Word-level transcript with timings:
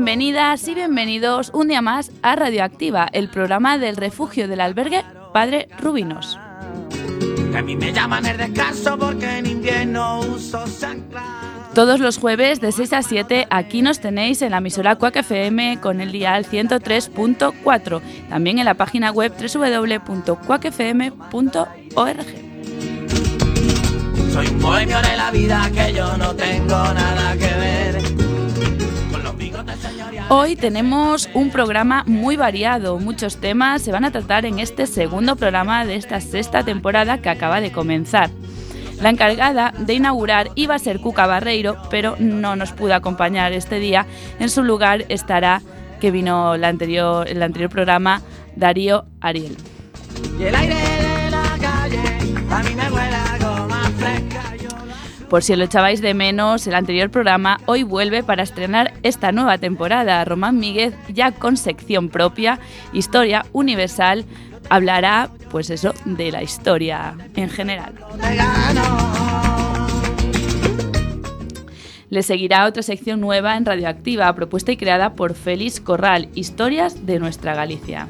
Bienvenidas 0.00 0.66
y 0.66 0.74
bienvenidos 0.74 1.50
un 1.52 1.68
día 1.68 1.82
más 1.82 2.10
a 2.22 2.34
Radioactiva, 2.34 3.06
el 3.12 3.28
programa 3.28 3.76
del 3.76 3.96
refugio 3.96 4.48
del 4.48 4.62
albergue 4.62 5.04
Padre 5.34 5.68
Rubinos. 5.78 6.38
a 7.54 7.60
mí 7.60 7.76
me 7.76 7.92
llaman 7.92 8.24
el 8.24 8.38
descanso 8.38 8.96
porque 8.98 9.36
en 9.36 9.44
invierno 9.44 10.20
uso 10.20 10.64
Todos 11.74 12.00
los 12.00 12.16
jueves 12.16 12.62
de 12.62 12.72
6 12.72 12.94
a 12.94 13.02
7 13.02 13.46
aquí 13.50 13.82
nos 13.82 14.00
tenéis 14.00 14.40
en 14.40 14.52
la 14.52 14.56
emisora 14.56 14.96
Cuac 14.96 15.16
FM 15.16 15.80
con 15.82 16.00
el 16.00 16.12
dial 16.12 16.46
103.4, 16.46 18.00
también 18.30 18.58
en 18.58 18.64
la 18.64 18.72
página 18.72 19.10
web 19.10 19.34
www.cuacfm.org. 19.38 20.40
Soy 24.32 24.46
un 24.46 24.60
bohemio 24.60 25.02
de 25.02 25.16
la 25.18 25.30
vida 25.30 25.70
que 25.74 25.92
yo 25.92 26.16
no 26.16 26.34
tengo 26.34 26.94
nada 26.94 27.34
que 27.34 27.54
ver. 27.54 28.09
Hoy 30.28 30.56
tenemos 30.56 31.28
un 31.34 31.50
programa 31.50 32.04
muy 32.06 32.36
variado, 32.36 32.98
muchos 32.98 33.38
temas 33.38 33.82
se 33.82 33.92
van 33.92 34.04
a 34.04 34.10
tratar 34.10 34.46
en 34.46 34.58
este 34.58 34.86
segundo 34.86 35.36
programa 35.36 35.84
de 35.84 35.96
esta 35.96 36.20
sexta 36.20 36.62
temporada 36.64 37.18
que 37.18 37.28
acaba 37.28 37.60
de 37.60 37.72
comenzar. 37.72 38.30
La 39.00 39.08
encargada 39.08 39.72
de 39.78 39.94
inaugurar 39.94 40.50
iba 40.56 40.74
a 40.74 40.78
ser 40.78 41.00
Cuca 41.00 41.26
Barreiro, 41.26 41.76
pero 41.90 42.16
no 42.18 42.54
nos 42.54 42.72
pudo 42.72 42.94
acompañar 42.94 43.52
este 43.52 43.78
día. 43.78 44.06
En 44.38 44.50
su 44.50 44.62
lugar 44.62 45.06
estará, 45.08 45.62
que 46.00 46.10
vino 46.10 46.54
el 46.54 46.64
anterior, 46.64 47.26
el 47.26 47.42
anterior 47.42 47.70
programa, 47.70 48.22
Darío 48.56 49.06
Ariel. 49.20 49.56
Y 50.38 50.44
el 50.44 50.54
aire 50.54 50.74
de 50.74 51.30
la 51.30 51.58
calle 51.60 52.20
a 52.50 52.62
mí 52.62 52.74
me 52.74 52.90
fresca. 53.98 54.29
Por 55.30 55.44
si 55.44 55.54
lo 55.54 55.64
echabais 55.64 56.00
de 56.00 56.12
menos, 56.12 56.66
el 56.66 56.74
anterior 56.74 57.08
programa 57.08 57.60
hoy 57.66 57.84
vuelve 57.84 58.24
para 58.24 58.42
estrenar 58.42 58.92
esta 59.04 59.30
nueva 59.30 59.58
temporada. 59.58 60.24
Román 60.24 60.58
Míguez, 60.58 60.92
ya 61.08 61.30
con 61.30 61.56
sección 61.56 62.08
propia, 62.08 62.58
Historia 62.92 63.46
Universal, 63.52 64.24
hablará, 64.68 65.30
pues 65.52 65.70
eso, 65.70 65.94
de 66.04 66.32
la 66.32 66.42
historia 66.42 67.16
en 67.36 67.48
general. 67.48 67.94
Le 72.08 72.24
seguirá 72.24 72.66
otra 72.66 72.82
sección 72.82 73.20
nueva 73.20 73.56
en 73.56 73.64
Radioactiva, 73.64 74.34
propuesta 74.34 74.72
y 74.72 74.76
creada 74.76 75.14
por 75.14 75.34
Félix 75.34 75.80
Corral, 75.80 76.28
Historias 76.34 77.06
de 77.06 77.20
nuestra 77.20 77.54
Galicia. 77.54 78.08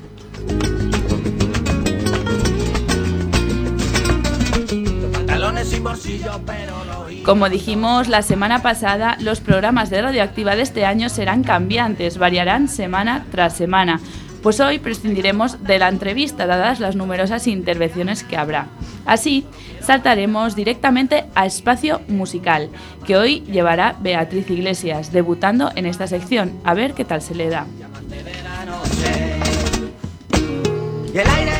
Pantalones 5.13 5.83
bolsillo, 5.83 6.41
pero. 6.47 6.80
Como 7.25 7.51
dijimos 7.51 8.09
la 8.09 8.23
semana 8.23 8.63
pasada, 8.63 9.17
los 9.21 9.41
programas 9.41 9.91
de 9.91 10.01
Radioactiva 10.01 10.57
de 10.57 10.63
este 10.63 10.87
año 10.87 11.11
serán 11.11 11.45
cambiantes, 11.45 12.17
variarán 12.17 12.67
semana 12.67 13.27
tras 13.31 13.55
semana. 13.55 14.01
Pues 14.43 14.59
hoy 14.59 14.79
prescindiremos 14.79 15.63
de 15.63 15.79
la 15.79 15.89
entrevista, 15.89 16.47
dadas 16.47 16.81
las 16.81 16.97
numerosas 16.97 17.47
intervenciones 17.47 18.25
que 18.25 18.39
habrá. 18.39 18.69
Así, 19.05 19.45
saltaremos 19.83 20.57
directamente 20.57 21.27
a 21.35 21.45
espacio 21.45 22.01
musical, 22.09 22.71
que 23.07 23.19
hoy 23.19 23.41
llevará 23.43 23.97
Beatriz 24.01 24.49
Iglesias, 24.51 25.13
debutando 25.13 25.71
en 25.75 25.85
esta 25.85 26.07
sección. 26.07 26.59
A 26.65 26.73
ver 26.73 26.95
qué 26.95 27.05
tal 27.05 27.21
se 27.21 27.35
le 27.35 27.51
da. 27.51 27.67
Y 31.13 31.19
el 31.19 31.29
aire. 31.29 31.60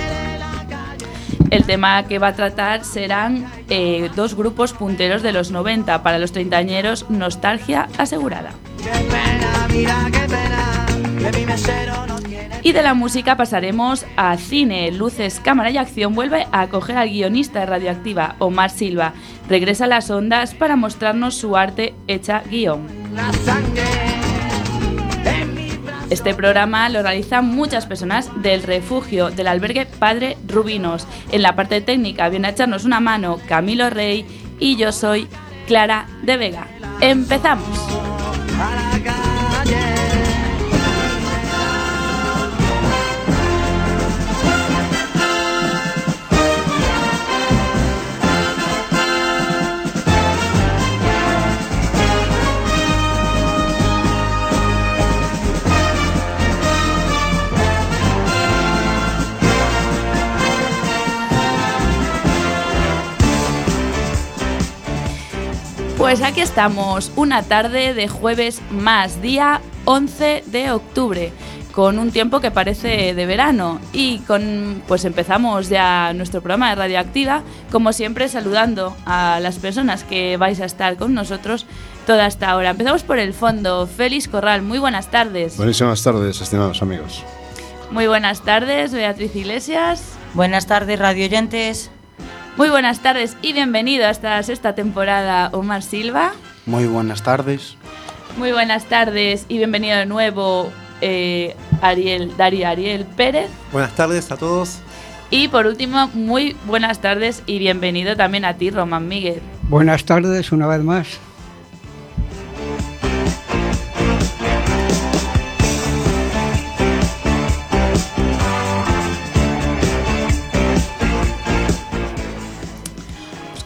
El 1.51 1.65
tema 1.65 2.05
que 2.05 2.19
va 2.19 2.29
a 2.29 2.35
tratar 2.35 2.85
serán 2.85 3.51
eh, 3.69 4.09
dos 4.15 4.35
grupos 4.37 4.73
punteros 4.73 5.23
de 5.23 5.33
los 5.33 5.51
90 5.51 6.03
para 6.03 6.19
los 6.19 6.31
treintañeros, 6.33 7.11
nostalgia 7.11 7.89
asegurada. 7.99 8.53
Y 12.63 12.73
de 12.73 12.83
la 12.83 12.95
música 12.95 13.37
pasaremos 13.37 14.07
a 14.17 14.37
cine. 14.37 14.93
Luces, 14.93 15.41
cámara 15.41 15.71
y 15.71 15.79
acción 15.79 16.15
vuelve 16.15 16.47
a 16.53 16.63
acoger 16.63 16.97
al 16.97 17.09
guionista 17.09 17.61
de 17.61 17.67
Radioactiva, 17.67 18.37
Omar 18.39 18.71
Silva. 18.71 19.15
Regresa 19.49 19.85
a 19.85 19.89
las 19.89 20.11
ondas 20.11 20.55
para 20.55 20.77
mostrarnos 20.77 21.35
su 21.35 21.57
arte 21.57 21.95
hecha 22.07 22.43
guion. 22.49 22.87
La 23.15 23.33
sangre. 23.33 24.10
Este 26.11 26.35
programa 26.35 26.89
lo 26.89 27.03
realizan 27.03 27.47
muchas 27.47 27.87
personas 27.87 28.29
del 28.43 28.65
refugio 28.65 29.31
del 29.31 29.47
albergue 29.47 29.87
Padre 29.87 30.37
Rubinos. 30.49 31.07
En 31.31 31.43
la 31.43 31.55
parte 31.55 31.81
técnica 31.81 32.29
viene 32.29 32.49
a 32.49 32.51
echarnos 32.51 32.85
una 32.85 32.99
mano 32.99 33.39
Camilo 33.47 33.89
Rey 33.91 34.27
y 34.59 34.77
yo 34.77 34.91
soy 34.91 35.29
Clara 35.69 36.09
de 36.23 36.37
Vega. 36.37 36.67
¡Empezamos! 37.01 37.79
Pues 66.11 66.23
aquí 66.23 66.41
estamos, 66.41 67.13
una 67.15 67.45
tarde 67.45 67.95
de 67.95 68.09
jueves 68.09 68.61
más, 68.73 69.23
día 69.23 69.61
11 69.85 70.43
de 70.45 70.73
octubre, 70.73 71.33
con 71.71 72.01
un 72.01 72.11
tiempo 72.11 72.41
que 72.41 72.51
parece 72.51 73.15
de 73.15 73.27
verano 73.27 73.81
y 73.93 74.19
con 74.27 74.83
pues 74.89 75.05
empezamos 75.05 75.69
ya 75.69 76.13
nuestro 76.13 76.41
programa 76.41 76.71
de 76.71 76.75
Radioactiva, 76.75 77.45
como 77.71 77.93
siempre 77.93 78.29
saludando 78.29 78.97
a 79.07 79.39
las 79.41 79.61
personas 79.61 80.03
que 80.03 80.37
vais 80.37 80.61
a 80.61 80.65
estar 80.65 80.97
con 80.97 81.15
nosotros 81.15 81.65
toda 82.09 82.27
esta 82.27 82.57
hora. 82.57 82.71
Empezamos 82.71 83.05
por 83.05 83.21
el 83.21 83.33
fondo, 83.33 83.87
Félix 83.87 84.27
Corral, 84.27 84.63
muy 84.63 84.81
buenas 84.81 85.13
tardes. 85.13 85.59
Buenísimas 85.59 86.03
tardes, 86.03 86.41
estimados 86.41 86.83
amigos. 86.83 87.23
Muy 87.93 88.09
buenas 88.09 88.43
tardes, 88.43 88.93
Beatriz 88.93 89.37
Iglesias. 89.37 90.19
Buenas 90.35 90.67
tardes, 90.67 90.99
radio 90.99 91.27
oyentes. 91.27 91.93
Muy 92.61 92.69
buenas 92.69 93.01
tardes 93.01 93.39
y 93.41 93.55
bienvenido 93.55 94.05
a 94.05 94.11
esta 94.11 94.43
sexta 94.43 94.75
temporada, 94.75 95.49
Omar 95.55 95.83
Silva. 95.83 96.33
Muy 96.67 96.87
buenas 96.87 97.23
tardes. 97.23 97.79
Muy 98.37 98.53
buenas 98.53 98.85
tardes 98.85 99.47
y 99.49 99.57
bienvenido 99.57 99.97
de 99.97 100.05
nuevo 100.05 100.71
eh, 101.01 101.57
Ariel, 101.81 102.37
Darío 102.37 102.69
Ariel 102.69 103.07
Pérez. 103.07 103.49
Buenas 103.73 103.97
tardes 103.97 104.31
a 104.31 104.37
todos. 104.37 104.81
Y 105.31 105.49
por 105.49 105.65
último, 105.65 106.09
muy 106.09 106.55
buenas 106.67 107.01
tardes 107.01 107.43
y 107.47 107.59
bienvenido 107.61 108.15
también 108.15 108.45
a 108.45 108.53
ti, 108.53 108.69
Román 108.69 109.09
Miguel. 109.09 109.41
Buenas 109.71 110.05
tardes 110.05 110.53
una 110.53 110.67
vez 110.67 110.85
más. 110.85 111.19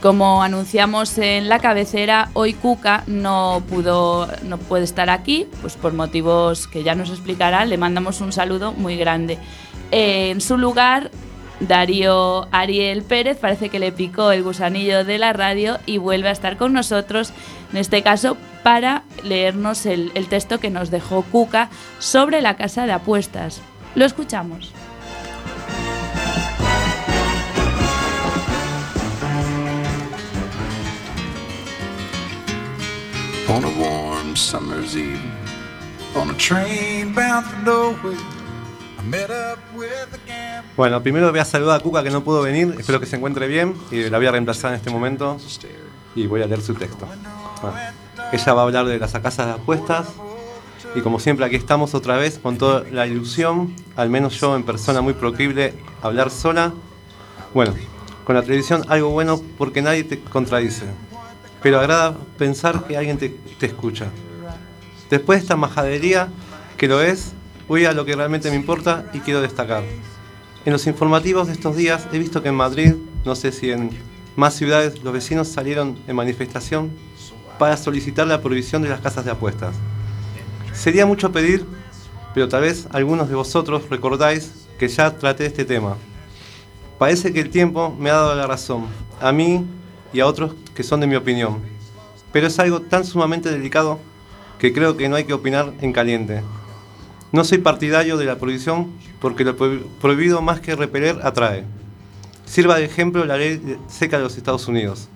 Como 0.04 0.42
anunciamos 0.42 1.16
en 1.16 1.49
la 1.49 1.61
cabecera, 1.61 2.29
hoy 2.34 2.52
Cuca 2.52 3.05
no 3.06 3.62
pudo, 3.70 4.29
no 4.43 4.58
puede 4.58 4.84
estar 4.84 5.08
aquí, 5.08 5.46
pues 5.62 5.76
por 5.76 5.94
motivos 5.94 6.69
que 6.69 6.82
ya 6.82 6.94
nos 6.94 7.08
explicará. 7.08 7.64
Le 7.64 7.79
mandamos 7.79 8.20
un 8.20 8.31
saludo 8.31 8.75
muy 8.75 8.99
grande. 8.99 9.38
En 9.93 10.43
su 10.43 10.58
lugar, 10.58 11.11
Darío 11.58 12.49
Ariel 12.52 13.02
Pérez 13.02 13.38
parece 13.38 13.70
que 13.70 13.79
le 13.79 13.93
picó 13.93 14.31
el 14.31 14.43
gusanillo 14.43 15.06
de 15.06 15.17
la 15.17 15.32
radio 15.32 15.79
y 15.87 15.96
vuelve 15.96 16.29
a 16.29 16.32
estar 16.32 16.58
con 16.58 16.75
nosotros, 16.75 17.32
en 17.73 17.79
este 17.79 18.02
caso 18.02 18.37
para 18.62 19.05
leernos 19.23 19.87
el, 19.87 20.12
el 20.14 20.29
texto 20.29 20.61
que 20.61 20.69
nos 20.69 20.90
dejó 20.90 21.23
Cuca 21.23 21.70
sobre 21.99 22.43
la 22.43 22.58
casa 22.58 22.84
de 22.84 22.93
apuestas. 22.93 23.62
Lo 23.94 24.05
escuchamos. 24.05 24.75
On 33.55 33.65
a 33.65 33.69
warm 33.69 34.35
summer's 34.35 34.97
eve, 34.97 35.21
on 36.17 36.29
a 36.29 36.35
train 36.35 37.15
bound 37.15 37.47
for 37.47 37.56
nowhere, 37.65 38.19
I 38.99 39.03
met 39.05 39.31
up 39.31 39.61
with 39.77 40.12
a 40.12 40.19
gambler. 40.27 40.75
Bueno, 40.77 41.01
primero 41.05 41.31
voy 41.31 41.39
a 41.39 41.45
saludar 41.45 41.79
a 41.79 41.81
Cuca 41.81 42.03
que 42.03 42.11
no 42.11 42.25
pudo 42.25 42.43
venir. 42.43 42.75
Espero 42.77 42.99
que 42.99 43.06
se 43.06 43.15
encuentre 43.15 43.47
bien 43.47 43.77
y 43.93 44.11
la 44.11 44.19
voy 44.19 44.27
a 44.27 44.33
reemplazar 44.33 44.73
en 44.73 44.79
este 44.79 44.91
momento. 44.91 45.37
Y 46.17 46.27
voy 46.27 46.43
a 46.43 46.49
leer 46.49 46.62
su 46.62 46.75
texto. 46.75 47.06
Bueno, 47.62 47.79
ella 48.33 48.55
va 48.55 48.62
a 48.62 48.65
hablar 48.65 48.87
de 48.87 48.99
las 48.99 49.12
casas 49.12 49.47
de 49.47 49.53
apuestas. 49.53 50.09
Y 50.97 51.03
como 51.03 51.21
siempre, 51.21 51.47
aquí 51.47 51.55
estamos 51.55 51.95
otra 51.95 52.17
vez 52.17 52.41
con 52.41 52.59
toda 52.59 52.83
la 52.91 53.06
ilusión, 53.06 53.73
al 53.95 54.11
menos 54.11 54.41
yo 54.41 54.56
en 54.56 54.65
persona 54.65 55.01
muy 55.01 55.12
proclive 55.12 55.75
a 56.03 56.09
hablar 56.09 56.33
sola. 56.33 56.73
Bueno, 57.55 57.73
con 58.25 58.35
la 58.35 58.43
televisión 58.43 58.83
algo 58.89 59.11
bueno 59.11 59.41
porque 59.56 59.81
nadie 59.81 60.03
te 60.03 60.21
contradice. 60.21 60.87
Pero 61.64 61.81
agrada 61.81 62.14
pensar 62.37 62.84
que 62.84 62.94
alguien 62.94 63.16
te, 63.16 63.34
escucha. 63.62 64.08
Después 65.08 65.38
de 65.38 65.44
esta 65.44 65.56
majadería, 65.56 66.28
que 66.76 66.87
lo 66.87 67.00
es, 67.00 67.32
voy 67.66 67.87
a 67.87 67.94
lo 67.94 68.05
que 68.05 68.14
realmente 68.14 68.50
me 68.50 68.56
importa 68.56 69.06
y 69.14 69.20
quiero 69.20 69.40
destacar. 69.40 69.82
En 70.66 70.75
los 70.75 70.87
informativos 70.87 71.46
de 71.46 71.55
estos 71.55 71.75
días 71.75 72.06
he 72.12 72.19
visto 72.19 72.43
que 72.43 72.50
en 72.50 72.55
Madrid, 72.55 72.94
no 73.25 73.34
sé 73.34 73.50
si 73.50 73.70
en 73.70 73.88
más 74.37 74.52
ciudades, 74.52 75.02
los 75.02 75.14
vecinos 75.14 75.49
salieron 75.49 75.99
en 76.06 76.14
manifestación 76.14 76.90
para 77.58 77.78
solicitar 77.78 78.26
la 78.26 78.43
prohibición 78.43 78.82
de 78.82 78.90
las 78.90 79.00
casas 79.00 79.25
de 79.25 79.31
apuestas. 79.31 79.75
Sería 80.75 81.06
mucho 81.06 81.32
pedir, 81.32 81.64
pero 82.34 82.46
tal 82.46 82.60
vez 82.60 82.87
algunos 82.90 83.31
de 83.31 83.37
vosotros 83.37 83.88
recordáis 83.88 84.67
que 84.78 84.88
ya 84.88 85.17
traté 85.17 85.46
este 85.46 85.64
tema. 85.64 85.96
Parece 86.99 87.32
que 87.32 87.40
el 87.40 87.49
tiempo 87.49 87.96
me 87.99 88.10
ha 88.10 88.17
dado 88.17 88.34
la 88.34 88.46
razón, 88.46 88.84
a 89.19 89.32
mí 89.32 89.64
y 90.14 90.20
a 90.20 90.26
otros 90.26 90.55
que 90.75 90.82
son 90.82 91.00
de 91.00 91.06
mi 91.06 91.16
opinión. 91.16 91.58
Pero 92.32 92.46
es 92.46 92.58
algo 92.58 92.81
tan 92.81 93.05
sumamente 93.05 93.50
delicado 93.50 93.99
que 94.58 94.72
creo 94.72 94.96
que 94.96 95.08
no 95.08 95.16
hay 95.16 95.25
que 95.25 95.34
opinar 95.34 95.75
en 95.81 95.93
caliente. 95.93 96.43
No 97.32 97.44
soy 97.44 97.58
partidario 97.58 98.16
de 98.16 98.25
la 98.25 98.38
prohibición 98.38 98.93
porque 99.20 99.44
lo 99.44 99.56
prohibido 99.56 100.40
más 100.40 100.61
que 100.61 100.76
repeler 100.76 101.19
atrae. 101.22 101.64
Sirva 102.46 102.76
de 102.76 102.84
ejemplo 102.84 103.25
la 103.25 103.37
ley 103.37 103.78
seca 103.88 104.19
de 104.19 104.22
los 104.22 104.37
Estados 104.37 104.69
Unidos, 104.69 105.08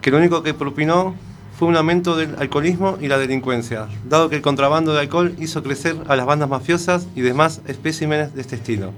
que 0.00 0.10
lo 0.10 0.18
único 0.18 0.42
que 0.42 0.54
propinó 0.54 1.14
fue 1.58 1.68
un 1.68 1.76
aumento 1.76 2.16
del 2.16 2.36
alcoholismo 2.38 2.98
y 3.00 3.08
la 3.08 3.16
delincuencia, 3.16 3.88
dado 4.04 4.28
que 4.28 4.36
el 4.36 4.42
contrabando 4.42 4.92
de 4.92 5.00
alcohol 5.00 5.34
hizo 5.38 5.62
crecer 5.62 5.96
a 6.06 6.14
las 6.14 6.26
bandas 6.26 6.50
mafiosas 6.50 7.08
y 7.16 7.22
demás 7.22 7.62
especímenes 7.66 8.34
de 8.34 8.42
este 8.42 8.56
estilo. 8.56 8.92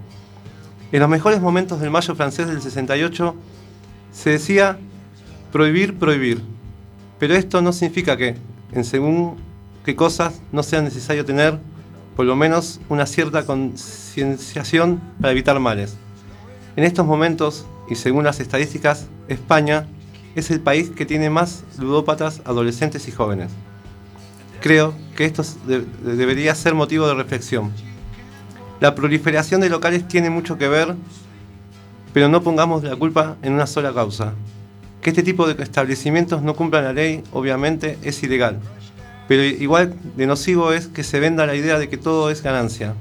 En 0.90 1.00
los 1.00 1.08
mejores 1.08 1.40
momentos 1.40 1.80
del 1.80 1.90
mayo 1.90 2.14
francés 2.16 2.48
del 2.48 2.60
68 2.60 3.34
se 4.10 4.30
decía 4.30 4.78
prohibir, 5.52 5.98
prohibir, 5.98 6.42
pero 7.18 7.34
esto 7.34 7.62
no 7.62 7.72
significa 7.72 8.16
que, 8.16 8.36
en 8.72 8.84
según 8.84 9.36
qué 9.84 9.96
cosas, 9.96 10.40
no 10.52 10.62
sea 10.62 10.82
necesario 10.82 11.24
tener 11.24 11.58
por 12.16 12.26
lo 12.26 12.36
menos 12.36 12.80
una 12.88 13.06
cierta 13.06 13.46
concienciación 13.46 15.00
para 15.20 15.32
evitar 15.32 15.58
males. 15.60 15.96
En 16.76 16.84
estos 16.84 17.06
momentos, 17.06 17.66
y 17.88 17.94
según 17.94 18.24
las 18.24 18.40
estadísticas, 18.40 19.06
España 19.28 19.86
es 20.34 20.50
el 20.50 20.60
país 20.60 20.90
que 20.90 21.06
tiene 21.06 21.30
más 21.30 21.64
ludópatas 21.78 22.42
adolescentes 22.44 23.08
y 23.08 23.12
jóvenes. 23.12 23.50
Creo 24.60 24.94
que 25.16 25.24
esto 25.24 25.42
debería 26.02 26.54
ser 26.54 26.74
motivo 26.74 27.06
de 27.06 27.14
reflexión. 27.14 27.72
La 28.80 28.94
proliferación 28.94 29.60
de 29.60 29.68
locales 29.68 30.06
tiene 30.06 30.30
mucho 30.30 30.58
que 30.58 30.68
ver, 30.68 30.94
pero 32.12 32.28
no 32.28 32.42
pongamos 32.42 32.82
la 32.84 32.96
culpa 32.96 33.36
en 33.42 33.54
una 33.54 33.66
sola 33.66 33.92
causa. 33.92 34.34
Que 35.02 35.10
este 35.10 35.22
tipo 35.22 35.46
de 35.46 35.62
establecimientos 35.62 36.42
no 36.42 36.54
cumplan 36.54 36.84
la 36.84 36.92
ley, 36.92 37.22
obviamente, 37.32 37.98
es 38.02 38.22
ilegal. 38.22 38.58
Pero 39.28 39.42
igual 39.44 39.94
de 40.16 40.26
nocivo 40.26 40.72
es 40.72 40.86
que 40.86 41.04
se 41.04 41.20
venda 41.20 41.46
la 41.46 41.54
idea 41.54 41.78
de 41.78 41.88
que 41.88 41.98
todo 41.98 42.30
es 42.30 42.42
ganancia. 42.42 42.94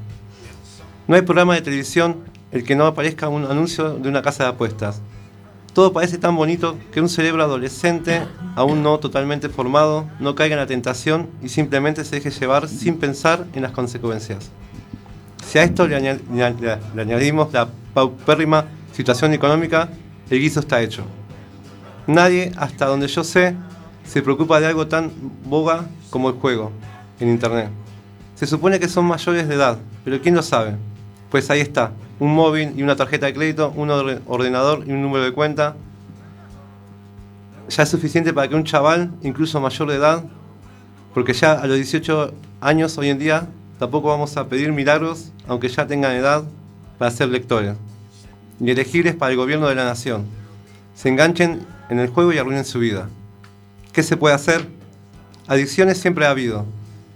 No 1.08 1.16
hay 1.16 1.22
programa 1.22 1.56
de 1.56 1.62
televisión 1.62 2.18
el 2.52 2.64
que 2.64 2.76
no 2.76 2.86
aparezca 2.86 3.30
un 3.30 3.46
anuncio 3.46 3.94
de 3.94 4.10
una 4.10 4.22
casa 4.22 4.44
de 4.44 4.50
apuestas. 4.50 5.02
Todo 5.74 5.94
parece 5.94 6.18
tan 6.18 6.36
bonito 6.36 6.76
que 6.92 7.00
un 7.00 7.08
cerebro 7.08 7.44
adolescente, 7.44 8.24
aún 8.56 8.82
no 8.82 8.98
totalmente 8.98 9.48
formado, 9.48 10.10
no 10.20 10.34
caiga 10.34 10.56
en 10.56 10.60
la 10.60 10.66
tentación 10.66 11.30
y 11.42 11.50
simplemente 11.50 12.04
se 12.04 12.16
deje 12.16 12.32
llevar 12.32 12.68
sin 12.68 12.98
pensar 12.98 13.46
en 13.54 13.62
las 13.62 13.72
consecuencias. 13.72 14.50
Si 15.46 15.60
a 15.60 15.64
esto 15.64 15.88
le, 15.88 15.96
añadimos 15.96 17.54
la 17.54 17.70
paupérrima 17.94 18.66
situación 18.92 19.34
económica, 19.34 19.90
el 20.30 20.40
guiso 20.40 20.60
está 20.60 20.82
hecho. 20.82 21.04
Nadie, 22.08 22.54
hasta 22.56 22.86
donde 22.86 23.08
yo 23.08 23.24
sé, 23.24 23.56
se 24.06 24.22
preocupa 24.22 24.60
de 24.62 24.68
algo 24.68 24.88
tan 24.88 25.12
boga 25.44 25.86
como 26.10 26.30
el 26.30 26.36
juego 26.36 26.72
en 27.20 27.30
Internet. 27.30 27.70
Se 28.36 28.48
supone 28.48 28.80
que 28.80 28.88
son 28.88 29.06
mayores 29.06 29.48
de 29.48 29.56
edad, 29.56 29.78
pero 30.06 30.22
¿quién 30.22 30.34
lo 30.34 30.42
sabe? 30.42 30.76
Pues 31.30 31.50
ahí 31.50 31.60
está, 31.60 31.92
un 32.20 32.34
móvil 32.34 32.72
y 32.78 32.84
una 32.84 32.96
tarjeta 32.96 33.26
de 33.26 33.34
crédito, 33.34 33.74
un 33.76 33.90
ordenador 33.90 34.86
y 34.88 34.92
un 34.92 35.02
número 35.02 35.26
de 35.26 35.34
cuenta. 35.34 35.76
Ya 37.68 37.84
es 37.84 37.90
suficiente 37.90 38.34
para 38.34 38.48
que 38.48 38.56
un 38.56 38.64
chaval, 38.64 39.12
incluso 39.24 39.60
mayor 39.60 39.90
de 39.90 39.96
edad, 39.96 40.24
porque 41.14 41.34
ya 41.34 41.54
a 41.54 41.68
los 41.68 41.76
18 41.76 42.34
años 42.62 42.98
hoy 42.98 43.10
en 43.10 43.20
día 43.20 43.48
tampoco 43.80 44.08
vamos 44.08 44.38
a 44.38 44.48
pedir 44.48 44.72
milagros, 44.72 45.34
aunque 45.48 45.68
ya 45.68 45.86
tengan 45.86 46.14
edad, 46.14 46.44
para 46.98 47.12
ser 47.12 47.28
lectores, 47.28 47.76
ni 48.60 48.72
elegibles 48.72 49.16
para 49.16 49.32
el 49.32 49.38
gobierno 49.38 49.68
de 49.68 49.76
la 49.76 49.84
nación. 49.84 50.26
Se 50.96 51.10
enganchen 51.10 51.66
en 51.90 52.00
el 52.00 52.10
juego 52.10 52.34
y 52.34 52.38
arruinen 52.38 52.66
su 52.66 52.80
vida. 52.80 53.10
¿Qué 53.94 54.04
se 54.04 54.18
puede 54.18 54.36
hacer? 54.36 54.68
Adicciones 55.48 55.98
siempre 55.98 56.26
ha 56.26 56.32
habido 56.32 56.66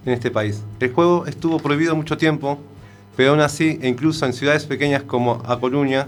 en 0.05 0.13
este 0.13 0.31
país. 0.31 0.61
El 0.79 0.93
juego 0.93 1.25
estuvo 1.25 1.59
prohibido 1.59 1.95
mucho 1.95 2.17
tiempo 2.17 2.59
pero 3.15 3.31
aún 3.31 3.41
así, 3.41 3.79
e 3.81 3.87
incluso 3.87 4.25
en 4.25 4.33
ciudades 4.33 4.65
pequeñas 4.65 5.03
como 5.03 5.43
A 5.45 5.59
Coruña, 5.59 6.07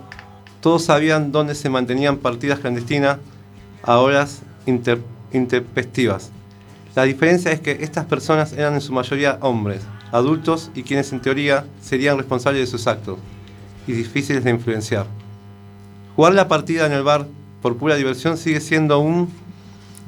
todos 0.62 0.86
sabían 0.86 1.32
dónde 1.32 1.56
se 1.56 1.70
mantenían 1.70 2.18
partidas 2.18 2.60
clandestinas 2.60 3.18
a 3.84 3.98
horas 3.98 4.42
intempestivas. 5.32 6.32
La 6.96 7.04
diferencia 7.04 7.52
es 7.52 7.60
que 7.60 7.78
estas 7.82 8.06
personas 8.06 8.54
eran 8.54 8.76
en 8.76 8.82
su 8.82 8.94
mayoría 8.94 9.38
hombres, 9.42 9.82
adultos 10.12 10.72
y 10.76 10.84
quienes 10.84 11.12
en 11.12 11.22
teoría 11.22 11.66
serían 11.82 12.18
responsables 12.18 12.62
de 12.62 12.68
sus 12.68 12.88
actos 12.88 13.18
y 13.88 13.92
difíciles 13.94 14.44
de 14.44 14.52
influenciar. 14.52 15.08
Jugar 16.16 16.34
la 16.34 16.48
partida 16.48 16.86
en 16.86 16.94
el 16.94 17.04
bar 17.04 17.28
por 17.64 17.78
pura 17.78 17.96
diversión 17.96 18.38
sigue 18.38 18.60
siendo 18.60 19.00
un 19.00 19.30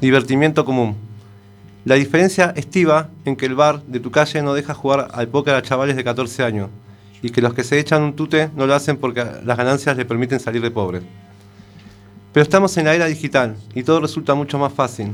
divertimiento 0.02 0.66
común. 0.66 0.96
La 1.86 1.96
diferencia 1.96 2.54
estiva 2.56 3.10
en 3.24 3.38
que 3.38 3.46
el 3.46 3.56
bar 3.56 3.81
de 3.84 4.02
tu 4.02 4.12
calle 4.12 4.42
no 4.42 4.54
deja 4.54 4.74
jugar 4.74 5.07
al 5.13 5.30
póker 5.30 5.56
a 5.56 5.62
chavales 5.62 5.96
de 5.96 6.04
14 6.04 6.44
años, 6.44 6.69
y 7.22 7.30
que 7.30 7.42
los 7.42 7.54
que 7.54 7.63
se 7.63 7.80
echan 7.80 8.04
un 8.04 8.13
tute 8.13 8.50
no 8.56 8.68
lo 8.68 8.75
hacen 8.75 8.98
porque 8.98 9.25
las 9.46 9.57
ganancias 9.57 9.96
le 9.96 10.04
permiten 10.04 10.40
salir 10.40 10.62
de 10.62 10.69
pobre. 10.69 11.02
Pero 12.34 12.44
estamos 12.44 12.75
en 12.75 12.86
la 12.86 12.94
era 12.94 13.06
digital 13.06 13.56
y 13.74 13.84
todo 13.84 14.02
resulta 14.02 14.36
mucho 14.36 14.60
más 14.60 14.74
fácil. 14.74 15.13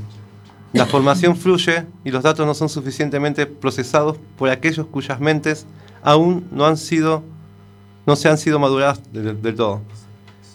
La 0.73 0.87
formación 0.87 1.37
fluye 1.37 1.85
y 2.03 2.09
los 2.09 2.23
datos 2.23 2.47
no 2.47 2.55
son 2.55 2.69
suficientemente 2.69 3.45
procesados 3.45 4.17
por 4.35 4.49
aquellos 4.49 4.87
cuyas 4.87 5.19
mentes 5.19 5.67
aún 6.01 6.47
no 6.51 6.75
se 6.75 8.29
han 8.29 8.37
sido 8.37 8.59
maduradas 8.59 9.01
del, 9.13 9.55
todo. 9.55 9.81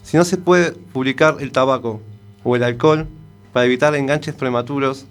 Si 0.07 0.17
no 0.17 0.25
se 0.25 0.37
puede 0.37 0.71
publicar 0.71 1.39
el 1.41 1.51
tabaco 1.51 2.01
o 2.45 2.55
el 2.55 2.63
alcohol 2.63 3.09
para 3.53 3.67
evitar 3.67 3.93
enganches 3.97 4.37
prematuros, 4.37 5.05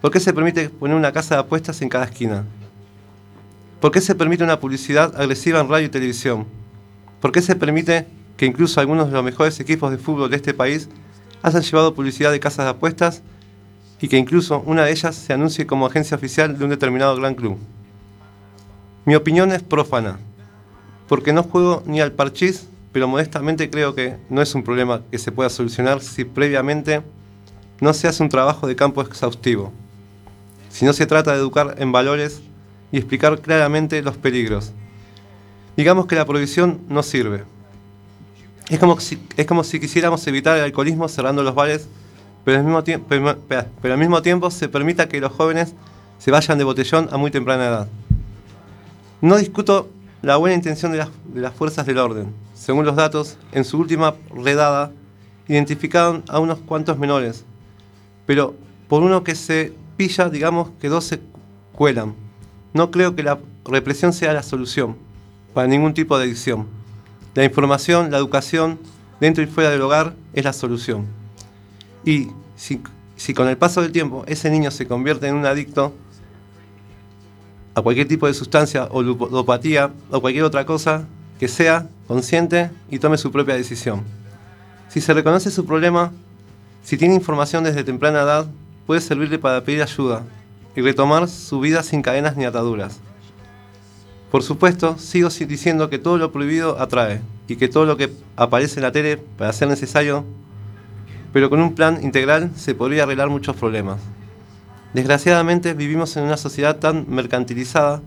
¿por 0.00 0.12
qué 0.12 0.20
se 0.20 0.32
permite 0.32 0.70
poner 0.70 0.96
una 0.96 1.10
casa 1.10 1.34
de 1.34 1.40
apuestas 1.40 1.82
en 1.82 1.88
cada 1.88 2.04
esquina? 2.04 2.44
¿Por 3.80 3.90
qué 3.90 4.00
se 4.00 4.14
permite 4.14 4.44
una 4.44 4.60
publicidad 4.60 5.20
agresiva 5.20 5.58
en 5.58 5.68
radio 5.68 5.86
y 5.86 5.90
televisión? 5.90 6.46
¿Por 7.20 7.32
qué 7.32 7.42
se 7.42 7.56
permite 7.56 8.06
que 8.36 8.46
incluso 8.46 8.78
algunos 8.78 9.08
de 9.08 9.14
los 9.14 9.24
mejores 9.24 9.58
equipos 9.58 9.90
de 9.90 9.98
fútbol 9.98 10.30
de 10.30 10.36
este 10.36 10.54
país 10.54 10.88
hayan 11.42 11.62
llevado 11.62 11.96
publicidad 11.96 12.30
de 12.30 12.38
casas 12.38 12.66
de 12.66 12.70
apuestas 12.70 13.22
y 14.00 14.06
que 14.06 14.18
incluso 14.18 14.62
una 14.66 14.84
de 14.84 14.92
ellas 14.92 15.16
se 15.16 15.32
anuncie 15.32 15.66
como 15.66 15.84
agencia 15.84 16.16
oficial 16.16 16.56
de 16.56 16.62
un 16.62 16.70
determinado 16.70 17.16
gran 17.16 17.34
club? 17.34 17.58
Mi 19.04 19.16
opinión 19.16 19.50
es 19.50 19.64
prófana, 19.64 20.20
porque 21.08 21.32
no 21.32 21.42
juego 21.42 21.82
ni 21.86 22.00
al 22.00 22.12
parchís, 22.12 22.67
pero 22.92 23.08
modestamente 23.08 23.70
creo 23.70 23.94
que 23.94 24.16
no 24.30 24.40
es 24.42 24.54
un 24.54 24.62
problema 24.62 25.02
que 25.10 25.18
se 25.18 25.32
pueda 25.32 25.50
solucionar 25.50 26.00
si 26.00 26.24
previamente 26.24 27.02
no 27.80 27.92
se 27.92 28.08
hace 28.08 28.22
un 28.22 28.28
trabajo 28.28 28.66
de 28.66 28.76
campo 28.76 29.02
exhaustivo, 29.02 29.72
si 30.68 30.84
no 30.84 30.92
se 30.92 31.06
trata 31.06 31.32
de 31.32 31.38
educar 31.38 31.76
en 31.78 31.92
valores 31.92 32.40
y 32.90 32.98
explicar 32.98 33.40
claramente 33.40 34.02
los 34.02 34.16
peligros. 34.16 34.72
Digamos 35.76 36.06
que 36.06 36.16
la 36.16 36.24
prohibición 36.24 36.80
no 36.88 37.02
sirve. 37.02 37.44
Es 38.68 38.78
como, 38.78 38.98
si, 39.00 39.18
es 39.36 39.46
como 39.46 39.64
si 39.64 39.80
quisiéramos 39.80 40.26
evitar 40.26 40.56
el 40.56 40.64
alcoholismo 40.64 41.08
cerrando 41.08 41.42
los 41.42 41.54
bares, 41.54 41.88
pero 42.44 42.58
al, 42.58 42.64
mismo 42.64 42.82
pero 43.80 43.94
al 43.94 44.00
mismo 44.00 44.22
tiempo 44.22 44.50
se 44.50 44.68
permita 44.68 45.08
que 45.08 45.20
los 45.20 45.32
jóvenes 45.32 45.74
se 46.18 46.30
vayan 46.30 46.58
de 46.58 46.64
botellón 46.64 47.08
a 47.12 47.16
muy 47.16 47.30
temprana 47.30 47.66
edad. 47.66 47.88
No 49.20 49.36
discuto 49.36 49.88
la 50.22 50.36
buena 50.36 50.54
intención 50.54 50.92
de 50.92 50.98
las, 50.98 51.08
de 51.32 51.40
las 51.40 51.54
fuerzas 51.54 51.86
del 51.86 51.98
orden. 51.98 52.47
Según 52.68 52.84
los 52.84 52.96
datos, 52.96 53.38
en 53.52 53.64
su 53.64 53.78
última 53.78 54.14
redada 54.30 54.92
identificaron 55.48 56.22
a 56.28 56.38
unos 56.38 56.58
cuantos 56.58 56.98
menores, 56.98 57.46
pero 58.26 58.56
por 58.88 59.02
uno 59.02 59.24
que 59.24 59.34
se 59.36 59.72
pilla, 59.96 60.28
digamos 60.28 60.68
que 60.78 60.90
dos 60.90 61.04
se 61.04 61.18
cuelan. 61.72 62.14
No 62.74 62.90
creo 62.90 63.16
que 63.16 63.22
la 63.22 63.38
represión 63.64 64.12
sea 64.12 64.34
la 64.34 64.42
solución 64.42 64.98
para 65.54 65.66
ningún 65.66 65.94
tipo 65.94 66.18
de 66.18 66.24
adicción. 66.24 66.66
La 67.34 67.42
información, 67.42 68.10
la 68.10 68.18
educación, 68.18 68.78
dentro 69.18 69.42
y 69.42 69.46
fuera 69.46 69.70
del 69.70 69.80
hogar, 69.80 70.12
es 70.34 70.44
la 70.44 70.52
solución. 70.52 71.06
Y 72.04 72.28
si, 72.54 73.32
con 73.32 73.48
el 73.48 73.56
paso 73.56 73.80
del 73.80 73.92
tiempo 73.92 74.24
ese 74.26 74.50
niño 74.50 74.70
se 74.70 74.86
convierte 74.86 75.26
en 75.26 75.36
un 75.36 75.46
adicto 75.46 75.94
a 77.74 77.80
cualquier 77.80 78.08
tipo 78.08 78.26
de 78.26 78.34
sustancia 78.34 78.88
o 78.90 79.02
ludopatía 79.02 79.90
o 80.10 80.20
cualquier 80.20 80.44
otra 80.44 80.66
cosa, 80.66 81.06
que 81.38 81.48
sea 81.48 81.86
consciente 82.06 82.70
y 82.90 82.98
tome 82.98 83.18
su 83.18 83.30
propia 83.30 83.54
decisión. 83.54 84.02
Si 84.88 85.00
se 85.00 85.12
reconoce 85.14 85.50
su 85.50 85.64
problema, 85.66 86.12
si 86.82 86.96
tiene 86.96 87.14
información 87.14 87.64
desde 87.64 87.84
temprana 87.84 88.22
edad, 88.22 88.46
puede 88.86 89.00
servirle 89.00 89.38
para 89.38 89.62
pedir 89.62 89.82
ayuda 89.82 90.22
y 90.74 90.80
retomar 90.80 91.28
su 91.28 91.60
vida 91.60 91.82
sin 91.82 92.02
cadenas 92.02 92.36
ni 92.36 92.44
ataduras. 92.44 92.98
Por 94.30 94.42
supuesto, 94.42 94.98
sigo 94.98 95.30
si- 95.30 95.44
diciendo 95.44 95.88
que 95.90 95.98
todo 95.98 96.18
lo 96.18 96.32
prohibido 96.32 96.80
atrae 96.80 97.20
y 97.46 97.56
que 97.56 97.68
todo 97.68 97.84
lo 97.86 97.96
que 97.96 98.10
aparece 98.36 98.76
en 98.80 98.82
la 98.84 98.92
tele 98.92 99.16
para 99.16 99.52
ser 99.52 99.68
necesario, 99.68 100.24
pero 101.32 101.50
con 101.50 101.60
un 101.60 101.74
plan 101.74 102.02
integral 102.02 102.50
se 102.56 102.74
podría 102.74 103.02
arreglar 103.04 103.28
muchos 103.28 103.56
problemas. 103.56 104.00
Desgraciadamente 104.94 105.74
vivimos 105.74 106.16
en 106.16 106.24
una 106.24 106.36
sociedad 106.38 106.76
tan 106.76 107.06
mercantilizada 107.08 108.00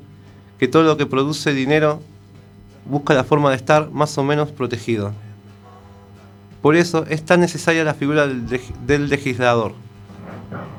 que 0.60 0.68
todo 0.68 0.84
lo 0.84 0.98
que 0.98 1.06
produce 1.06 1.54
dinero 1.54 2.02
busca 2.86 3.14
la 3.14 3.24
forma 3.24 3.50
de 3.50 3.56
estar 3.56 3.90
más 3.92 4.18
o 4.18 4.24
menos 4.24 4.52
protegido. 4.52 5.14
Por 6.62 6.76
eso 6.76 7.06
es 7.10 7.24
tan 7.26 7.40
necesaria 7.40 7.84
la 7.84 7.94
figura 7.94 8.28
del, 8.28 8.48
leg- 8.48 8.76
del 8.86 9.10
legislador. 9.10 9.74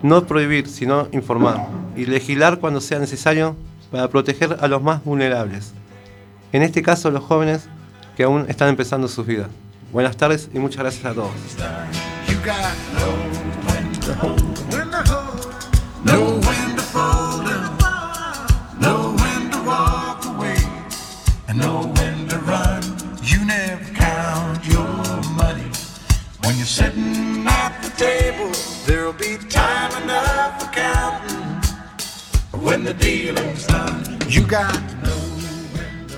No 0.03 0.25
prohibir, 0.27 0.69
sino 0.69 1.09
informar. 1.13 1.67
Y 1.97 2.07
legislar 2.07 2.59
cuando 2.61 2.81
sea 2.81 2.99
necesario 2.99 3.57
para 3.91 4.09
proteger 4.09 4.57
a 4.61 4.69
los 4.69 4.83
más 4.83 5.03
vulnerables. 5.05 5.73
En 6.53 6.63
este 6.63 6.83
caso, 6.83 7.11
los 7.11 7.25
jóvenes 7.25 7.67
que 8.17 8.23
aún 8.25 8.47
están 8.49 8.69
empezando 8.69 9.09
sus 9.09 9.27
vidas. 9.27 9.49
Buenas 9.93 10.17
tardes 10.17 10.49
y 10.55 10.59
muchas 10.59 10.81
gracias 10.81 11.05
a 11.05 11.15
todos. 11.15 11.31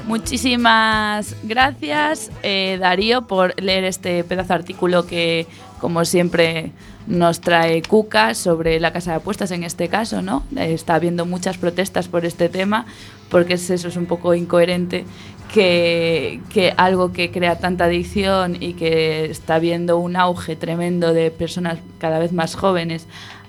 Muchísimas 0.07 1.35
gracias, 1.43 2.31
eh, 2.43 2.77
Darío, 2.79 3.27
por 3.27 3.61
leer 3.61 3.85
este 3.85 4.23
pedazo 4.23 4.49
de 4.49 4.55
artículo 4.55 5.07
que, 5.07 5.47
como 5.81 6.05
siempre, 6.05 6.73
nos 7.07 7.41
trae 7.41 7.83
Cuca 7.83 8.35
sobre 8.35 8.81
la 8.81 8.93
casa 8.93 9.13
de 9.13 9.17
apuestas 9.17 9.51
en 9.51 9.65
este 9.65 9.89
caso, 9.89 10.21
¿no? 10.21 10.45
Eh, 10.57 10.75
está 10.75 10.95
habiendo 10.95 11.25
muchas 11.27 11.57
protestas 11.57 12.09
por 12.09 12.27
este 12.27 12.49
tema, 12.49 12.87
porque 13.31 13.55
es 13.55 13.71
eso 13.71 13.89
es 13.89 13.97
un 13.97 14.07
poco 14.07 14.35
incoherente 14.35 15.05
que, 15.53 16.41
que 16.51 16.75
algo 16.77 17.13
que 17.13 17.31
crea 17.31 17.59
tanta 17.59 17.85
adicción 17.85 18.63
y 18.63 18.75
que 18.75 19.27
está 19.27 19.59
viendo 19.59 19.99
un 19.99 20.17
auge 20.17 20.55
tremendo 20.57 21.15
de 21.15 21.31
personas 21.31 21.79
cada 21.99 22.19
vez 22.19 22.33
más 22.33 22.57
jóvenes 22.57 23.07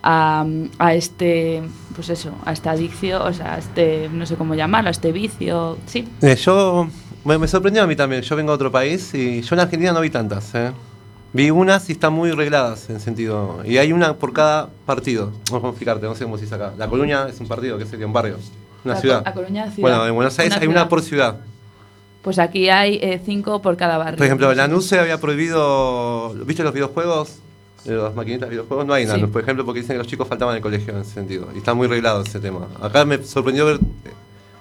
a, 0.07 0.45
a 0.77 0.93
este, 0.93 1.63
pues 1.95 2.09
eso, 2.09 2.31
a 2.45 2.53
esta 2.53 2.71
adicción, 2.71 3.21
o 3.23 3.33
sea, 3.33 3.55
a 3.55 3.57
este, 3.57 4.07
no 4.13 4.25
sé 4.27 4.35
cómo 4.35 4.53
llamarlo, 4.55 4.89
a 4.89 4.91
este 4.91 5.11
vicio, 5.11 5.77
sí, 5.87 6.07
Eh, 6.21 6.35
yo 6.35 6.87
me, 7.25 7.37
me 7.39 7.47
sorprendió 7.47 7.81
a 7.83 7.87
mí 7.87 7.95
también. 7.95 8.21
Yo 8.21 8.35
vengo 8.35 8.51
a 8.51 8.55
otro 8.55 8.71
país 8.71 9.13
y 9.15 9.41
yo 9.41 9.55
en 9.55 9.59
Argentina 9.61 9.91
no 9.93 10.01
vi 10.01 10.11
tantas. 10.11 10.53
¿eh? 10.53 10.71
Vi 11.33 11.49
unas 11.49 11.89
y 11.89 11.93
están 11.93 12.13
muy 12.13 12.31
regladas 12.31 12.89
en 12.91 12.99
sentido. 12.99 13.61
Y 13.65 13.77
hay 13.77 13.91
una 13.91 14.13
por 14.13 14.31
cada 14.31 14.69
partido. 14.85 15.31
Vamos 15.51 15.65
a 15.65 15.69
explicarte, 15.69 16.05
no 16.05 16.13
sé 16.15 16.23
cómo 16.23 16.37
se 16.37 16.43
dice 16.43 16.55
acá. 16.55 16.71
La 16.77 16.87
Coruña 16.87 17.27
es 17.27 17.39
un 17.39 17.47
partido, 17.47 17.77
que 17.79 17.85
sería 17.87 18.05
un 18.05 18.13
barrio, 18.13 18.37
una 18.85 18.93
La 18.93 18.99
ciudad. 19.01 19.17
Co- 19.19 19.25
La 19.25 19.33
Coruña, 19.33 19.63
ciudad. 19.71 19.81
Bueno, 19.89 20.07
en 20.07 20.13
Buenos 20.15 20.37
Aires 20.39 20.51
Una 20.53 20.61
hay 20.61 20.67
ciudad. 20.67 20.81
una 20.83 20.89
por 20.89 21.01
ciudad. 21.01 21.35
Pues 22.21 22.37
aquí 22.39 22.69
hay 22.69 22.99
eh, 23.01 23.19
cinco 23.25 23.61
por 23.61 23.75
cada 23.75 23.97
barrio. 23.97 24.17
Por 24.17 24.25
ejemplo, 24.27 24.53
la 24.53 24.67
NUCE 24.67 24.99
había 24.99 25.19
prohibido. 25.19 26.33
¿Viste 26.45 26.63
los 26.63 26.73
videojuegos? 26.73 27.39
De 27.85 27.95
Las 27.95 28.15
maquinitas 28.15 28.49
de 28.49 28.55
videojuegos 28.55 28.85
no 28.85 28.93
hay 28.93 29.05
nada, 29.05 29.19
Sí. 29.19 29.25
por 29.27 29.41
ejemplo, 29.41 29.63
porque 29.65 29.81
dicen 29.81 29.93
que 29.95 29.99
los 29.99 30.07
chicos 30.07 30.27
faltaban 30.27 30.53
en 30.53 30.57
el 30.57 30.63
colegio 30.63 30.93
en 30.93 31.01
ese 31.01 31.11
sentido. 31.11 31.47
Y 31.53 31.59
está 31.59 31.73
muy 31.73 31.87
reglado 31.87 32.21
ese 32.23 32.39
tema. 32.39 32.67
Acá 32.81 33.05
me 33.05 33.21
sorprendió 33.23 33.65
ver 33.65 33.79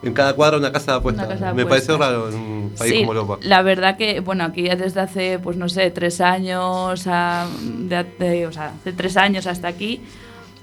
en 0.02 0.12
cada 0.12 0.35
cuadra 0.35 0.59
una 0.59 0.71
casa 0.71 0.93
de 0.93 0.99
apuestas. 0.99 1.26
Casa 1.26 1.47
de 1.49 1.54
me 1.54 1.64
pareció 1.64 1.95
apuestas. 1.95 2.12
raro 2.16 2.28
en 2.28 2.35
un 2.35 2.71
país 2.78 2.93
Sí, 2.93 2.99
como 3.00 3.12
Europa. 3.14 3.38
la 3.43 3.62
verdad 3.62 3.97
que, 3.97 4.21
bueno, 4.21 4.45
aquí 4.45 4.62
desde 4.62 5.00
hace, 5.00 5.38
pues 5.38 5.57
no 5.57 5.69
sé, 5.71 5.90
tres 5.90 6.21
años, 6.21 7.07
a- 7.07 7.47
de, 7.62 8.04
de- 8.19 8.47
o 8.47 8.52
sea, 8.52 8.73
de 8.85 8.93
tres 8.93 9.16
años 9.16 9.47
hasta 9.47 9.69
aquí, 9.69 10.02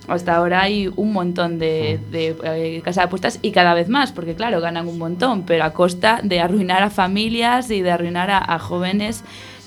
hasta 0.07 0.35
ahora 0.35 0.61
hay 0.61 0.91
un 0.95 1.13
montón 1.13 1.57
de, 1.57 1.99
de, 2.11 2.35
eh, 2.43 2.81
casas 2.83 2.97
de 2.97 3.05
apuestas 3.07 3.39
y 3.41 3.51
cada 3.51 3.73
vez 3.73 3.89
más, 3.89 4.11
porque 4.11 4.35
claro, 4.35 4.61
ganan 4.61 4.87
un 4.87 4.99
montón, 4.99 5.43
pero 5.47 5.63
a 5.63 5.73
costa 5.73 6.19
de 6.23 6.39
arruinar 6.39 6.83
a 6.83 6.91
familias 6.91 7.71
y 7.71 7.81
de 7.81 7.89
arruinar 7.89 8.29
a, 8.29 8.37
a 8.53 8.59
jóvenes 8.59 9.23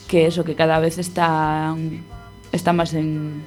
que 0.07 0.27
eso, 0.27 0.45
que 0.45 0.55
cada 0.55 0.79
vez 0.79 0.99
están, 0.99 2.05
están 2.55 2.77
más 2.77 2.95
en, 2.95 3.43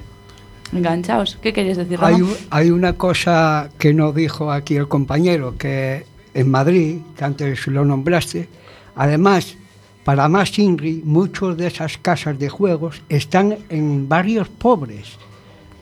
enganchados. 0.72 1.38
¿Qué 1.40 1.52
querías 1.52 1.76
decir, 1.76 1.98
Ramón? 1.98 2.34
Hay, 2.50 2.70
una 2.70 2.92
cosa 2.94 3.70
que 3.78 3.94
no 3.94 4.12
dijo 4.12 4.52
aquí 4.52 4.76
el 4.76 4.88
compañero, 4.88 5.56
que 5.56 6.06
en 6.34 6.50
Madrid, 6.50 6.98
que 7.16 7.24
antes 7.24 7.66
lo 7.66 7.84
nombraste, 7.84 8.48
además, 8.94 9.56
para 10.04 10.28
más 10.28 10.58
INRI, 10.58 11.02
muchas 11.04 11.56
de 11.56 11.66
esas 11.66 11.98
casas 11.98 12.38
de 12.38 12.48
juegos 12.48 13.02
están 13.08 13.58
en 13.68 14.08
barrios 14.08 14.48
pobres, 14.48 15.18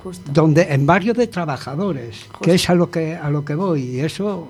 Justo. 0.02 0.30
donde 0.32 0.62
en 0.70 0.86
barrios 0.86 1.16
de 1.16 1.26
trabajadores, 1.26 2.26
que 2.42 2.54
es 2.54 2.68
a 2.70 2.74
lo 2.74 2.90
que 2.90 3.14
a 3.14 3.30
lo 3.30 3.44
que 3.44 3.54
voy, 3.54 3.82
y 3.82 4.00
eso 4.00 4.48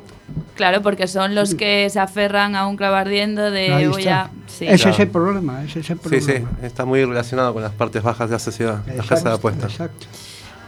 Claro, 0.55 0.83
porque 0.83 1.07
son 1.07 1.35
los 1.35 1.55
que 1.55 1.89
se 1.91 2.01
aferran 2.01 2.57
a 2.57 2.67
un 2.67 2.77
clavo 2.77 2.97
ardiendo 2.97 3.51
de 3.51 3.73
ahí 3.73 3.87
voy 3.87 4.07
a... 4.09 4.31
Sí. 4.47 4.67
ese 4.67 4.77
Claro. 4.77 4.91
es 4.95 5.01
el 5.01 5.09
problema, 5.09 5.63
ese 5.65 5.81
es 5.81 5.91
el 5.91 5.99
Sí, 5.99 6.21
sí, 6.21 6.27
problema. 6.27 6.51
está 6.63 6.85
muy 6.85 7.05
relacionado 7.05 7.53
con 7.53 7.63
las 7.63 7.73
partes 7.73 8.03
bajas 8.03 8.29
de 8.31 8.35
la 8.37 8.39
sociedad, 8.39 8.83
las 8.87 9.07
casas 9.07 9.25
de 9.25 9.31
apuestas. 9.33 9.71
exacto. 9.73 10.07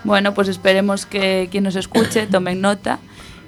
Bueno, 0.05 0.35
pues 0.35 0.49
esperemos 0.49 1.07
que 1.07 1.49
quien 1.51 1.65
nos 1.65 1.75
escuche 1.77 2.27
tomen 2.27 2.61
nota 2.61 2.99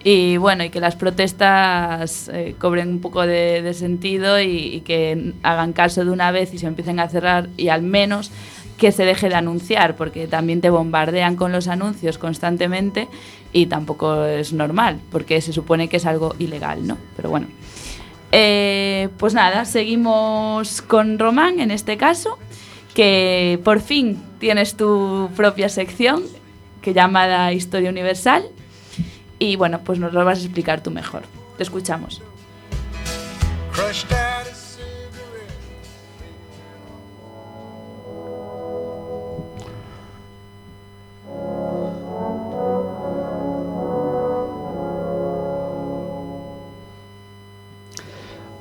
y 0.02 0.36
bueno, 0.38 0.64
y 0.64 0.70
que 0.70 0.80
las 0.80 0.96
protestas 0.96 2.28
eh, 2.32 2.54
cobren 2.58 2.88
un 2.88 3.00
poco 3.00 3.22
de, 3.26 3.62
de 3.62 3.74
sentido 3.74 4.40
y, 4.40 4.46
y 4.76 4.80
que 4.80 5.34
hagan 5.42 5.72
caso 5.72 6.04
de 6.04 6.10
una 6.10 6.30
vez 6.30 6.52
y 6.54 6.58
se 6.58 6.66
empiecen 6.66 6.98
a 7.00 7.08
cerrar 7.08 7.48
y 7.56 7.68
al 7.68 7.82
menos 7.82 8.30
que 8.78 8.92
se 8.92 9.04
deje 9.04 9.28
de 9.28 9.34
anunciar, 9.34 9.94
porque 9.94 10.26
también 10.26 10.62
te 10.62 10.70
bombardean 10.70 11.36
con 11.36 11.52
los 11.52 11.68
anuncios 11.68 12.16
constantemente 12.16 13.08
y 13.52 13.66
tampoco 13.66 14.24
es 14.24 14.52
normal, 14.52 15.00
porque 15.10 15.40
se 15.40 15.52
supone 15.52 15.88
que 15.88 15.96
es 15.96 16.06
algo 16.06 16.34
ilegal, 16.38 16.86
¿no? 16.86 16.98
Pero 17.16 17.30
bueno. 17.30 17.46
Eh, 18.32 19.08
pues 19.18 19.34
nada, 19.34 19.64
seguimos 19.64 20.82
con 20.82 21.18
Román 21.18 21.58
en 21.58 21.70
este 21.70 21.96
caso, 21.96 22.38
que 22.94 23.60
por 23.64 23.80
fin 23.80 24.22
tienes 24.38 24.76
tu 24.76 25.30
propia 25.34 25.68
sección 25.68 26.22
que 26.80 26.94
llamada 26.94 27.52
Historia 27.52 27.90
Universal. 27.90 28.44
Y 29.38 29.56
bueno, 29.56 29.80
pues 29.84 29.98
nos 29.98 30.12
lo 30.12 30.24
vas 30.24 30.40
a 30.40 30.42
explicar 30.42 30.82
tú 30.82 30.90
mejor. 30.90 31.22
Te 31.56 31.62
escuchamos. 31.62 32.22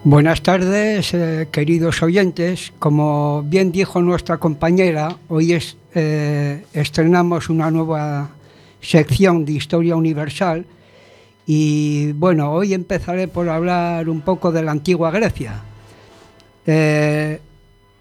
Buenas 0.05 0.41
tardes, 0.41 1.13
eh, 1.13 1.49
queridos 1.51 2.01
oyentes. 2.01 2.71
Como 2.79 3.43
bien 3.43 3.73
dijo 3.73 4.01
nuestra 4.01 4.37
compañera, 4.37 5.17
hoy 5.27 5.59
eh, 5.93 6.63
estrenamos 6.71 7.49
una 7.49 7.69
nueva 7.69 8.29
sección 8.79 9.43
de 9.43 9.51
Historia 9.51 9.97
Universal 9.97 10.65
y 11.45 12.13
bueno, 12.13 12.53
hoy 12.53 12.73
empezaré 12.73 13.27
por 13.27 13.49
hablar 13.49 14.07
un 14.07 14.21
poco 14.21 14.53
de 14.53 14.63
la 14.63 14.71
antigua 14.71 15.11
Grecia. 15.11 15.63
Eh, 16.65 17.41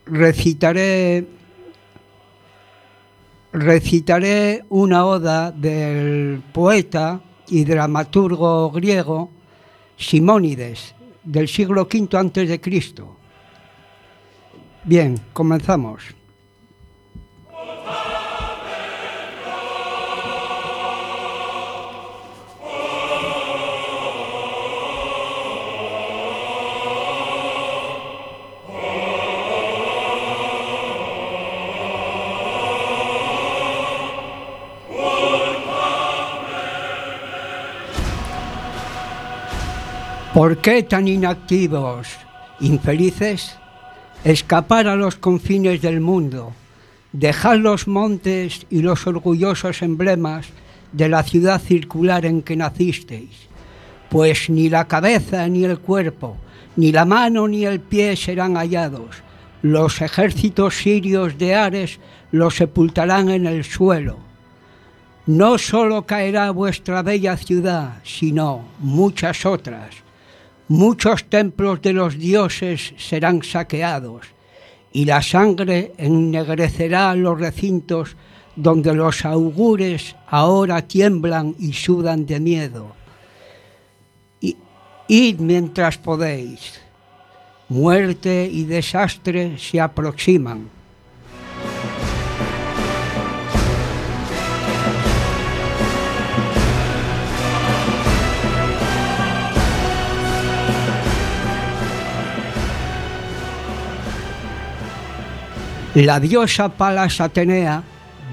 recitaré, 0.06 1.26
recitaré 3.52 4.64
una 4.68 5.04
oda 5.04 5.50
del 5.50 6.44
poeta 6.52 7.20
y 7.48 7.64
dramaturgo 7.64 8.70
griego 8.70 9.30
Simónides 9.96 10.94
del 11.28 11.46
siglo 11.46 11.82
V 11.82 12.16
antes 12.16 12.48
de 12.48 12.60
Cristo. 12.60 13.16
Bien, 14.84 15.20
comenzamos. 15.34 16.17
¿Por 40.38 40.58
qué 40.58 40.84
tan 40.84 41.08
inactivos, 41.08 42.06
infelices? 42.60 43.56
Escapar 44.22 44.86
a 44.86 44.94
los 44.94 45.16
confines 45.16 45.82
del 45.82 46.00
mundo, 46.00 46.52
dejar 47.10 47.58
los 47.58 47.88
montes 47.88 48.64
y 48.70 48.82
los 48.82 49.04
orgullosos 49.08 49.82
emblemas 49.82 50.46
de 50.92 51.08
la 51.08 51.24
ciudad 51.24 51.60
circular 51.60 52.24
en 52.24 52.42
que 52.42 52.54
nacisteis, 52.54 53.48
pues 54.10 54.48
ni 54.48 54.68
la 54.68 54.86
cabeza 54.86 55.48
ni 55.48 55.64
el 55.64 55.80
cuerpo, 55.80 56.36
ni 56.76 56.92
la 56.92 57.04
mano 57.04 57.48
ni 57.48 57.64
el 57.64 57.80
pie 57.80 58.14
serán 58.14 58.54
hallados. 58.54 59.16
Los 59.62 60.00
ejércitos 60.00 60.76
sirios 60.76 61.36
de 61.36 61.56
Ares 61.56 61.98
los 62.30 62.54
sepultarán 62.54 63.28
en 63.28 63.44
el 63.44 63.64
suelo. 63.64 64.18
No 65.26 65.58
solo 65.58 66.06
caerá 66.06 66.52
vuestra 66.52 67.02
bella 67.02 67.36
ciudad, 67.36 67.94
sino 68.04 68.66
muchas 68.78 69.44
otras. 69.44 70.07
Muchos 70.68 71.24
templos 71.24 71.80
de 71.80 71.94
los 71.94 72.18
dioses 72.18 72.92
serán 72.98 73.42
saqueados, 73.42 74.26
y 74.92 75.06
la 75.06 75.22
sangre 75.22 75.92
ennegrecerá 75.96 77.14
los 77.14 77.40
recintos 77.40 78.16
donde 78.54 78.92
los 78.94 79.24
augures 79.24 80.14
ahora 80.26 80.82
tiemblan 80.82 81.54
y 81.58 81.72
sudan 81.72 82.26
de 82.26 82.40
miedo. 82.40 82.92
Y- 84.40 84.56
Id 85.06 85.38
mientras 85.40 85.96
podéis. 85.96 86.80
Muerte 87.70 88.48
y 88.50 88.64
desastre 88.64 89.58
se 89.58 89.80
aproximan. 89.80 90.77
La 106.00 106.20
diosa 106.20 106.68
Palas 106.68 107.20
Atenea 107.20 107.82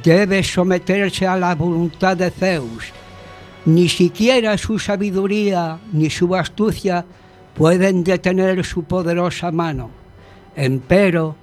debe 0.03 0.43
someterse 0.43 1.25
a 1.25 1.35
la 1.35 1.55
voluntad 1.55 2.15
de 2.15 2.29
Zeus. 2.29 2.93
Ni 3.65 3.89
siquiera 3.89 4.55
su 4.55 4.77
sabiduría 4.77 5.79
ni 5.91 6.11
su 6.11 6.35
astucia 6.35 7.03
pueden 7.55 8.03
detener 8.03 8.63
su 8.63 8.83
poderosa 8.83 9.51
mano. 9.51 9.89
Empero, 10.55 11.35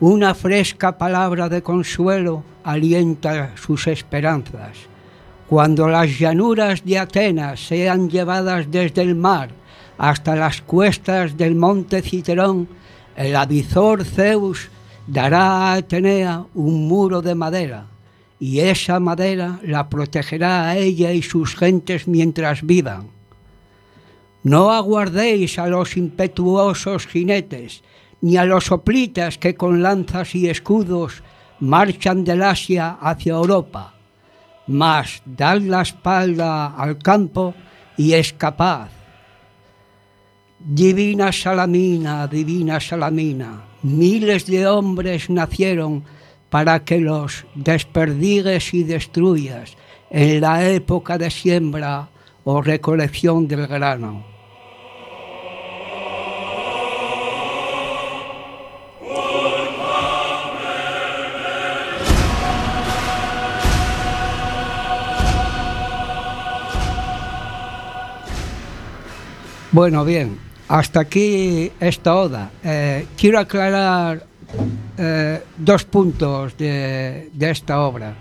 una 0.00 0.34
fresca 0.34 0.96
palabra 0.96 1.50
de 1.50 1.62
consuelo 1.62 2.42
alienta 2.64 3.50
sus 3.56 3.86
esperanzas. 3.86 4.78
Cuando 5.46 5.90
las 5.90 6.18
llanuras 6.18 6.82
de 6.86 6.98
Atenas 6.98 7.60
sean 7.60 8.08
llevadas 8.08 8.70
desde 8.70 9.02
el 9.02 9.14
mar 9.14 9.50
hasta 9.98 10.34
las 10.36 10.62
cuestas 10.62 11.36
del 11.36 11.54
monte 11.54 12.00
Citerón, 12.00 12.66
el 13.14 13.36
avizor 13.36 14.06
Zeus 14.06 14.70
dará 15.10 15.72
a 15.72 15.74
Atenea 15.74 16.46
un 16.54 16.86
muro 16.86 17.20
de 17.20 17.34
madera, 17.34 17.86
y 18.38 18.60
esa 18.60 19.00
madera 19.00 19.58
la 19.64 19.88
protegerá 19.88 20.68
a 20.68 20.76
ella 20.76 21.12
y 21.12 21.22
sus 21.22 21.56
gentes 21.56 22.06
mientras 22.06 22.62
vivan. 22.62 23.08
No 24.44 24.70
aguardéis 24.70 25.58
a 25.58 25.66
los 25.66 25.96
impetuosos 25.96 27.06
jinetes, 27.06 27.82
ni 28.20 28.36
a 28.36 28.44
los 28.44 28.66
soplitas 28.66 29.36
que 29.36 29.54
con 29.56 29.82
lanzas 29.82 30.34
y 30.34 30.48
escudos 30.48 31.22
marchan 31.58 32.24
del 32.24 32.42
Asia 32.42 32.96
hacia 33.00 33.32
Europa, 33.32 33.94
mas 34.68 35.22
dad 35.26 35.60
la 35.60 35.82
espalda 35.82 36.68
al 36.76 36.98
campo 36.98 37.54
y 37.96 38.12
escapad. 38.12 38.88
Divina 40.60 41.32
Salamina, 41.32 42.28
divina 42.28 42.78
Salamina, 42.78 43.69
miles 43.82 44.46
de 44.46 44.66
hombres 44.66 45.30
nacieron 45.30 46.04
para 46.50 46.84
que 46.84 46.98
los 46.98 47.46
desperdigues 47.54 48.74
y 48.74 48.82
destruyas 48.82 49.76
en 50.10 50.40
la 50.40 50.68
época 50.68 51.16
de 51.18 51.30
siembra 51.30 52.08
o 52.44 52.60
recolección 52.60 53.46
del 53.46 53.66
grano. 53.66 54.30
Bueno, 69.72 70.04
bien, 70.04 70.36
hasta 70.70 71.00
aquí 71.00 71.72
esta 71.80 72.14
oda. 72.14 72.50
Eh, 72.62 73.06
quiero 73.16 73.40
aclarar 73.40 74.24
eh, 74.96 75.42
dos 75.58 75.84
puntos 75.84 76.56
de, 76.56 77.28
esta 77.40 77.80
obra. 77.80 78.14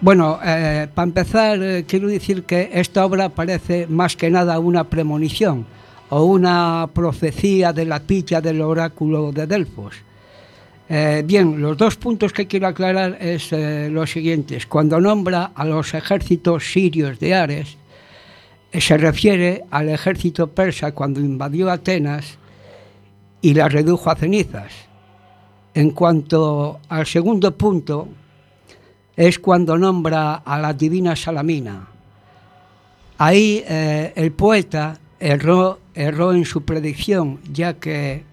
Bueno, 0.00 0.38
eh, 0.44 0.86
para 0.94 1.08
empezar, 1.08 1.58
quiero 1.84 2.06
decir 2.06 2.44
que 2.44 2.70
esta 2.72 3.04
obra 3.04 3.28
parece 3.28 3.88
más 3.88 4.16
que 4.16 4.30
nada 4.30 4.60
una 4.60 4.84
premonición 4.84 5.66
o 6.10 6.22
una 6.24 6.88
profecía 6.94 7.72
de 7.72 7.86
la 7.86 7.98
pilla 7.98 8.40
del 8.40 8.60
oráculo 8.60 9.32
de 9.32 9.46
Delfos. 9.46 9.96
Bien, 11.24 11.60
los 11.60 11.76
dos 11.78 11.96
puntos 11.96 12.32
que 12.32 12.46
quiero 12.46 12.68
aclarar 12.68 13.16
es 13.18 13.50
los 13.50 14.12
siguientes. 14.12 14.66
Cuando 14.66 15.00
nombra 15.00 15.50
a 15.54 15.64
los 15.64 15.92
ejércitos 15.94 16.70
sirios 16.70 17.18
de 17.18 17.34
Ares, 17.34 17.78
se 18.80 18.96
refiere 18.96 19.64
al 19.70 19.88
ejército 19.88 20.48
persa 20.48 20.92
cuando 20.92 21.20
invadió 21.20 21.70
Atenas 21.70 22.38
y 23.40 23.54
la 23.54 23.68
redujo 23.68 24.10
a 24.10 24.16
cenizas. 24.16 24.72
En 25.74 25.90
cuanto 25.90 26.80
al 26.88 27.06
segundo 27.06 27.56
punto, 27.56 28.08
es 29.16 29.38
cuando 29.38 29.78
nombra 29.78 30.36
a 30.36 30.58
la 30.58 30.72
divina 30.72 31.14
Salamina. 31.14 31.88
Ahí 33.18 33.62
eh, 33.68 34.12
el 34.16 34.32
poeta 34.32 34.98
erró, 35.20 35.78
erró 35.94 36.32
en 36.32 36.44
su 36.44 36.64
predicción, 36.64 37.40
ya 37.52 37.74
que 37.74 38.24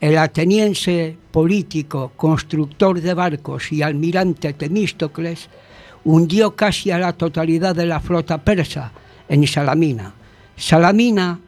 el 0.00 0.18
ateniense 0.18 1.16
político, 1.30 2.12
constructor 2.16 3.00
de 3.00 3.14
barcos 3.14 3.72
y 3.72 3.80
almirante 3.80 4.52
Temístocles 4.52 5.48
hundió 6.04 6.54
casi 6.56 6.90
a 6.90 6.98
la 6.98 7.14
totalidad 7.14 7.74
de 7.74 7.86
la 7.86 8.00
flota 8.00 8.38
persa 8.44 8.92
en 9.32 9.46
Salamina. 9.46 10.12
Salamina, 10.56 11.40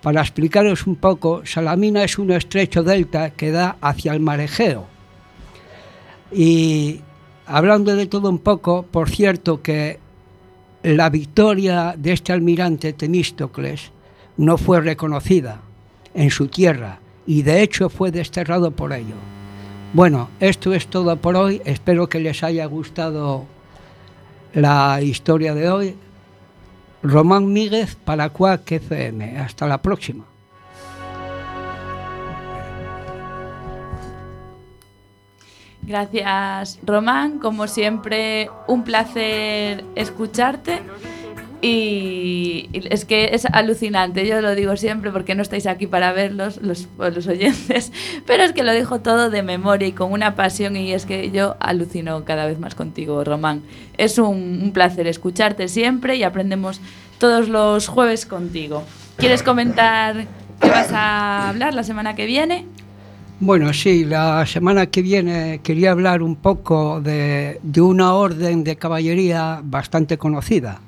para 0.00 0.20
explicaros 0.20 0.86
un 0.86 0.94
poco, 0.94 1.42
Salamina 1.44 2.04
es 2.04 2.18
un 2.18 2.30
estrecho 2.30 2.84
delta 2.84 3.30
que 3.30 3.50
da 3.50 3.76
hacia 3.80 4.12
el 4.12 4.20
mar 4.20 4.38
Egeo. 4.38 4.86
Y 6.30 7.00
hablando 7.46 7.96
de 7.96 8.06
todo 8.06 8.30
un 8.30 8.38
poco, 8.38 8.84
por 8.84 9.10
cierto 9.10 9.60
que 9.60 9.98
la 10.84 11.10
victoria 11.10 11.96
de 11.98 12.12
este 12.12 12.32
almirante 12.32 12.92
Temístocles 12.92 13.90
no 14.36 14.56
fue 14.56 14.80
reconocida 14.80 15.60
en 16.14 16.30
su 16.30 16.46
tierra 16.46 17.00
y 17.26 17.42
de 17.42 17.62
hecho 17.62 17.88
fue 17.88 18.12
desterrado 18.12 18.70
por 18.70 18.92
ello. 18.92 19.16
Bueno, 19.94 20.28
esto 20.38 20.72
es 20.72 20.86
todo 20.86 21.16
por 21.16 21.34
hoy. 21.34 21.60
Espero 21.64 22.08
que 22.08 22.20
les 22.20 22.44
haya 22.44 22.66
gustado 22.66 23.46
la 24.54 25.02
historia 25.02 25.54
de 25.54 25.70
hoy. 25.70 25.96
Román 27.02 27.52
Míguez 27.52 27.94
para 27.96 28.30
Cuac 28.30 28.70
FM. 28.70 29.38
Hasta 29.38 29.66
la 29.66 29.78
próxima. 29.80 30.24
Gracias, 35.82 36.78
Román. 36.82 37.38
Como 37.38 37.66
siempre, 37.66 38.50
un 38.66 38.84
placer 38.84 39.84
escucharte. 39.94 40.82
Y 41.60 42.68
es 42.72 43.04
que 43.04 43.30
es 43.32 43.44
alucinante, 43.46 44.26
yo 44.26 44.40
lo 44.40 44.54
digo 44.54 44.76
siempre 44.76 45.10
porque 45.10 45.34
no 45.34 45.42
estáis 45.42 45.66
aquí 45.66 45.88
para 45.88 46.12
verlos, 46.12 46.60
los, 46.62 46.88
los 46.98 47.26
oyentes, 47.26 47.92
pero 48.26 48.44
es 48.44 48.52
que 48.52 48.62
lo 48.62 48.72
dijo 48.72 49.00
todo 49.00 49.28
de 49.28 49.42
memoria 49.42 49.88
y 49.88 49.92
con 49.92 50.12
una 50.12 50.36
pasión 50.36 50.76
y 50.76 50.92
es 50.92 51.04
que 51.04 51.32
yo 51.32 51.56
alucino 51.58 52.24
cada 52.24 52.46
vez 52.46 52.60
más 52.60 52.76
contigo, 52.76 53.24
Román. 53.24 53.62
Es 53.96 54.18
un, 54.18 54.60
un 54.62 54.72
placer 54.72 55.08
escucharte 55.08 55.66
siempre 55.66 56.14
y 56.14 56.22
aprendemos 56.22 56.80
todos 57.18 57.48
los 57.48 57.88
jueves 57.88 58.24
contigo. 58.24 58.84
¿Quieres 59.16 59.42
comentar 59.42 60.26
qué 60.60 60.70
vas 60.70 60.92
a 60.92 61.48
hablar 61.48 61.74
la 61.74 61.82
semana 61.82 62.14
que 62.14 62.26
viene? 62.26 62.66
Bueno, 63.40 63.72
sí, 63.72 64.04
la 64.04 64.46
semana 64.46 64.86
que 64.86 65.02
viene 65.02 65.60
quería 65.62 65.92
hablar 65.92 66.22
un 66.22 66.34
poco 66.34 67.00
de, 67.00 67.60
de 67.62 67.80
una 67.80 68.14
orden 68.14 68.64
de 68.64 68.76
caballería 68.76 69.60
bastante 69.62 70.18
conocida, 70.18 70.80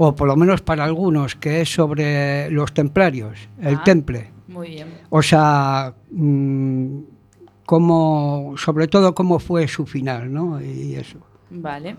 o 0.00 0.14
por 0.14 0.28
lo 0.28 0.36
menos 0.36 0.60
para 0.62 0.84
algunos, 0.84 1.34
que 1.34 1.60
es 1.60 1.68
sobre 1.72 2.48
los 2.52 2.72
templarios, 2.72 3.36
el 3.60 3.74
Ah. 3.74 3.82
temple. 3.84 4.30
Muy 4.46 4.68
bien. 4.70 4.88
O 5.10 5.20
sea, 5.22 5.92
mm, 6.12 6.98
cómo, 7.66 8.54
sobre 8.56 8.86
todo 8.86 9.14
cómo 9.14 9.38
fue 9.40 9.66
su 9.68 9.86
final, 9.86 10.32
¿no? 10.32 10.60
Y 10.62 10.94
eso. 10.94 11.18
Vale. 11.50 11.96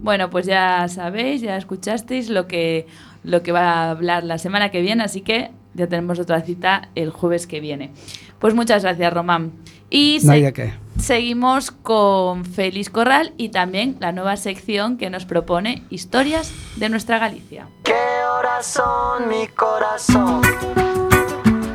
Bueno, 0.00 0.30
pues 0.30 0.46
ya 0.46 0.88
sabéis, 0.88 1.42
ya 1.42 1.56
escuchasteis 1.56 2.30
lo 2.30 2.46
que, 2.46 2.86
lo 3.22 3.42
que 3.42 3.52
va 3.52 3.72
a 3.72 3.90
hablar 3.90 4.24
la 4.24 4.38
semana 4.38 4.70
que 4.70 4.80
viene, 4.80 5.04
así 5.04 5.20
que 5.20 5.50
ya 5.74 5.86
tenemos 5.88 6.18
otra 6.18 6.40
cita 6.40 6.88
el 6.94 7.10
jueves 7.10 7.46
que 7.46 7.60
viene. 7.60 7.90
Pues 8.38 8.54
muchas 8.54 8.82
gracias, 8.82 9.12
Román. 9.12 9.52
Y 9.94 10.20
No 10.22 10.32
hay 10.32 10.40
se- 10.40 10.46
de 10.46 10.52
qué. 10.54 10.72
seguimos 10.98 11.70
con 11.70 12.46
Félix 12.46 12.88
Corral 12.88 13.34
y 13.36 13.50
también 13.50 13.98
la 14.00 14.10
nueva 14.12 14.38
sección 14.38 14.96
que 14.96 15.10
nos 15.10 15.26
propone 15.26 15.82
Historias 15.90 16.50
de 16.76 16.88
nuestra 16.88 17.18
Galicia. 17.18 17.68
¿Qué 17.84 17.92
horas 18.38 18.66
son 18.66 19.28
mi 19.28 19.46
corazón? 19.48 20.40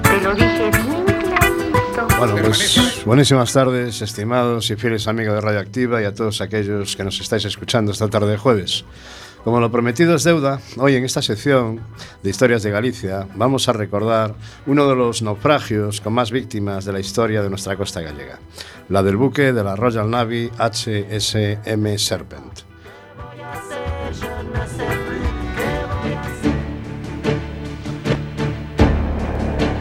Te 0.01 0.21
lo 0.21 0.33
dije 0.33 0.71
bien 0.71 1.05
clarito. 1.05 2.07
Bueno, 2.17 2.35
pues 2.43 3.03
buenísimas 3.05 3.53
tardes, 3.53 4.01
estimados 4.01 4.71
y 4.71 4.75
fieles 4.77 5.07
amigos 5.07 5.35
de 5.35 5.41
Radioactiva 5.41 6.01
y 6.01 6.05
a 6.05 6.13
todos 6.15 6.41
aquellos 6.41 6.95
que 6.95 7.03
nos 7.03 7.19
estáis 7.21 7.45
escuchando 7.45 7.91
esta 7.91 8.07
tarde 8.09 8.31
de 8.31 8.37
jueves. 8.37 8.83
Como 9.47 9.61
lo 9.61 9.71
prometido 9.71 10.13
es 10.13 10.25
deuda, 10.25 10.59
hoy 10.75 10.95
en 10.95 11.05
esta 11.05 11.21
sección 11.21 11.79
de 12.21 12.29
Historias 12.29 12.63
de 12.63 12.69
Galicia 12.69 13.29
vamos 13.35 13.69
a 13.69 13.71
recordar 13.71 14.35
uno 14.65 14.89
de 14.89 14.93
los 14.97 15.21
naufragios 15.21 16.01
con 16.01 16.11
más 16.11 16.31
víctimas 16.31 16.83
de 16.83 16.91
la 16.91 16.99
historia 16.99 17.41
de 17.41 17.49
nuestra 17.49 17.77
costa 17.77 18.01
gallega, 18.01 18.39
la 18.89 19.03
del 19.03 19.15
buque 19.15 19.53
de 19.53 19.63
la 19.63 19.77
Royal 19.77 20.09
Navy 20.09 20.51
HSM 20.57 21.97
Serpent. 21.97 22.59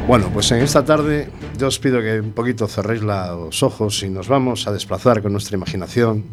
Bueno, 0.07 0.31
pues 0.33 0.53
en 0.53 0.63
esta 0.63 0.85
tarde 0.85 1.29
yo 1.59 1.67
os 1.67 1.81
pido 1.81 2.01
que 2.01 2.21
un 2.21 2.31
poquito 2.31 2.69
cerréis 2.69 3.03
los 3.03 3.65
ojos 3.65 4.01
y 4.05 4.11
nos 4.11 4.29
vamos 4.29 4.69
a 4.69 4.73
desplazar 4.73 5.23
con 5.23 5.33
nuestra 5.33 5.57
imaginación 5.57 6.27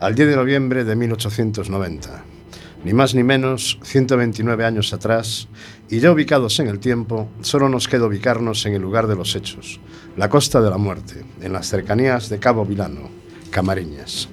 al 0.00 0.14
10 0.14 0.30
de 0.30 0.36
noviembre 0.36 0.84
de 0.84 0.96
1890. 0.96 2.37
Ni 2.84 2.92
más 2.92 3.14
ni 3.14 3.24
menos, 3.24 3.78
129 3.82 4.64
años 4.64 4.92
atrás, 4.92 5.48
y 5.90 5.98
ya 5.98 6.12
ubicados 6.12 6.60
en 6.60 6.68
el 6.68 6.78
tiempo, 6.78 7.28
solo 7.40 7.68
nos 7.68 7.88
queda 7.88 8.06
ubicarnos 8.06 8.64
en 8.66 8.74
el 8.74 8.82
lugar 8.82 9.06
de 9.08 9.16
los 9.16 9.34
hechos, 9.34 9.80
la 10.16 10.28
costa 10.28 10.60
de 10.60 10.70
la 10.70 10.78
muerte, 10.78 11.24
en 11.40 11.52
las 11.52 11.68
cercanías 11.68 12.28
de 12.28 12.38
Cabo 12.38 12.64
Vilano, 12.64 13.10
Camariñas. 13.50 14.28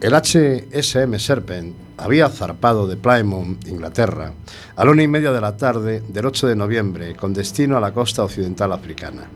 El 0.00 0.14
HSM 0.14 1.18
Serpent 1.18 1.74
había 1.96 2.28
zarpado 2.28 2.86
de 2.86 2.96
Plymouth, 2.96 3.66
Inglaterra, 3.66 4.32
a 4.76 4.84
la 4.84 4.90
una 4.92 5.02
y 5.02 5.08
media 5.08 5.32
de 5.32 5.40
la 5.40 5.56
tarde 5.56 6.04
del 6.06 6.24
8 6.24 6.46
de 6.46 6.54
noviembre, 6.54 7.16
con 7.16 7.34
destino 7.34 7.76
a 7.76 7.80
la 7.80 7.92
costa 7.92 8.22
occidental 8.22 8.70
africana. 8.72 9.28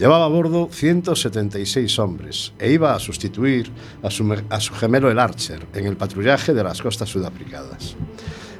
Llevaba 0.00 0.24
a 0.24 0.28
bordo 0.28 0.70
176 0.72 1.98
hombres 1.98 2.54
e 2.58 2.72
iba 2.72 2.94
a 2.94 2.98
sustituir 2.98 3.70
a 4.02 4.08
su, 4.08 4.24
a 4.48 4.58
su 4.58 4.72
gemelo 4.72 5.10
el 5.10 5.18
Archer 5.18 5.66
en 5.74 5.84
el 5.84 5.98
patrullaje 5.98 6.54
de 6.54 6.64
las 6.64 6.80
costas 6.80 7.10
sudafricanas. 7.10 7.96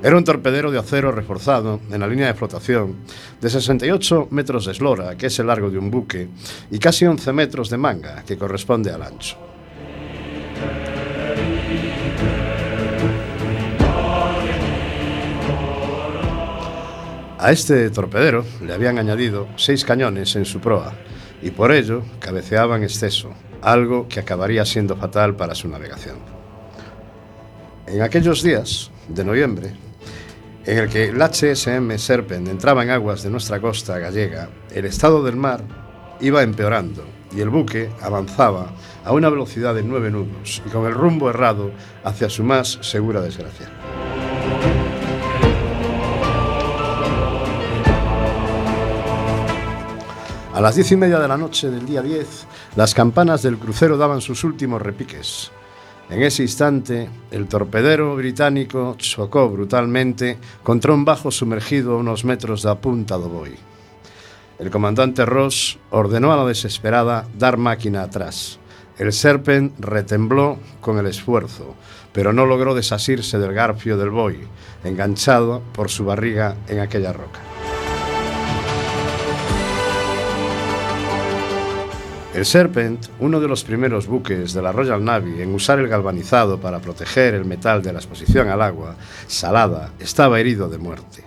Era 0.02 0.18
un 0.18 0.24
torpedero 0.24 0.70
de 0.70 0.78
acero 0.78 1.12
reforzado 1.12 1.80
en 1.90 1.98
la 1.98 2.08
línea 2.08 2.26
de 2.26 2.34
flotación 2.34 2.96
de 3.40 3.48
68 3.48 4.28
metros 4.32 4.66
de 4.66 4.72
eslora, 4.72 5.16
que 5.16 5.28
es 5.28 5.38
el 5.38 5.46
largo 5.46 5.70
de 5.70 5.78
un 5.78 5.90
buque, 5.90 6.28
y 6.70 6.78
casi 6.78 7.06
11 7.06 7.32
metros 7.32 7.70
de 7.70 7.78
manga, 7.78 8.22
que 8.26 8.36
corresponde 8.36 8.90
al 8.90 9.02
ancho. 9.02 9.38
A 17.38 17.50
este 17.50 17.88
torpedero 17.88 18.44
le 18.60 18.74
habían 18.74 18.98
añadido 18.98 19.48
seis 19.56 19.86
cañones 19.86 20.36
en 20.36 20.44
su 20.44 20.60
proa 20.60 20.92
y 21.42 21.50
por 21.50 21.72
ello 21.72 22.02
cabeceaba 22.18 22.76
en 22.76 22.84
exceso, 22.84 23.30
algo 23.62 24.08
que 24.08 24.20
acabaría 24.20 24.64
siendo 24.64 24.96
fatal 24.96 25.36
para 25.36 25.54
su 25.54 25.68
navegación. 25.68 26.18
En 27.86 28.02
aquellos 28.02 28.42
días 28.42 28.90
de 29.08 29.24
noviembre, 29.24 29.72
en 30.64 30.78
el 30.78 30.88
que 30.88 31.06
el 31.06 31.20
HSM 31.20 31.96
Serpent 31.98 32.48
entraba 32.48 32.82
en 32.82 32.90
aguas 32.90 33.22
de 33.22 33.30
nuestra 33.30 33.60
costa 33.60 33.98
gallega, 33.98 34.48
el 34.72 34.84
estado 34.84 35.22
del 35.22 35.36
mar 35.36 35.62
iba 36.20 36.42
empeorando 36.42 37.04
y 37.32 37.40
el 37.40 37.48
buque 37.48 37.90
avanzaba 38.02 38.72
a 39.04 39.12
una 39.12 39.30
velocidad 39.30 39.74
de 39.74 39.82
nueve 39.82 40.10
nudos 40.10 40.62
y 40.64 40.70
con 40.70 40.86
el 40.86 40.94
rumbo 40.94 41.30
errado 41.30 41.72
hacia 42.04 42.28
su 42.28 42.44
más 42.44 42.78
segura 42.82 43.20
desgracia. 43.20 43.68
A 50.60 50.62
las 50.62 50.74
diez 50.74 50.92
y 50.92 50.96
media 50.96 51.18
de 51.18 51.26
la 51.26 51.38
noche 51.38 51.70
del 51.70 51.86
día 51.86 52.02
10, 52.02 52.46
las 52.76 52.92
campanas 52.92 53.40
del 53.40 53.56
crucero 53.56 53.96
daban 53.96 54.20
sus 54.20 54.44
últimos 54.44 54.82
repiques. 54.82 55.50
En 56.10 56.22
ese 56.22 56.42
instante, 56.42 57.08
el 57.30 57.46
torpedero 57.46 58.14
británico 58.14 58.94
chocó 58.98 59.48
brutalmente 59.48 60.36
contra 60.62 60.92
un 60.92 61.06
bajo 61.06 61.30
sumergido 61.30 61.94
a 61.94 61.96
unos 61.96 62.26
metros 62.26 62.62
de 62.62 62.76
punta 62.76 63.16
do 63.16 63.30
Boi. 63.30 63.56
El 64.58 64.68
comandante 64.70 65.24
Ross 65.24 65.78
ordenó 65.88 66.30
a 66.30 66.36
la 66.36 66.44
desesperada 66.44 67.26
dar 67.38 67.56
máquina 67.56 68.02
atrás. 68.02 68.58
El 68.98 69.14
Serpent 69.14 69.72
retembló 69.80 70.58
con 70.82 70.98
el 70.98 71.06
esfuerzo, 71.06 71.74
pero 72.12 72.34
no 72.34 72.44
logró 72.44 72.74
desasirse 72.74 73.38
del 73.38 73.54
garfio 73.54 73.96
del 73.96 74.10
Boi, 74.10 74.40
enganchado 74.84 75.62
por 75.72 75.88
su 75.88 76.04
barriga 76.04 76.56
en 76.68 76.80
aquella 76.80 77.14
roca. 77.14 77.49
El 82.40 82.46
Serpent, 82.46 83.04
uno 83.18 83.38
de 83.38 83.46
los 83.46 83.64
primeros 83.64 84.06
buques 84.06 84.54
de 84.54 84.62
la 84.62 84.72
Royal 84.72 85.04
Navy 85.04 85.42
en 85.42 85.54
usar 85.54 85.78
el 85.78 85.88
galvanizado 85.88 86.58
para 86.58 86.78
proteger 86.78 87.34
el 87.34 87.44
metal 87.44 87.82
de 87.82 87.92
la 87.92 87.98
exposición 87.98 88.48
al 88.48 88.62
agua 88.62 88.96
salada, 89.26 89.92
estaba 89.98 90.40
herido 90.40 90.66
de 90.66 90.78
muerte. 90.78 91.22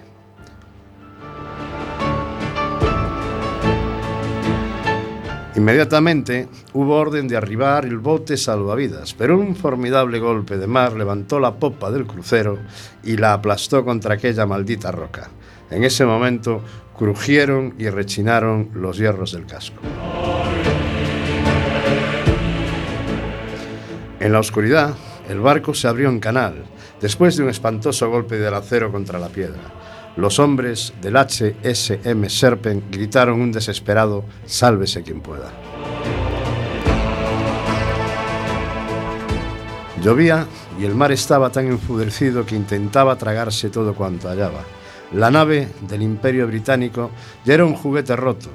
Inmediatamente 5.55 6.47
hubo 6.73 6.95
orden 6.95 7.27
de 7.27 7.37
arribar 7.37 7.85
el 7.85 7.99
bote 7.99 8.35
salvavidas, 8.35 9.13
pero 9.13 9.37
un 9.37 9.55
formidable 9.55 10.17
golpe 10.17 10.57
de 10.57 10.65
mar 10.65 10.93
levantó 10.93 11.39
la 11.39 11.53
popa 11.53 11.91
del 11.91 12.07
crucero 12.07 12.57
y 13.03 13.17
la 13.17 13.33
aplastó 13.33 13.85
contra 13.85 14.15
aquella 14.15 14.47
maldita 14.47 14.91
roca. 14.91 15.29
En 15.69 15.83
ese 15.83 16.07
momento 16.07 16.63
crujieron 16.97 17.75
y 17.77 17.87
rechinaron 17.87 18.71
los 18.73 18.97
hierros 18.97 19.33
del 19.33 19.45
casco. 19.45 19.79
En 24.23 24.31
la 24.31 24.39
oscuridad, 24.39 24.95
el 25.27 25.41
barco 25.41 25.73
se 25.73 25.85
abrió 25.85 26.07
en 26.07 26.21
canal, 26.21 26.63
después 27.01 27.35
de 27.35 27.43
un 27.43 27.49
espantoso 27.49 28.09
golpe 28.09 28.37
del 28.37 28.53
acero 28.53 28.89
contra 28.89 29.19
la 29.19 29.27
piedra. 29.27 29.59
Los 30.15 30.39
hombres 30.39 30.93
del 31.01 31.17
HSM 31.17 32.29
Serpent 32.29 32.85
gritaron 32.89 33.41
un 33.41 33.51
desesperado 33.51 34.23
Sálvese 34.45 35.03
quien 35.03 35.19
pueda. 35.19 35.51
Llovía 40.01 40.47
y 40.79 40.85
el 40.85 40.95
mar 40.95 41.11
estaba 41.11 41.49
tan 41.49 41.67
enfurecido 41.67 42.45
que 42.45 42.55
intentaba 42.55 43.17
tragarse 43.17 43.69
todo 43.69 43.93
cuanto 43.93 44.29
hallaba. 44.29 44.63
La 45.11 45.31
nave 45.31 45.67
del 45.81 46.01
Imperio 46.01 46.47
Británico 46.47 47.11
ya 47.43 47.55
era 47.55 47.65
un 47.65 47.75
juguete 47.75 48.15
roto 48.15 48.51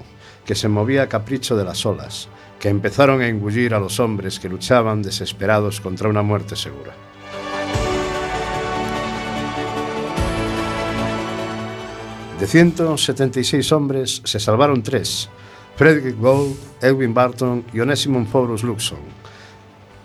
que 0.46 0.54
se 0.54 0.68
movía 0.68 1.02
a 1.02 1.08
capricho 1.10 1.58
de 1.58 1.64
las 1.64 1.84
olas, 1.84 2.30
que 2.58 2.68
empezaron 2.68 3.20
a 3.20 3.28
engullir 3.28 3.74
a 3.74 3.80
los 3.80 4.00
hombres 4.00 4.38
que 4.38 4.48
luchaban 4.48 5.02
desesperados 5.02 5.80
contra 5.80 6.08
una 6.08 6.22
muerte 6.22 6.56
segura. 6.56 6.94
De 12.40 12.46
176 12.46 13.72
hombres 13.72 14.22
se 14.24 14.38
salvaron 14.38 14.82
tres, 14.82 15.28
Frederick 15.76 16.18
Gould, 16.18 16.56
Edwin 16.80 17.12
Barton 17.12 17.64
y 17.72 17.80
Onésimo 17.80 18.24
Forus 18.26 18.62
Luxon, 18.62 18.98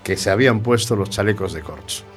que 0.03 0.17
se 0.17 0.31
habían 0.31 0.61
puesto 0.61 0.95
los 0.95 1.09
chalecos 1.09 1.53
de 1.53 1.61
corcho. 1.61 2.12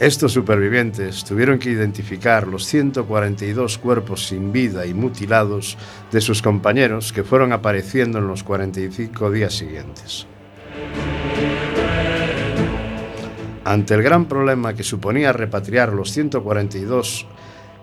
Estos 0.00 0.32
supervivientes 0.32 1.24
tuvieron 1.24 1.58
que 1.58 1.68
identificar 1.68 2.46
los 2.46 2.64
142 2.64 3.76
cuerpos 3.76 4.28
sin 4.28 4.50
vida 4.50 4.86
y 4.86 4.94
mutilados 4.94 5.76
de 6.10 6.22
sus 6.22 6.40
compañeros 6.40 7.12
que 7.12 7.22
fueron 7.22 7.52
apareciendo 7.52 8.16
en 8.18 8.26
los 8.26 8.42
45 8.42 9.30
días 9.30 9.52
siguientes. 9.52 10.26
Ante 13.62 13.92
el 13.92 14.02
gran 14.02 14.24
problema 14.24 14.72
que 14.72 14.84
suponía 14.84 15.34
repatriar 15.34 15.92
los 15.92 16.10
142 16.12 17.26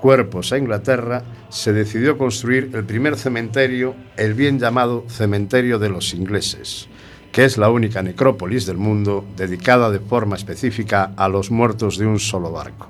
cuerpos 0.02 0.52
a 0.52 0.58
Inglaterra, 0.58 1.22
se 1.50 1.72
decidió 1.72 2.18
construir 2.18 2.72
el 2.74 2.84
primer 2.84 3.16
cementerio, 3.16 3.94
el 4.16 4.34
bien 4.34 4.58
llamado 4.58 5.06
Cementerio 5.08 5.78
de 5.78 5.90
los 5.90 6.16
Ingleses, 6.16 6.90
que 7.38 7.46
es 7.46 7.60
la 7.60 7.70
única 7.70 8.02
necrópolis 8.02 8.66
del 8.66 8.78
mundo 8.78 9.24
dedicada 9.36 9.92
de 9.92 10.00
forma 10.00 10.36
específica 10.36 11.12
a 11.16 11.30
los 11.30 11.52
muertos 11.52 12.00
de 12.00 12.08
un 12.08 12.20
solo 12.20 12.52
barco. 12.52 12.88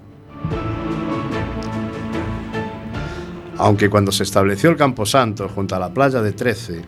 Aunque 3.57 3.89
cuando 3.89 4.13
se 4.13 4.23
estableció 4.23 4.69
el 4.69 4.77
Camposanto 4.77 5.49
junto 5.49 5.75
a 5.75 5.79
la 5.79 5.93
playa 5.93 6.21
de 6.21 6.31
Trece, 6.31 6.81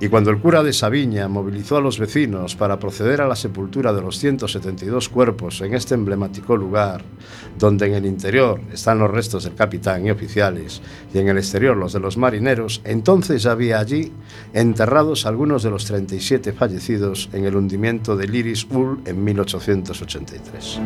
Y 0.00 0.08
cuando 0.08 0.30
el 0.30 0.40
cura 0.40 0.62
de 0.62 0.72
Sabiña 0.72 1.28
movilizó 1.28 1.76
a 1.76 1.80
los 1.80 1.98
vecinos 1.98 2.56
para 2.56 2.78
proceder 2.78 3.20
a 3.20 3.28
la 3.28 3.36
sepultura 3.36 3.92
de 3.92 4.02
los 4.02 4.18
172 4.18 5.08
cuerpos 5.08 5.60
en 5.60 5.74
este 5.74 5.94
emblemático 5.94 6.56
lugar, 6.56 7.02
donde 7.58 7.86
en 7.86 7.94
el 7.94 8.06
interior 8.06 8.60
están 8.72 8.98
los 8.98 9.10
restos 9.10 9.44
del 9.44 9.54
capitán 9.54 10.04
y 10.06 10.10
oficiales 10.10 10.82
y 11.12 11.18
en 11.18 11.28
el 11.28 11.38
exterior 11.38 11.76
los 11.76 11.92
de 11.92 12.00
los 12.00 12.16
marineros, 12.16 12.80
entonces 12.84 13.46
había 13.46 13.78
allí 13.78 14.12
enterrados 14.52 15.26
algunos 15.26 15.62
de 15.62 15.70
los 15.70 15.84
37 15.84 16.52
fallecidos 16.52 17.30
en 17.32 17.44
el 17.44 17.56
hundimiento 17.56 18.16
del 18.16 18.34
Iris 18.34 18.66
Ul 18.70 19.00
en 19.06 19.22
1883. 19.22 20.80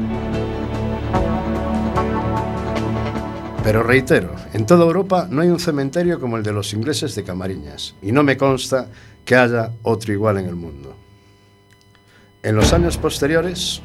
Pero 3.68 3.82
reitero, 3.82 4.34
en 4.54 4.64
toda 4.64 4.86
Europa 4.86 5.28
no 5.30 5.42
hay 5.42 5.48
un 5.48 5.60
cementerio 5.60 6.18
como 6.18 6.38
el 6.38 6.42
de 6.42 6.54
los 6.54 6.72
ingleses 6.72 7.14
de 7.14 7.22
Camariñas, 7.22 7.94
y 8.00 8.12
no 8.12 8.22
me 8.22 8.38
consta 8.38 8.88
que 9.26 9.36
haya 9.36 9.72
otro 9.82 10.10
igual 10.10 10.38
en 10.38 10.46
el 10.46 10.56
mundo. 10.56 10.96
En 12.42 12.56
los 12.56 12.72
años 12.72 12.96
posteriores, 12.96 13.82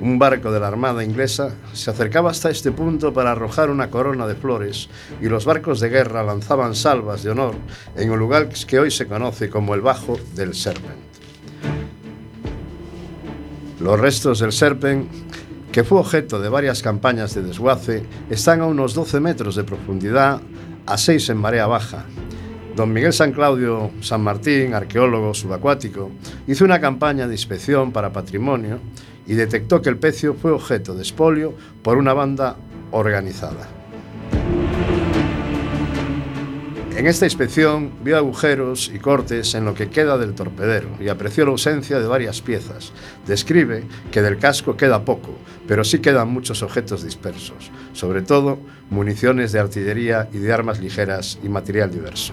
un 0.00 0.16
barco 0.16 0.52
de 0.52 0.60
la 0.60 0.68
Armada 0.68 1.02
inglesa 1.02 1.56
se 1.72 1.90
acercaba 1.90 2.30
hasta 2.30 2.50
este 2.50 2.70
punto 2.70 3.12
para 3.12 3.32
arrojar 3.32 3.68
una 3.68 3.90
corona 3.90 4.28
de 4.28 4.36
flores 4.36 4.88
y 5.20 5.28
los 5.28 5.44
barcos 5.44 5.80
de 5.80 5.88
guerra 5.88 6.22
lanzaban 6.22 6.76
salvas 6.76 7.24
de 7.24 7.30
honor 7.30 7.56
en 7.96 8.12
el 8.12 8.16
lugar 8.20 8.48
que 8.48 8.78
hoy 8.78 8.92
se 8.92 9.08
conoce 9.08 9.50
como 9.50 9.74
el 9.74 9.80
Bajo 9.80 10.20
del 10.36 10.54
Serpent. 10.54 11.02
Los 13.80 13.98
restos 13.98 14.38
del 14.38 14.52
Serpent, 14.52 15.10
que 15.74 15.82
fue 15.82 15.98
objeto 15.98 16.40
de 16.40 16.48
varias 16.48 16.82
campañas 16.82 17.34
de 17.34 17.42
desguace, 17.42 18.04
están 18.30 18.60
a 18.60 18.66
unos 18.66 18.94
12 18.94 19.18
metros 19.18 19.56
de 19.56 19.64
profundidad, 19.64 20.40
a 20.86 20.96
6 20.96 21.30
en 21.30 21.36
marea 21.36 21.66
baja. 21.66 22.04
Don 22.76 22.92
Miguel 22.92 23.12
San 23.12 23.32
Claudio 23.32 23.90
San 24.00 24.20
Martín, 24.20 24.72
arqueólogo 24.72 25.34
subacuático, 25.34 26.12
hizo 26.46 26.64
una 26.64 26.80
campaña 26.80 27.26
de 27.26 27.34
inspección 27.34 27.90
para 27.90 28.12
patrimonio 28.12 28.78
y 29.26 29.34
detectó 29.34 29.82
que 29.82 29.90
el 29.90 29.98
pecio 29.98 30.34
fue 30.34 30.52
objeto 30.52 30.94
de 30.94 31.02
expolio 31.02 31.54
por 31.82 31.98
una 31.98 32.14
banda 32.14 32.54
organizada. 32.92 33.66
En 36.96 37.08
esta 37.08 37.24
inspección 37.24 37.90
vio 38.04 38.16
agujeros 38.16 38.88
y 38.94 39.00
cortes 39.00 39.56
en 39.56 39.64
lo 39.64 39.74
que 39.74 39.90
queda 39.90 40.16
del 40.16 40.34
torpedero 40.34 40.90
y 41.00 41.08
apreció 41.08 41.44
la 41.44 41.50
ausencia 41.50 41.98
de 41.98 42.06
varias 42.06 42.40
piezas. 42.40 42.92
Describe 43.26 43.82
que 44.12 44.22
del 44.22 44.38
casco 44.38 44.76
queda 44.76 45.04
poco, 45.04 45.36
pero 45.66 45.82
sí 45.82 45.98
quedan 45.98 46.28
muchos 46.28 46.62
objetos 46.62 47.02
dispersos, 47.02 47.72
sobre 47.94 48.22
todo 48.22 48.60
municiones 48.90 49.50
de 49.50 49.58
artillería 49.58 50.28
y 50.32 50.38
de 50.38 50.52
armas 50.52 50.78
ligeras 50.78 51.40
y 51.42 51.48
material 51.48 51.90
diverso. 51.90 52.32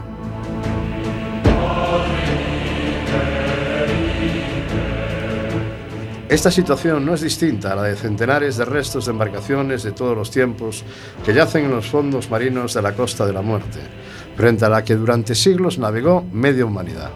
Esta 6.31 6.49
situación 6.49 7.05
no 7.05 7.13
es 7.13 7.19
distinta 7.19 7.73
a 7.73 7.75
la 7.75 7.83
de 7.83 7.97
centenares 7.97 8.55
de 8.55 8.63
restos 8.63 9.05
de 9.05 9.11
embarcaciones 9.11 9.83
de 9.83 9.91
todos 9.91 10.15
los 10.15 10.31
tiempos 10.31 10.85
que 11.25 11.33
yacen 11.33 11.65
en 11.65 11.71
los 11.71 11.87
fondos 11.87 12.29
marinos 12.29 12.73
de 12.73 12.81
la 12.81 12.93
Costa 12.93 13.25
de 13.25 13.33
la 13.33 13.41
Muerte, 13.41 13.79
frente 14.41 14.65
a 14.65 14.69
la 14.69 14.83
que 14.83 14.95
durante 14.95 15.35
siglos 15.35 15.77
navegó 15.77 16.25
media 16.33 16.65
humanidad. 16.65 17.11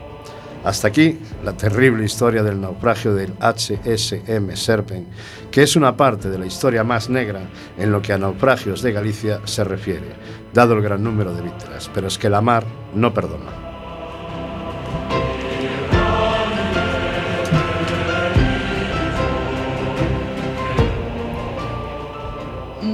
Hasta 0.63 0.89
aquí 0.89 1.17
la 1.43 1.53
terrible 1.57 2.05
historia 2.05 2.43
del 2.43 2.61
naufragio 2.61 3.15
del 3.15 3.33
HSM 3.39 4.55
Serpent, 4.55 5.07
que 5.49 5.63
es 5.63 5.75
una 5.75 5.97
parte 5.97 6.29
de 6.29 6.37
la 6.37 6.45
historia 6.45 6.83
más 6.83 7.09
negra 7.09 7.41
en 7.79 7.91
lo 7.91 7.99
que 7.99 8.13
a 8.13 8.19
naufragios 8.19 8.83
de 8.83 8.91
Galicia 8.91 9.41
se 9.45 9.63
refiere, 9.63 10.13
dado 10.53 10.75
el 10.75 10.83
gran 10.83 11.03
número 11.03 11.33
de 11.33 11.41
víctimas, 11.41 11.89
pero 11.91 12.05
es 12.05 12.19
que 12.19 12.29
la 12.29 12.41
mar 12.41 12.63
no 12.93 13.11
perdona. 13.11 13.74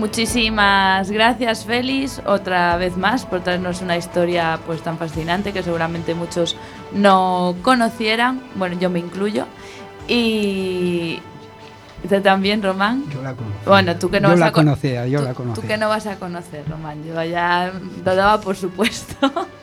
Muchísimas 0.02 1.12
gracias, 1.12 1.64
Félix, 1.64 2.24
otra 2.26 2.76
vez 2.76 2.98
más 2.98 3.24
por 3.28 3.42
traernos 3.42 3.84
una 3.84 3.96
historia 3.98 4.60
pues 4.66 4.82
tan 4.82 4.98
fascinante 4.98 5.54
que 5.54 5.62
seguramente 5.62 6.16
muchos 6.16 6.58
no 6.92 7.56
conocieran. 7.62 8.42
Bueno, 8.56 8.76
yo 8.80 8.90
me 8.90 8.98
incluyo. 8.98 9.46
Y 10.08 11.20
usted 12.04 12.24
también, 12.24 12.64
Román. 12.64 13.04
Yo 13.12 13.22
la 13.22 13.36
conocía. 13.36 13.60
Bueno, 13.68 13.96
tú 13.98 14.10
que 14.10 14.20
no 14.20 14.30
yo 14.30 14.32
vas 14.34 14.40
la 14.40 14.46
a 14.48 14.52
conocía, 14.52 15.06
yo 15.06 15.20
tú- 15.20 15.26
la 15.26 15.32
Tú 15.32 15.36
conocía. 15.38 15.68
que 15.68 15.78
no 15.78 15.88
vas 15.90 16.08
a 16.08 16.16
conocer, 16.16 16.66
Román. 16.68 17.04
Yo 17.06 17.24
ya 17.24 17.72
lo 18.04 18.16
daba 18.16 18.42
por 18.42 18.56
supuesto. 18.56 19.16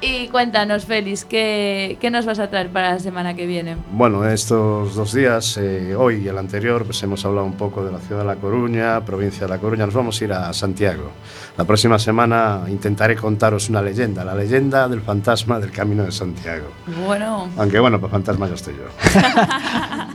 y 0.00 0.28
cuéntanos, 0.28 0.84
Félix, 0.84 1.24
¿qué, 1.24 1.96
¿qué 2.00 2.08
nos 2.10 2.24
vas 2.24 2.38
a 2.38 2.48
traer 2.48 2.68
para 2.70 2.92
la 2.92 2.98
semana 3.00 3.34
que 3.34 3.46
viene? 3.46 3.76
Bueno, 3.90 4.24
estos 4.28 4.94
dos 4.94 5.12
días, 5.12 5.56
eh, 5.56 5.96
hoy 5.96 6.22
y 6.24 6.28
el 6.28 6.38
anterior, 6.38 6.84
pues 6.84 7.02
hemos 7.02 7.24
hablado 7.24 7.44
un 7.46 7.54
poco 7.54 7.84
de 7.84 7.90
la 7.90 7.98
ciudad 7.98 8.20
de 8.20 8.26
La 8.26 8.36
Coruña, 8.36 9.04
provincia 9.04 9.46
de 9.46 9.48
La 9.48 9.58
Coruña. 9.58 9.86
Nos 9.86 9.94
vamos 9.94 10.20
a 10.20 10.24
ir 10.24 10.32
a 10.32 10.52
Santiago. 10.52 11.10
La 11.56 11.64
próxima 11.64 11.98
semana 11.98 12.62
intentaré 12.68 13.16
contaros 13.16 13.68
una 13.68 13.82
leyenda, 13.82 14.24
la 14.24 14.34
leyenda 14.36 14.88
del 14.88 15.00
fantasma 15.00 15.58
del 15.58 15.72
Camino 15.72 16.04
de 16.04 16.12
Santiago. 16.12 16.68
Bueno, 17.04 17.48
Aunque 17.56 17.80
bueno, 17.80 17.98
pues 17.98 18.12
fantasma 18.12 18.46
yo 18.46 18.54
estoy 18.54 18.76
yo. 18.76 18.84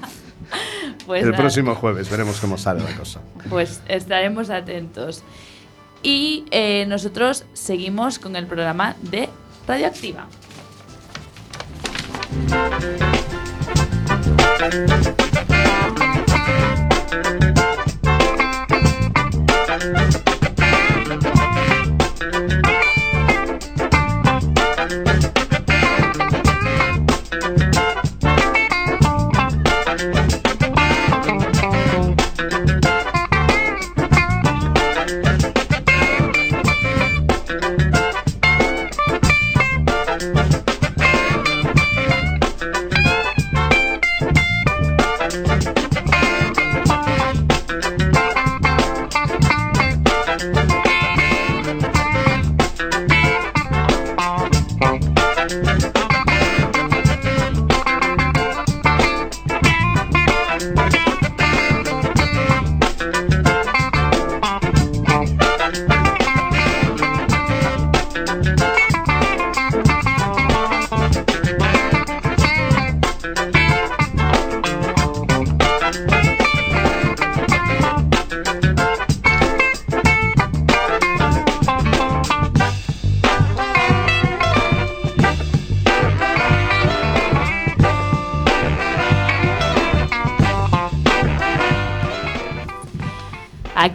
pues 1.05 1.23
el 1.23 1.31
nada. 1.31 1.41
próximo 1.41 1.75
jueves 1.75 2.09
veremos 2.09 2.39
cómo 2.39 2.57
sale 2.57 2.81
la 2.83 2.95
cosa. 2.95 3.19
Pues 3.49 3.81
estaremos 3.89 4.49
atentos. 4.49 5.23
Y 6.01 6.45
eh, 6.51 6.85
nosotros 6.87 7.45
seguimos 7.53 8.19
con 8.19 8.35
el 8.35 8.45
programa 8.45 8.95
de 9.01 9.29
Radioactiva. 9.67 10.27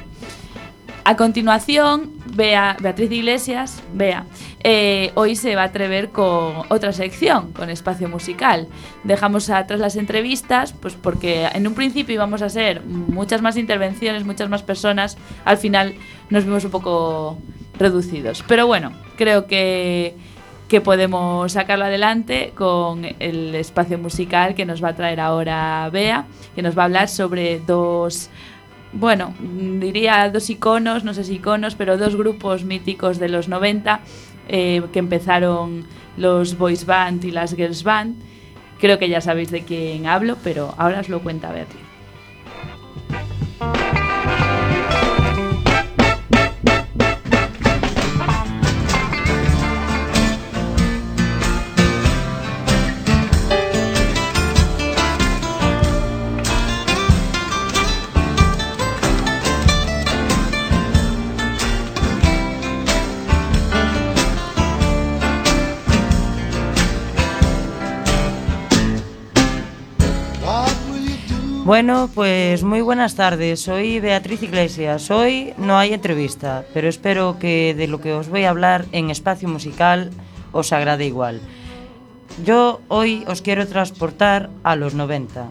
A 1.04 1.16
continuación, 1.16 2.12
Bea, 2.34 2.76
Beatriz 2.80 3.12
Iglesias, 3.12 3.84
Bea, 3.94 4.26
eh, 4.62 5.12
hoy 5.16 5.36
se 5.36 5.56
va 5.56 5.64
a 5.64 5.66
atrever 5.66 6.10
con 6.10 6.64
otra 6.70 6.92
sección, 6.92 7.54
con 7.54 7.70
espacio 7.70 8.10
musical. 8.10 8.68
Dejamos 9.04 9.50
atrás 9.50 9.80
las 9.80 9.96
entrevistas, 9.96 10.74
pues 10.74 10.96
porque 10.96 11.48
en 11.54 11.68
un 11.68 11.76
principio 11.76 12.16
íbamos 12.16 12.42
a 12.42 12.48
hacer 12.48 12.82
muchas 12.84 13.42
más 13.42 13.56
intervenciones, 13.56 14.26
muchas 14.26 14.50
más 14.50 14.64
personas. 14.64 15.18
Al 15.46 15.58
final 15.58 15.96
nos 16.30 16.44
vimos 16.44 16.66
un 16.66 16.72
poco 16.72 17.38
reducidos. 17.78 18.44
Pero 18.48 18.68
bueno, 18.68 18.92
creo 19.16 19.48
que, 19.48 20.16
que 20.68 20.82
podemos 20.82 21.54
sacarlo 21.54 21.86
adelante 21.86 22.52
con 22.54 23.06
el 23.20 23.56
espacio 23.56 23.98
musical 23.98 24.56
que 24.56 24.66
nos 24.66 24.84
va 24.84 24.90
a 24.90 24.96
traer 24.96 25.22
ahora 25.22 25.90
Bea, 25.92 26.26
que 26.54 26.62
nos 26.62 26.78
va 26.78 26.84
a 26.84 26.86
hablar 26.86 27.08
sobre 27.08 27.60
dos, 27.60 28.30
bueno, 28.92 29.34
diría 29.40 30.30
dos 30.30 30.50
iconos, 30.50 31.04
no 31.04 31.14
sé 31.14 31.24
si 31.24 31.36
iconos, 31.36 31.76
pero 31.76 31.98
dos 31.98 32.16
grupos 32.16 32.66
míticos 32.66 33.20
de 33.20 33.30
los 33.30 33.48
90 33.48 34.02
eh, 34.50 34.82
que 34.92 35.00
empezaron 35.00 35.86
los 36.18 36.58
boys 36.58 36.86
band 36.86 37.24
y 37.24 37.32
las 37.32 37.56
girls 37.56 37.84
band. 37.84 38.16
Creo 38.80 39.00
que 39.00 39.08
ya 39.08 39.22
sabéis 39.22 39.52
de 39.52 39.64
quién 39.64 40.08
hablo, 40.08 40.38
pero 40.44 40.74
ahora 40.78 41.00
os 41.00 41.10
lo 41.10 41.22
cuenta 41.22 41.52
Bertie. 41.52 41.79
Bueno, 71.80 72.10
pues 72.14 72.62
muy 72.62 72.82
buenas 72.82 73.16
tardes. 73.16 73.62
Soy 73.62 74.02
Beatriz 74.02 74.44
Iglesias. 74.44 75.10
Hoy 75.10 75.54
no 75.58 75.78
hay 75.78 75.94
entrevista, 75.94 76.66
pero 76.74 76.90
espero 76.90 77.40
que 77.40 77.74
de 77.74 77.88
lo 77.88 78.02
que 78.02 78.12
os 78.12 78.28
voy 78.28 78.44
a 78.44 78.50
hablar 78.50 78.86
en 78.92 79.10
espacio 79.10 79.48
musical 79.48 80.10
os 80.52 80.74
agrade 80.74 81.06
igual. 81.06 81.40
Yo 82.44 82.82
hoy 82.90 83.24
os 83.28 83.42
quiero 83.42 83.66
transportar 83.66 84.50
a 84.64 84.76
los 84.76 84.94
90, 84.94 85.48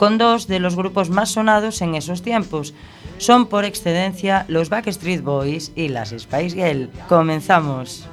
con 0.00 0.18
dos 0.18 0.48
de 0.48 0.58
los 0.58 0.74
grupos 0.74 1.10
más 1.10 1.30
sonados 1.30 1.80
en 1.80 1.94
esos 1.94 2.22
tiempos. 2.22 2.74
Son 3.18 3.46
por 3.46 3.64
excedencia 3.64 4.46
los 4.48 4.68
Backstreet 4.68 5.22
Boys 5.22 5.70
y 5.76 5.86
las 5.86 6.08
Spice 6.08 6.56
Girl. 6.56 6.90
Comenzamos. 7.08 8.08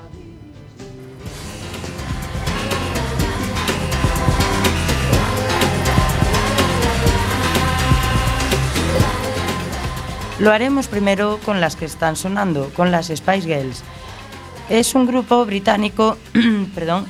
Lo 10.44 10.52
haremos 10.52 10.90
primero 10.90 11.40
con 11.46 11.62
las 11.62 11.78
que 11.78 11.86
están 11.86 12.18
sonando, 12.18 12.70
con 12.76 12.92
las 12.92 13.08
Spice 13.08 13.44
Girls. 13.44 13.82
Es 14.68 14.94
un 14.94 15.06
grupo 15.06 15.46
británico 15.46 16.18
perdón, 16.76 17.06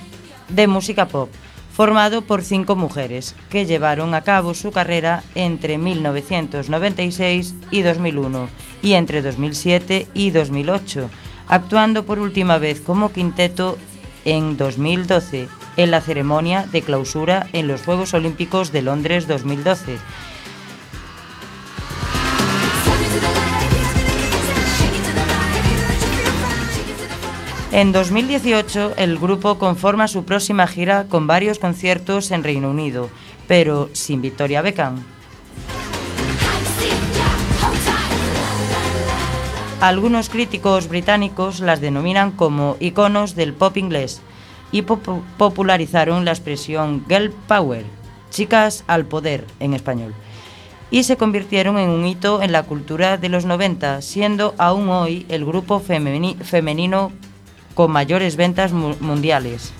de 0.49 0.67
música 0.67 1.07
pop, 1.07 1.31
formado 1.75 2.21
por 2.21 2.43
cinco 2.43 2.75
mujeres, 2.75 3.33
que 3.49 3.65
llevaron 3.65 4.13
a 4.13 4.21
cabo 4.21 4.53
su 4.53 4.71
carrera 4.71 5.23
entre 5.33 5.79
1996 5.79 7.55
y 7.71 7.81
2001 7.81 8.49
y 8.83 8.93
entre 8.93 9.23
2007 9.23 10.09
y 10.13 10.29
2008, 10.29 11.09
actuando 11.47 12.05
por 12.05 12.19
última 12.19 12.59
vez 12.59 12.81
como 12.81 13.11
quinteto 13.11 13.79
en 14.25 14.57
2012 14.57 15.47
en 15.77 15.89
la 15.89 16.01
ceremonia 16.01 16.67
de 16.71 16.83
clausura 16.83 17.47
en 17.51 17.67
los 17.67 17.81
Juegos 17.81 18.13
Olímpicos 18.13 18.71
de 18.71 18.83
Londres 18.83 19.27
2012 19.27 19.97
En 27.73 27.91
2018, 27.91 28.93
el 28.97 29.17
grupo 29.17 29.57
conforma 29.57 30.07
su 30.07 30.25
próxima 30.25 30.67
gira 30.67 31.05
con 31.09 31.25
varios 31.25 31.57
conciertos 31.57 32.29
en 32.29 32.43
Reino 32.43 32.69
Unido, 32.69 33.09
pero 33.47 33.89
sin 33.93 34.21
Victoria 34.21 34.61
Beckham. 34.61 35.03
Algunos 39.81 40.29
críticos 40.29 40.87
británicos 40.87 41.59
las 41.61 41.81
denominan 41.81 42.31
como 42.31 42.77
iconos 42.79 43.33
del 43.35 43.53
pop 43.53 43.75
inglés 43.75 44.21
y 44.71 44.83
popu- 44.83 45.23
popularizaron 45.37 46.25
la 46.25 46.31
expresión 46.31 47.03
girl 47.09 47.31
power, 47.47 47.85
chicas 48.29 48.83
al 48.85 49.05
poder 49.05 49.45
en 49.59 49.73
español, 49.73 50.13
y 50.91 51.03
se 51.03 51.17
convirtieron 51.17 51.79
en 51.79 51.89
un 51.89 52.05
hito 52.05 52.43
en 52.43 52.51
la 52.51 52.63
cultura 52.63 53.17
de 53.17 53.29
los 53.29 53.45
90, 53.45 54.01
siendo 54.03 54.53
aún 54.59 54.89
hoy 54.89 55.25
el 55.27 55.43
grupo 55.43 55.81
femeni- 55.81 56.37
femenino 56.37 57.11
con 57.73 57.91
mayores 57.91 58.35
ventas 58.35 58.71
mu- 58.71 58.95
mundiales. 58.99 59.73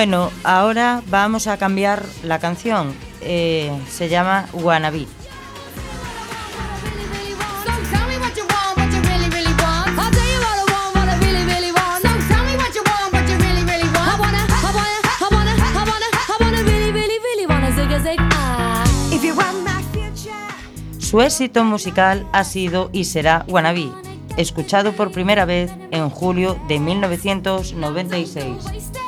Bueno, 0.00 0.32
ahora 0.44 1.02
vamos 1.08 1.46
a 1.46 1.58
cambiar 1.58 2.02
la 2.22 2.38
canción. 2.38 2.94
Eh, 3.20 3.70
se 3.86 4.08
llama 4.08 4.46
Wannabe. 4.54 5.06
Su 20.98 21.20
éxito 21.20 21.64
musical 21.64 22.26
ha 22.32 22.44
sido 22.44 22.88
y 22.94 23.04
será 23.04 23.44
Wannabe, 23.48 23.90
escuchado 24.38 24.92
por 24.92 25.12
primera 25.12 25.44
vez 25.44 25.70
en 25.90 26.08
julio 26.08 26.58
de 26.68 26.80
1996. 26.80 28.99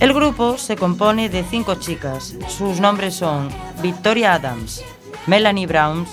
El 0.00 0.12
grupo 0.14 0.58
se 0.58 0.74
compone 0.76 1.28
de 1.28 1.44
cinco 1.44 1.76
chicas. 1.76 2.34
Sus 2.48 2.80
nombres 2.80 3.14
son 3.14 3.48
Victoria 3.80 4.34
Adams, 4.34 4.82
Melanie 5.28 5.68
Browns, 5.68 6.08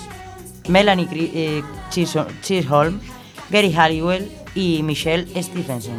Melanie 0.68 1.08
eh, 1.12 1.62
Chisholm, 1.90 3.00
Gary 3.50 3.72
Halliwell 3.72 4.30
y 4.54 4.84
Michelle 4.84 5.26
Stephenson. 5.42 5.98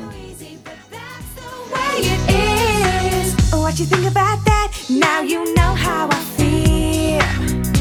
What 3.71 3.79
you 3.79 3.85
think 3.85 4.05
about 4.05 4.43
that? 4.43 4.73
Now 4.89 5.21
you 5.21 5.55
know 5.55 5.73
how 5.73 6.09
I 6.11 6.19
feel. 6.35 7.23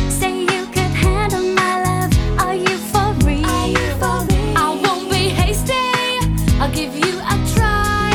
Say 0.08 0.42
you 0.42 0.62
could 0.66 0.94
handle 0.94 1.42
my 1.42 1.82
love. 1.82 2.14
Are 2.38 2.54
you 2.54 2.78
for 2.94 3.10
real? 3.26 3.66
You 3.74 3.90
for 3.98 4.22
real? 4.30 4.54
I 4.54 4.78
won't 4.86 5.10
be 5.10 5.34
hasty. 5.34 5.74
I'll 6.62 6.70
give 6.70 6.94
you 6.94 7.18
a 7.18 7.34
try. 7.58 8.14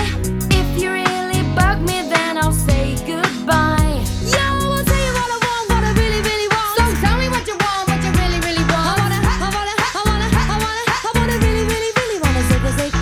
If 0.55 0.67
you 0.79 0.87
really 0.87 1.43
bug 1.51 1.83
me, 1.83 1.99
then 2.07 2.37
I'll 2.37 2.55
say 2.55 2.95
goodbye. 3.03 3.99
Yo, 4.23 4.39
I'll 4.39 4.87
tell 4.87 5.03
you 5.03 5.11
what 5.19 5.29
I 5.35 5.39
want, 5.43 5.63
what 5.67 5.83
I 5.83 5.91
really, 5.99 6.21
really 6.23 6.47
want. 6.55 6.79
So 6.79 6.87
tell 7.03 7.19
me 7.19 7.27
what 7.27 7.43
you 7.43 7.59
want, 7.59 7.91
what 7.91 7.99
you 7.99 8.11
really, 8.23 8.39
really 8.39 8.65
want. 8.71 8.87
I 8.87 8.95
wanna, 9.03 9.19
I 9.19 9.51
wanna, 9.51 9.75
I 9.83 10.01
wanna, 10.07 10.27
I 10.31 10.55
wanna, 10.63 10.83
I 10.95 11.11
wanna 11.11 11.35
really, 11.43 11.67
really, 11.67 11.91
really 11.91 12.19
wanna 12.23 12.41
zig 12.47 12.63
a 12.63 12.71
zig. 12.79 12.93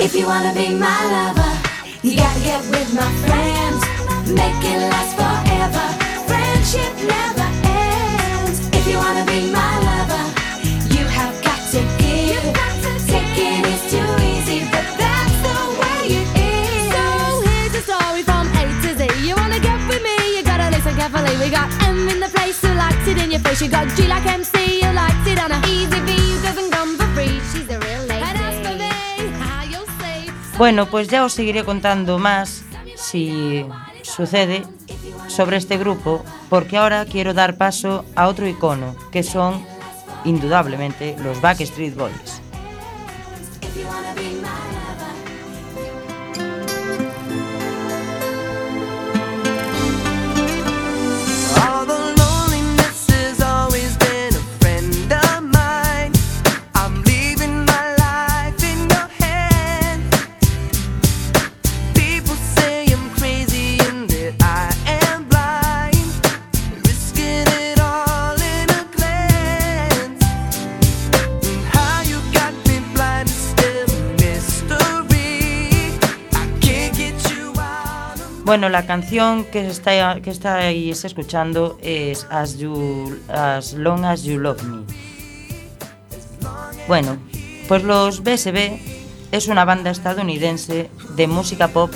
If 0.00 0.16
you 0.16 0.24
wanna 0.24 0.56
be 0.56 0.72
my 0.72 1.04
lover, 1.12 1.52
you 2.00 2.16
gotta 2.16 2.40
get 2.40 2.64
with 2.72 2.96
my 2.96 3.12
friends. 3.28 3.85
For 28.62 28.74
me, 28.76 28.88
how 29.38 29.64
you'll 29.64 29.86
see. 30.00 30.30
Bueno, 30.58 30.86
pues 30.86 31.08
ya 31.08 31.24
os 31.24 31.32
seguiré 31.32 31.64
contando 31.64 32.18
más 32.18 32.64
si 32.96 33.64
sucede 34.16 34.62
sobre 35.28 35.58
este 35.58 35.76
grupo 35.76 36.24
porque 36.48 36.78
ahora 36.78 37.04
quiero 37.04 37.34
dar 37.34 37.56
paso 37.56 38.04
a 38.14 38.28
otro 38.28 38.46
icono 38.46 38.96
que 39.12 39.22
son 39.22 39.62
indudablemente 40.24 41.16
los 41.22 41.40
Backstreet 41.40 41.94
Boys. 41.94 42.40
Bueno, 78.46 78.68
la 78.68 78.86
canción 78.86 79.44
que, 79.44 79.66
está, 79.66 80.16
estáis 80.18 81.04
escuchando 81.04 81.76
es 81.82 82.28
As, 82.30 82.54
Long 82.60 84.04
As 84.04 84.22
You 84.22 84.38
Love 84.38 84.62
Me. 84.62 84.84
Bueno, 86.86 87.16
pues 87.66 87.82
los 87.82 88.22
BSB 88.22 88.78
es 89.32 89.48
una 89.48 89.64
banda 89.64 89.90
estadounidense 89.90 90.88
de 91.16 91.26
música 91.26 91.66
pop 91.66 91.92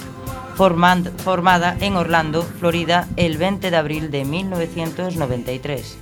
formada 0.56 1.76
en 1.78 1.94
Orlando, 1.94 2.42
Florida, 2.42 3.06
el 3.14 3.38
20 3.38 3.70
de 3.70 3.76
abril 3.76 4.10
de 4.10 4.24
1993. 4.24 5.98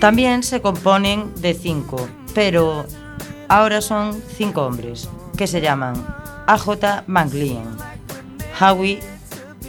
También 0.00 0.44
se 0.44 0.60
componen 0.60 1.34
de 1.40 1.54
cinco, 1.54 2.08
pero 2.34 2.86
ahora 3.48 3.80
son 3.80 4.22
cinco 4.36 4.62
hombres, 4.62 5.08
que 5.36 5.48
se 5.48 5.60
llaman 5.60 5.94
AJ 6.46 7.04
McLean, 7.08 7.76
Howie 8.60 9.00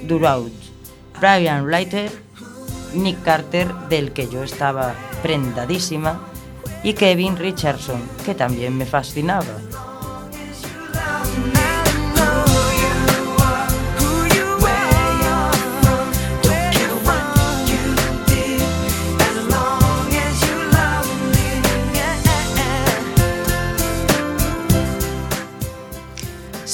Duraut, 0.04 0.54
Brian 1.20 1.68
Leiter, 1.68 2.12
Nick 2.94 3.24
Carter, 3.24 3.74
del 3.90 4.14
que 4.14 4.28
yo 4.28 4.44
estaba 4.44 4.94
prendadísima, 5.24 6.20
y 6.84 6.94
Kevin 6.94 7.36
Richardson, 7.36 8.02
que 8.24 8.36
también 8.36 8.78
me 8.78 8.86
fascinaba. 8.86 9.46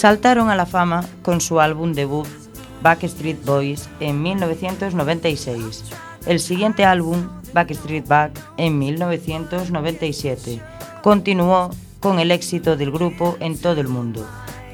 Saltaron 0.06 0.51
a 0.51 0.56
la 0.56 0.68
fama 0.68 1.03
con 1.24 1.41
su 1.41 1.60
álbum 1.60 1.93
debut 1.93 2.28
Backstreet 2.84 3.43
Boys 3.43 3.89
en 3.99 4.22
1996. 4.22 5.84
El 6.28 6.39
siguiente 6.39 6.86
álbum, 6.86 7.28
Backstreet 7.53 8.08
Back, 8.08 8.39
en 8.58 8.78
1997. 8.78 10.62
Continuó 11.01 11.72
con 11.99 12.20
el 12.20 12.30
éxito 12.30 12.78
del 12.78 12.91
grupo 12.91 13.36
en 13.39 13.58
todo 13.60 13.82
el 13.82 13.88
mundo. 13.88 14.24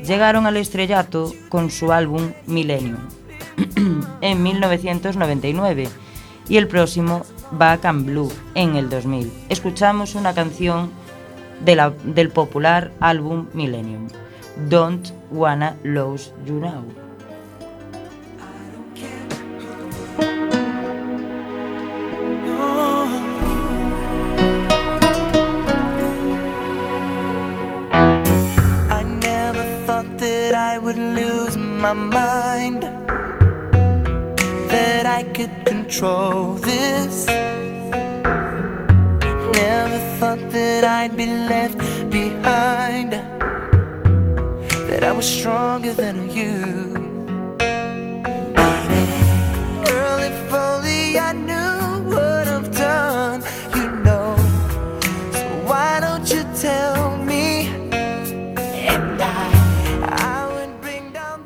Llegaron 0.06 0.48
al 0.48 0.58
estrellato 0.58 1.32
con 1.48 1.72
su 1.72 1.94
álbum 1.94 2.34
Millennium 2.46 2.98
en 4.20 4.44
1999 4.44 5.88
y 6.50 6.58
el 6.58 6.68
próximo 6.68 7.22
Back 7.52 7.86
and 7.86 8.06
Blue 8.06 8.30
en 8.54 8.76
el 8.76 8.90
2000. 8.90 9.32
Escuchamos 9.48 10.16
una 10.16 10.34
canción 10.34 10.92
de 11.64 11.78
la- 11.78 11.92
del 12.04 12.32
popular 12.32 12.92
álbum 13.00 13.48
Millennium, 13.54 14.10
Don't 14.68 15.12
Wanna 15.30 15.78
Lose 15.84 16.32
You 16.45 16.60
Now. 16.60 16.84
I 28.89 29.04
never 29.04 29.64
thought 29.86 30.18
that 30.18 30.54
I 30.54 30.78
would 30.78 30.97
lose 30.97 31.56
my 31.58 31.93
mind. 31.93 32.84
That 34.70 35.06
I 35.06 35.24
could 35.24 35.66
control 35.66 36.56
this. 36.56 37.26
Never 39.56 39.99
thought 40.20 40.52
that 40.52 40.84
I'd 40.84 41.16
be 41.16 41.26
left 41.26 41.78
behind. 42.10 43.14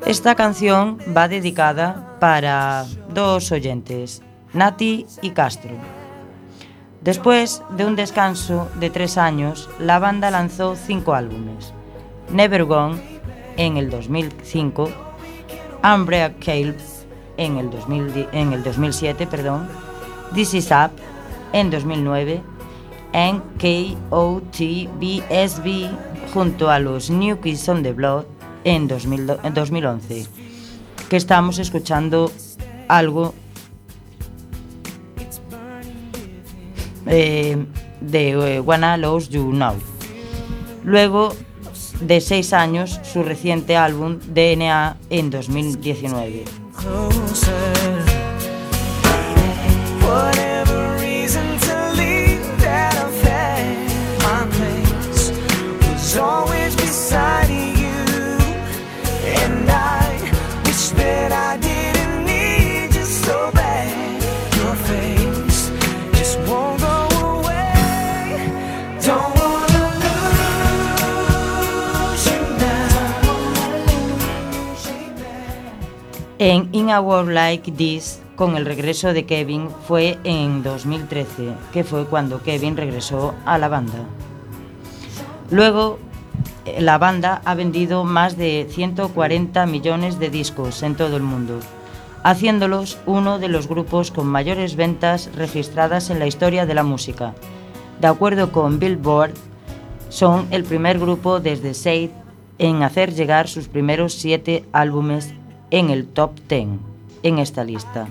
Esta 0.06 0.34
canción 0.34 0.98
va 1.16 1.28
dedicada 1.28 2.16
para 2.20 2.84
dos 3.08 3.52
oyentes, 3.52 4.22
Nati 4.52 5.06
y 5.22 5.30
Castro. 5.30 5.70
Después 7.00 7.62
de 7.70 7.86
un 7.86 7.96
descanso 7.96 8.68
de 8.80 8.90
tres 8.90 9.16
años, 9.18 9.70
la 9.78 9.98
banda 10.00 10.30
lanzó 10.30 10.74
cinco 10.74 11.14
álbumes. 11.14 11.72
Never 12.30 12.64
Gone 12.64 13.15
en 13.56 13.76
el 13.76 13.90
2005, 13.90 14.88
Unbreakable 15.82 16.76
en 17.36 17.58
el, 17.58 17.70
2000 17.70 18.28
en 18.32 18.52
el 18.52 18.62
2007, 18.62 19.26
perdón, 19.26 19.68
This 20.34 20.54
Is 20.54 20.70
Up 20.70 20.90
en 21.52 21.70
2009, 21.70 22.42
NKOTBSB 23.12 24.00
junto 26.32 26.70
a 26.70 26.78
los 26.78 27.10
New 27.10 27.40
Kids 27.40 27.68
on 27.68 27.82
the 27.82 27.92
Block 27.92 28.26
en 28.64 28.88
2000 28.88 29.38
en 29.42 29.54
2011, 29.54 30.26
que 31.08 31.16
estamos 31.16 31.58
escuchando 31.58 32.30
algo 32.88 33.34
eh, 37.06 37.56
de 38.00 38.56
eh, 38.56 38.60
Wanna 38.60 38.96
Lose 38.96 39.30
You 39.30 39.52
Now. 39.52 39.74
Luego 40.84 41.32
de 42.00 42.20
6 42.20 42.52
años 42.52 43.00
su 43.02 43.22
reciente 43.22 43.76
álbum 43.76 44.18
DNA 44.26 44.96
en 45.10 45.30
2019. 45.30 46.44
In 76.38 76.90
a 76.90 77.00
World 77.00 77.32
Like 77.32 77.72
This 77.72 78.20
con 78.36 78.58
el 78.58 78.66
regreso 78.66 79.14
de 79.14 79.24
Kevin 79.24 79.70
fue 79.88 80.18
en 80.22 80.62
2013, 80.62 81.54
que 81.72 81.82
fue 81.82 82.04
cuando 82.04 82.42
Kevin 82.42 82.76
regresó 82.76 83.34
a 83.46 83.56
la 83.56 83.68
banda. 83.68 84.04
Luego, 85.50 85.98
eh, 86.66 86.82
la 86.82 86.98
banda 86.98 87.40
ha 87.46 87.54
vendido 87.54 88.04
más 88.04 88.36
de 88.36 88.66
140 88.68 89.64
millones 89.64 90.18
de 90.18 90.28
discos 90.28 90.82
en 90.82 90.94
todo 90.94 91.16
el 91.16 91.22
mundo, 91.22 91.58
haciéndolos 92.22 92.98
uno 93.06 93.38
de 93.38 93.48
los 93.48 93.66
grupos 93.66 94.10
con 94.10 94.26
mayores 94.26 94.76
ventas 94.76 95.30
registradas 95.34 96.10
en 96.10 96.18
la 96.18 96.26
historia 96.26 96.66
de 96.66 96.74
la 96.74 96.82
música. 96.82 97.32
De 97.98 98.08
acuerdo 98.08 98.52
con 98.52 98.78
Billboard, 98.78 99.32
son 100.10 100.48
el 100.50 100.64
primer 100.64 100.98
grupo 100.98 101.40
desde 101.40 101.72
Seid 101.72 102.10
en 102.58 102.82
hacer 102.82 103.14
llegar 103.14 103.48
sus 103.48 103.68
primeros 103.68 104.12
siete 104.12 104.66
álbumes 104.72 105.32
en 105.70 105.90
el 105.90 106.06
top 106.06 106.32
10 106.48 106.68
en 107.22 107.38
esta 107.38 107.64
lista. 107.64 108.08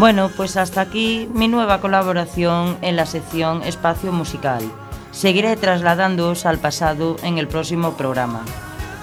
Bueno, 0.00 0.30
pues 0.34 0.56
hasta 0.56 0.80
aquí 0.80 1.28
mi 1.34 1.46
nueva 1.46 1.82
colaboración 1.82 2.78
en 2.80 2.96
la 2.96 3.04
sección 3.04 3.62
Espacio 3.62 4.12
Musical. 4.12 4.62
Seguiré 5.10 5.54
trasladándoos 5.56 6.46
al 6.46 6.56
pasado 6.56 7.16
en 7.22 7.36
el 7.36 7.46
próximo 7.46 7.92
programa, 7.98 8.42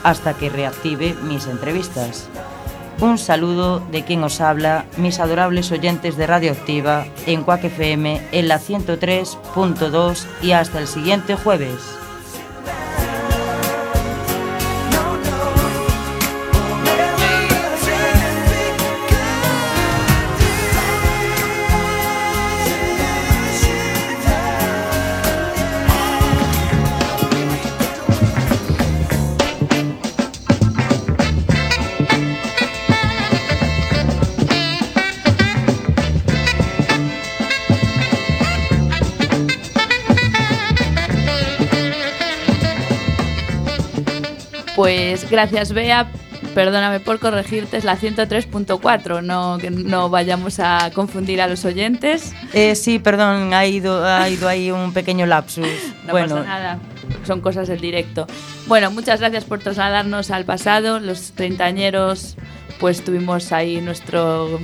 hasta 0.01 0.33
que 0.33 0.49
reactive 0.49 1.13
mis 1.21 1.45
entrevistas. 1.45 2.27
Un 2.99 3.19
saludo 3.19 3.79
de 3.91 4.05
quien 4.05 4.23
os 4.23 4.41
habla, 4.41 4.85
mis 4.97 5.19
adorables 5.19 5.71
oyentes 5.71 6.17
de 6.17 6.25
Radioactiva 6.25 7.05
en 7.27 7.43
Quack 7.43 7.65
FM 7.65 8.29
en 8.31 8.47
la 8.47 8.59
103.2 8.59 10.25
y 10.41 10.53
hasta 10.53 10.79
el 10.79 10.87
siguiente 10.87 11.35
jueves. 11.35 12.06
Pues 44.87 45.29
gracias, 45.29 45.73
Bea. 45.73 46.07
Perdóname 46.55 47.01
por 47.01 47.19
corregirte, 47.19 47.75
es 47.75 47.83
la 47.83 47.97
103.4, 47.97 49.21
no, 49.21 49.57
que 49.57 49.69
no 49.69 50.09
vayamos 50.09 50.61
a 50.61 50.91
confundir 50.93 51.41
a 51.41 51.47
los 51.47 51.65
oyentes. 51.65 52.33
Eh, 52.53 52.73
sí, 52.73 52.97
perdón, 52.97 53.53
ha 53.53 53.65
ido, 53.65 54.05
ha 54.05 54.29
ido 54.29 54.47
ahí 54.47 54.71
un 54.71 54.93
pequeño 54.93 55.25
lapsus. 55.25 55.67
No 56.05 56.13
bueno, 56.13 56.35
pasa 56.35 56.47
nada, 56.47 56.79
son 57.25 57.41
cosas 57.41 57.67
del 57.67 57.81
directo. 57.81 58.27
Bueno, 58.67 58.89
muchas 58.89 59.19
gracias 59.19 59.43
por 59.43 59.59
trasladarnos 59.59 60.31
al 60.31 60.45
pasado. 60.45 61.01
Los 61.01 61.33
treintañeros, 61.33 62.37
pues 62.79 63.03
tuvimos 63.03 63.51
ahí 63.51 63.81
nuestro, 63.81 64.57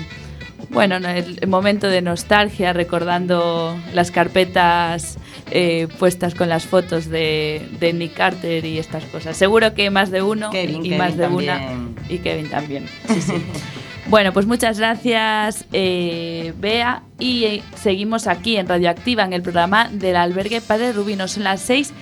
bueno, 0.74 0.98
el, 0.98 1.38
el 1.40 1.48
momento 1.48 1.88
de 1.88 2.02
nostalgia, 2.02 2.74
recordando 2.74 3.78
las 3.94 4.12
carpetas 4.12 5.18
eh, 5.52 5.88
puestas 6.00 6.34
con 6.34 6.50
las 6.50 6.66
fotos 6.66 7.10
de, 7.10 7.68
de 7.80 7.94
Nick 7.94 8.16
Carter 8.16 8.66
y 8.66 8.80
estas 8.80 9.04
cosas. 9.06 9.38
Seguro 9.38 9.74
que 9.74 9.90
más 9.92 10.10
de 10.10 10.22
uno 10.22 10.50
Kevin, 10.50 10.78
y 10.78 10.90
Kevin 10.90 10.98
más 10.98 11.18
de 11.18 11.24
también. 11.24 11.52
una. 11.52 11.92
Y 12.10 12.18
Kevin 12.20 12.50
también. 12.50 12.88
Sí, 13.08 13.22
sí. 13.22 13.34
Bueno, 14.08 14.34
pues 14.34 14.46
muchas 14.46 14.80
gracias, 14.80 15.64
eh, 15.72 16.54
Bea. 16.60 17.04
Y 17.20 17.46
eh, 17.46 17.64
seguimos 17.76 18.28
aquí 18.28 18.58
en 18.58 18.68
Radioactiva, 18.68 19.24
en 19.24 19.32
el 19.32 19.42
programa 19.42 19.88
del 19.90 20.18
albergue 20.18 20.60
Padre 20.60 20.92
Rubino. 20.92 21.30
Son 21.30 21.46
las 21.46 21.62
6 21.62 21.94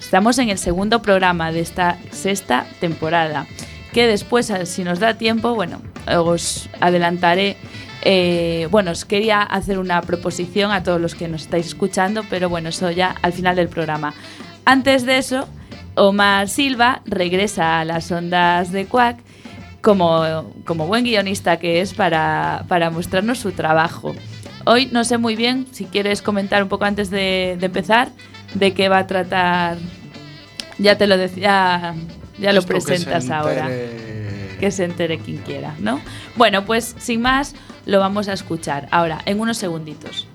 Estamos 0.00 0.38
en 0.38 0.48
el 0.48 0.56
segundo 0.56 1.02
programa 1.02 1.52
de 1.52 1.60
esta 1.60 1.98
sexta 2.10 2.66
temporada. 2.80 3.46
Que 3.92 4.06
después, 4.06 4.50
si 4.64 4.82
nos 4.82 4.98
da 4.98 5.12
tiempo, 5.12 5.54
bueno, 5.54 5.82
os 6.06 6.70
adelantaré 6.80 7.58
eh, 8.00 8.66
bueno, 8.70 8.92
os 8.92 9.04
quería 9.04 9.42
hacer 9.42 9.78
una 9.78 10.00
proposición 10.00 10.70
a 10.70 10.82
todos 10.82 10.98
los 10.98 11.14
que 11.14 11.28
nos 11.28 11.42
estáis 11.42 11.66
escuchando, 11.66 12.24
pero 12.30 12.48
bueno, 12.48 12.70
eso 12.70 12.90
ya 12.90 13.14
al 13.20 13.34
final 13.34 13.56
del 13.56 13.68
programa. 13.68 14.14
Antes 14.64 15.04
de 15.04 15.18
eso, 15.18 15.46
Omar 15.96 16.48
Silva 16.48 17.02
regresa 17.04 17.80
a 17.80 17.84
las 17.84 18.10
ondas 18.10 18.72
de 18.72 18.86
Quack 18.86 19.18
como, 19.82 20.52
como 20.64 20.86
buen 20.86 21.04
guionista 21.04 21.58
que 21.58 21.80
es 21.80 21.92
para, 21.92 22.64
para 22.68 22.90
mostrarnos 22.90 23.38
su 23.38 23.52
trabajo. 23.52 24.14
Hoy 24.64 24.88
no 24.92 25.04
sé 25.04 25.18
muy 25.18 25.36
bien 25.36 25.66
si 25.72 25.84
quieres 25.84 26.22
comentar 26.22 26.62
un 26.62 26.68
poco 26.68 26.84
antes 26.84 27.10
de, 27.10 27.56
de 27.58 27.66
empezar 27.66 28.10
de 28.54 28.72
qué 28.72 28.88
va 28.88 28.98
a 28.98 29.06
tratar. 29.06 29.76
Ya 30.78 30.96
te 30.96 31.06
lo 31.06 31.18
decía, 31.18 31.94
ya 32.38 32.52
lo 32.52 32.60
Esto 32.60 32.74
que 32.74 32.80
se 32.80 32.86
presentas 32.86 33.28
ahora 33.28 33.68
que 34.62 34.70
se 34.70 34.84
entere 34.84 35.18
quien 35.18 35.38
quiera, 35.38 35.74
¿no? 35.80 36.00
Bueno, 36.36 36.64
pues 36.64 36.94
sin 37.00 37.20
más, 37.20 37.56
lo 37.84 37.98
vamos 37.98 38.28
a 38.28 38.32
escuchar 38.32 38.86
ahora, 38.92 39.18
en 39.26 39.40
unos 39.40 39.56
segunditos. 39.56 40.28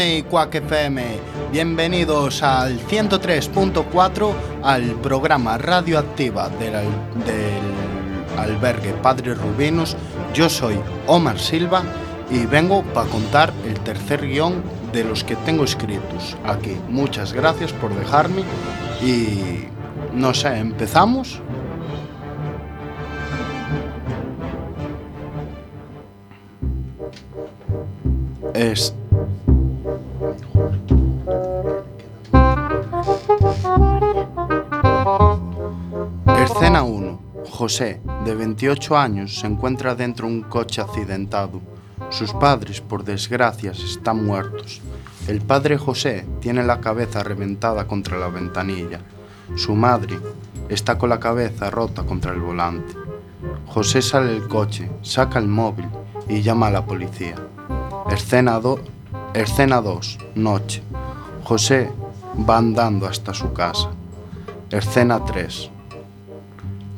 Morning, 0.00 0.22
Quack 0.22 0.54
FM. 0.54 1.02
Bienvenidos 1.52 2.42
al 2.42 2.80
103.4 2.80 4.32
al 4.62 4.92
programa 4.94 5.58
Radioactiva 5.58 6.48
del, 6.48 6.72
del 6.72 8.38
albergue 8.38 8.94
Padre 8.94 9.34
Rubinos. 9.34 9.98
Yo 10.32 10.48
soy 10.48 10.80
Omar 11.06 11.38
Silva 11.38 11.82
y 12.30 12.46
vengo 12.46 12.82
para 12.82 13.10
contar 13.10 13.52
el 13.66 13.78
tercer 13.80 14.26
guion 14.26 14.62
de 14.90 15.04
los 15.04 15.22
que 15.22 15.36
tengo 15.36 15.64
escritos 15.64 16.34
aquí. 16.46 16.78
Muchas 16.88 17.34
gracias 17.34 17.70
por 17.74 17.94
dejarme 17.94 18.42
y 19.02 19.66
no 20.14 20.32
sé, 20.32 20.56
¿empezamos? 20.56 21.42
Es 28.54 28.94
José, 37.60 38.00
de 38.24 38.34
28 38.34 38.96
años, 38.96 39.38
se 39.38 39.46
encuentra 39.46 39.94
dentro 39.94 40.26
de 40.26 40.32
un 40.32 40.40
coche 40.40 40.80
accidentado. 40.80 41.60
Sus 42.08 42.32
padres, 42.32 42.80
por 42.80 43.04
desgracia, 43.04 43.72
están 43.72 44.24
muertos. 44.24 44.80
El 45.28 45.42
padre 45.42 45.76
José 45.76 46.24
tiene 46.40 46.64
la 46.64 46.80
cabeza 46.80 47.22
reventada 47.22 47.86
contra 47.86 48.16
la 48.16 48.28
ventanilla. 48.28 49.00
Su 49.56 49.74
madre 49.74 50.18
está 50.70 50.96
con 50.96 51.10
la 51.10 51.20
cabeza 51.20 51.68
rota 51.68 52.02
contra 52.02 52.32
el 52.32 52.40
volante. 52.40 52.94
José 53.66 54.00
sale 54.00 54.32
del 54.32 54.48
coche, 54.48 54.90
saca 55.02 55.38
el 55.38 55.46
móvil 55.46 55.90
y 56.30 56.40
llama 56.40 56.68
a 56.68 56.70
la 56.70 56.86
policía. 56.86 57.34
Escena 58.10 58.58
2, 58.58 58.80
escena 59.34 59.82
2, 59.82 60.18
noche. 60.34 60.82
José 61.44 61.92
va 62.48 62.56
andando 62.56 63.06
hasta 63.06 63.34
su 63.34 63.52
casa. 63.52 63.90
Escena 64.70 65.22
3. 65.22 65.72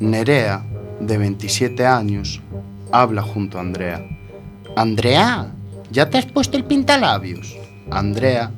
Nerea, 0.03 0.65
de 0.99 1.17
27 1.17 1.87
años, 1.87 2.41
habla 2.91 3.23
junto 3.23 3.59
a 3.59 3.61
Andrea. 3.61 4.05
Andrea, 4.75 5.53
¿ya 5.93 6.11
te 6.11 6.19
has 6.19 6.27
puesto 6.27 6.57
el 6.57 6.65
pintalabios? 6.65 7.57
Andrea, 7.89 8.51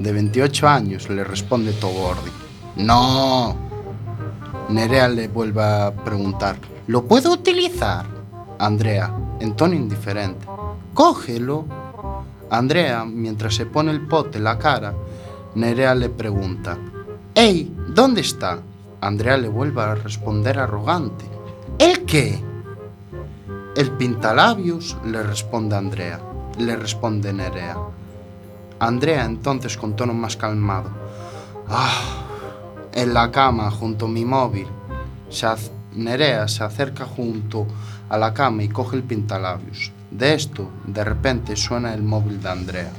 de 0.00 0.12
28 0.12 0.66
años, 0.66 1.08
le 1.08 1.22
responde 1.22 1.72
todo 1.74 1.92
gordi. 1.92 2.32
No. 2.74 3.56
Nerea 4.70 5.06
le 5.06 5.28
vuelve 5.28 5.62
a 5.62 5.92
preguntar. 6.04 6.56
¿Lo 6.88 7.04
puedo 7.04 7.32
utilizar? 7.32 8.04
Andrea, 8.58 9.14
en 9.38 9.54
tono 9.54 9.74
indiferente. 9.74 10.46
Cógelo. 10.94 11.64
Andrea, 12.50 13.04
mientras 13.04 13.54
se 13.54 13.66
pone 13.66 13.92
el 13.92 14.08
pote 14.08 14.38
en 14.38 14.44
la 14.44 14.58
cara, 14.58 14.94
Nerea 15.54 15.94
le 15.94 16.08
pregunta. 16.08 16.76
¡Ey! 17.36 17.72
¿Dónde 17.94 18.22
está? 18.22 18.58
Andrea 19.00 19.36
le 19.36 19.48
vuelve 19.48 19.82
a 19.82 19.94
responder 19.94 20.58
arrogante. 20.58 21.24
¿El 21.78 22.04
qué? 22.04 22.42
El 23.76 23.92
pintalabios, 23.92 24.96
le 25.04 25.22
responde 25.22 25.76
Andrea. 25.76 26.20
Le 26.58 26.74
responde 26.76 27.32
Nerea. 27.32 27.76
Andrea 28.80 29.24
entonces 29.24 29.76
con 29.76 29.94
tono 29.94 30.14
más 30.14 30.36
calmado. 30.36 30.90
Ah, 31.68 32.26
en 32.92 33.14
la 33.14 33.30
cama 33.30 33.70
junto 33.70 34.06
a 34.06 34.08
mi 34.08 34.24
móvil. 34.24 34.66
Se 35.28 35.46
Nerea 35.94 36.48
se 36.48 36.64
acerca 36.64 37.04
junto 37.04 37.66
a 38.08 38.18
la 38.18 38.34
cama 38.34 38.62
y 38.62 38.68
coge 38.68 38.96
el 38.96 39.02
pintalabios. 39.02 39.92
De 40.10 40.34
esto, 40.34 40.68
de 40.86 41.04
repente 41.04 41.54
suena 41.54 41.94
el 41.94 42.02
móvil 42.02 42.40
de 42.40 42.48
Andrea. 42.48 42.90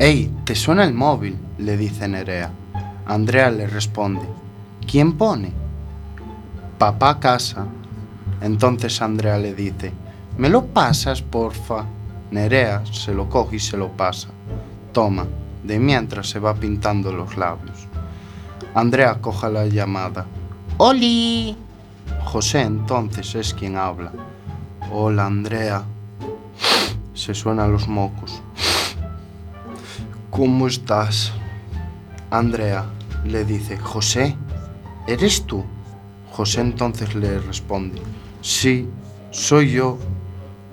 ¡Ey! 0.00 0.32
¿Te 0.44 0.54
suena 0.54 0.84
el 0.84 0.94
móvil? 0.94 1.36
le 1.58 1.76
dice 1.76 2.06
Nerea. 2.06 2.52
Andrea 3.04 3.50
le 3.50 3.66
responde. 3.66 4.22
¿Quién 4.86 5.14
pone? 5.14 5.50
Papá 6.78 7.18
casa. 7.18 7.66
Entonces 8.40 9.02
Andrea 9.02 9.38
le 9.38 9.54
dice. 9.54 9.92
¿Me 10.36 10.48
lo 10.48 10.66
pasas, 10.66 11.20
porfa? 11.20 11.84
Nerea 12.30 12.84
se 12.86 13.12
lo 13.12 13.28
coge 13.28 13.56
y 13.56 13.58
se 13.58 13.76
lo 13.76 13.88
pasa. 13.88 14.28
Toma, 14.92 15.26
de 15.64 15.80
mientras 15.80 16.30
se 16.30 16.38
va 16.38 16.54
pintando 16.54 17.12
los 17.12 17.36
labios. 17.36 17.88
Andrea 18.74 19.20
coja 19.20 19.48
la 19.48 19.66
llamada. 19.66 20.26
¡Oli! 20.76 21.56
José 22.24 22.60
entonces 22.60 23.34
es 23.34 23.52
quien 23.52 23.76
habla. 23.76 24.12
Hola, 24.92 25.26
Andrea. 25.26 25.82
Se 27.14 27.34
suenan 27.34 27.72
los 27.72 27.88
mocos. 27.88 28.40
¿Cómo 30.38 30.68
estás? 30.68 31.32
Andrea 32.30 32.86
le 33.24 33.44
dice, 33.44 33.76
José, 33.76 34.36
¿eres 35.08 35.44
tú? 35.46 35.64
José 36.30 36.60
entonces 36.60 37.16
le 37.16 37.40
responde, 37.40 38.00
sí, 38.40 38.88
soy 39.32 39.72
yo. 39.72 39.98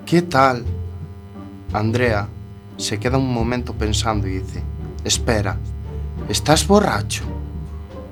¿Qué 0.06 0.22
tal? 0.22 0.64
Andrea 1.72 2.28
se 2.76 3.00
queda 3.00 3.18
un 3.18 3.34
momento 3.34 3.74
pensando 3.74 4.28
y 4.28 4.38
dice, 4.38 4.62
espera, 5.02 5.56
¿estás 6.28 6.64
borracho? 6.64 7.24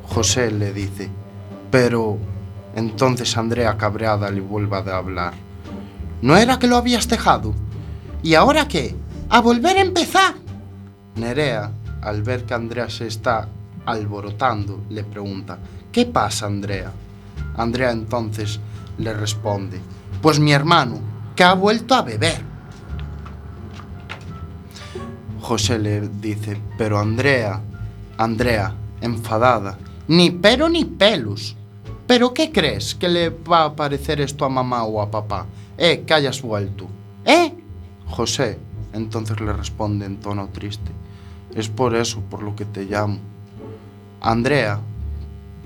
José 0.09 0.51
le 0.51 0.73
dice, 0.73 1.09
pero... 1.71 2.19
Entonces 2.75 3.37
Andrea 3.37 3.77
cabreada 3.77 4.29
le 4.29 4.41
vuelve 4.41 4.79
a 4.79 4.97
hablar. 4.97 5.35
¿No 6.21 6.37
era 6.37 6.59
que 6.59 6.67
lo 6.67 6.77
habías 6.77 7.07
dejado? 7.07 7.55
¿Y 8.25 8.35
ahora 8.35 8.67
qué? 8.67 8.97
¿A 9.29 9.41
volver 9.41 9.77
a 9.77 9.83
empezar? 9.83 10.44
Nerea, 11.17 11.71
al 12.03 12.23
ver 12.23 12.45
que 12.45 12.55
Andrea 12.55 12.91
se 12.91 13.07
está 13.07 13.49
alborotando, 13.87 14.85
le 14.91 15.05
pregunta, 15.05 15.59
¿qué 15.93 16.07
pasa, 16.07 16.47
Andrea? 16.47 16.93
Andrea 17.57 17.91
entonces 17.91 18.61
le 18.99 19.13
responde, 19.15 19.81
pues 20.21 20.41
mi 20.41 20.53
hermano, 20.53 21.01
que 21.37 21.45
ha 21.45 21.55
vuelto 21.55 21.95
a 21.95 22.03
beber. 22.03 22.41
José 25.41 25.79
le 25.79 26.09
dice, 26.09 26.61
pero 26.79 26.99
Andrea, 26.99 27.61
Andrea, 28.17 28.75
enfadada, 29.01 29.79
ni 30.09 30.31
pero 30.31 30.69
ni 30.69 30.85
pelos. 30.85 31.57
¿Pero 32.07 32.35
qué 32.35 32.53
crees 32.53 32.95
que 32.95 33.09
le 33.09 33.31
va 33.31 33.65
a 33.65 33.77
parecer 33.77 34.21
esto 34.21 34.45
a 34.45 34.49
mamá 34.49 34.85
o 34.85 35.01
a 35.01 35.11
papá? 35.11 35.47
Eh, 35.79 36.05
que 36.07 36.15
hayas 36.15 36.43
vuelto. 36.43 36.87
¿Eh? 37.25 37.53
José, 38.07 38.59
entonces 38.93 39.41
le 39.41 39.53
responde 39.53 40.05
en 40.07 40.19
tono 40.19 40.49
triste, 40.53 40.91
es 41.55 41.69
por 41.69 41.95
eso 41.95 42.21
por 42.31 42.43
lo 42.43 42.57
que 42.57 42.65
te 42.65 42.85
llamo. 42.85 43.19
Andrea, 44.21 44.81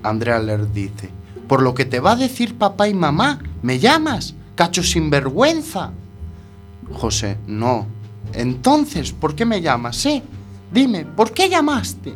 Andrea 0.03 0.39
le 0.39 0.59
dice, 0.66 1.11
por 1.47 1.62
lo 1.62 1.74
que 1.74 1.84
te 1.84 2.01
va 2.01 2.12
a 2.12 2.16
decir 2.16 2.59
papá 2.59 2.89
y 2.89 2.95
mamá, 2.95 3.39
¿me 3.62 3.78
llamas? 3.78 4.34
Cacho 4.55 4.82
sinvergüenza. 4.82 5.93
José, 6.93 7.39
no. 7.47 7.86
Entonces, 8.32 9.12
¿por 9.12 9.34
qué 9.34 9.45
me 9.47 9.61
llamas? 9.61 10.05
Eh? 10.07 10.22
Dime, 10.72 11.05
¿por 11.05 11.32
qué 11.32 11.49
llamaste? 11.49 12.14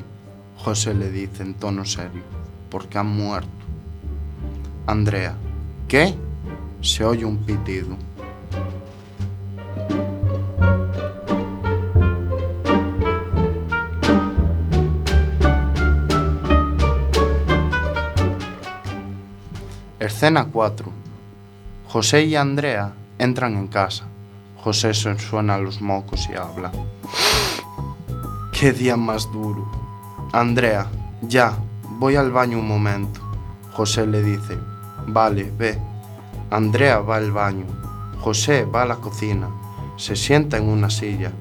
José 0.59 0.95
le 0.95 1.11
dice 1.11 1.43
en 1.43 1.55
tono 1.55 1.85
serio, 1.85 2.23
porque 2.71 2.99
han 2.99 3.09
muerto. 3.09 3.49
Andrea, 4.87 5.35
¿qué? 5.89 6.15
Se 6.81 7.05
oye 7.05 7.25
un 7.25 7.39
pitido. 7.39 7.97
Escena 20.23 20.45
4. 20.53 20.87
José 21.89 22.23
y 22.23 22.37
Andrea 22.37 22.93
entran 23.19 23.57
en 23.57 23.67
casa. 23.67 24.05
José 24.57 24.95
se 24.95 25.19
suena 25.19 25.59
los 25.59 25.81
mocos 25.81 26.29
y 26.31 26.37
habla. 26.37 26.71
Qué 28.53 28.73
día 28.73 28.97
más 28.97 29.33
duro. 29.33 29.69
Andrea, 30.33 30.87
ya, 31.23 31.59
voy 31.99 32.15
al 32.15 32.31
baño 32.31 32.61
un 32.61 32.69
momento. 32.69 33.21
José 33.73 34.07
le 34.07 34.23
dice, 34.23 34.57
vale, 35.09 35.53
ve. 35.59 35.77
Andrea 36.51 37.01
va 37.01 37.17
al 37.17 37.33
baño. 37.33 37.67
José 38.21 38.65
va 38.65 38.83
a 38.83 38.87
la 38.87 38.97
cocina. 38.99 39.49
Se 39.97 40.15
sienta 40.15 40.57
en 40.57 40.69
una 40.69 40.89
silla. 40.89 41.33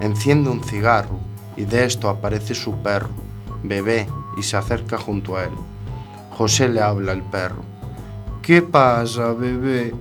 Enciende 0.00 0.50
un 0.50 0.62
cigarro 0.62 1.20
y 1.56 1.64
de 1.64 1.86
esto 1.86 2.10
aparece 2.10 2.54
su 2.54 2.74
perro, 2.82 3.08
bebé, 3.62 4.06
y 4.36 4.42
se 4.42 4.58
acerca 4.58 4.98
junto 4.98 5.38
a 5.38 5.44
él. 5.44 5.52
José 6.36 6.68
le 6.68 6.82
habla 6.82 7.12
al 7.12 7.22
perro. 7.22 7.75
¿Qué 8.46 8.62
pasa, 8.62 9.32
bebé? 9.32 9.92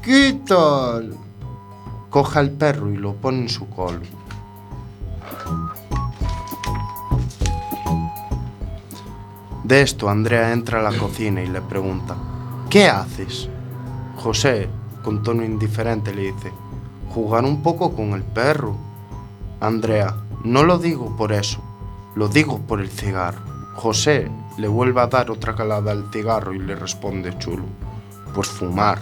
¿Qué 0.00 0.40
tal? 0.46 1.18
Coja 2.08 2.40
al 2.40 2.50
perro 2.50 2.90
y 2.90 2.96
lo 2.96 3.12
pone 3.12 3.42
en 3.42 3.48
su 3.50 3.68
colo. 3.68 4.00
De 9.64 9.82
esto, 9.82 10.08
Andrea 10.08 10.50
entra 10.54 10.80
a 10.80 10.90
la 10.90 10.98
cocina 10.98 11.42
y 11.42 11.48
le 11.48 11.60
pregunta, 11.60 12.16
¿qué 12.70 12.88
haces? 12.88 13.50
José, 14.16 14.70
con 15.04 15.22
tono 15.22 15.44
indiferente, 15.44 16.14
le 16.14 16.32
dice, 16.32 16.50
jugar 17.12 17.44
un 17.44 17.62
poco 17.62 17.92
con 17.94 18.14
el 18.14 18.22
perro. 18.22 18.78
Andrea, 19.60 20.16
no 20.42 20.62
lo 20.62 20.78
digo 20.78 21.14
por 21.18 21.32
eso, 21.32 21.60
lo 22.14 22.28
digo 22.28 22.60
por 22.60 22.80
el 22.80 22.88
cigarro. 22.88 23.42
José 23.74 24.30
le 24.56 24.68
vuelve 24.68 25.02
a 25.02 25.06
dar 25.06 25.30
otra 25.30 25.54
calada 25.54 25.92
al 25.92 26.10
cigarro 26.10 26.54
y 26.54 26.60
le 26.60 26.76
responde 26.76 27.36
chulo, 27.36 27.64
pues 28.34 28.48
fumar. 28.48 28.98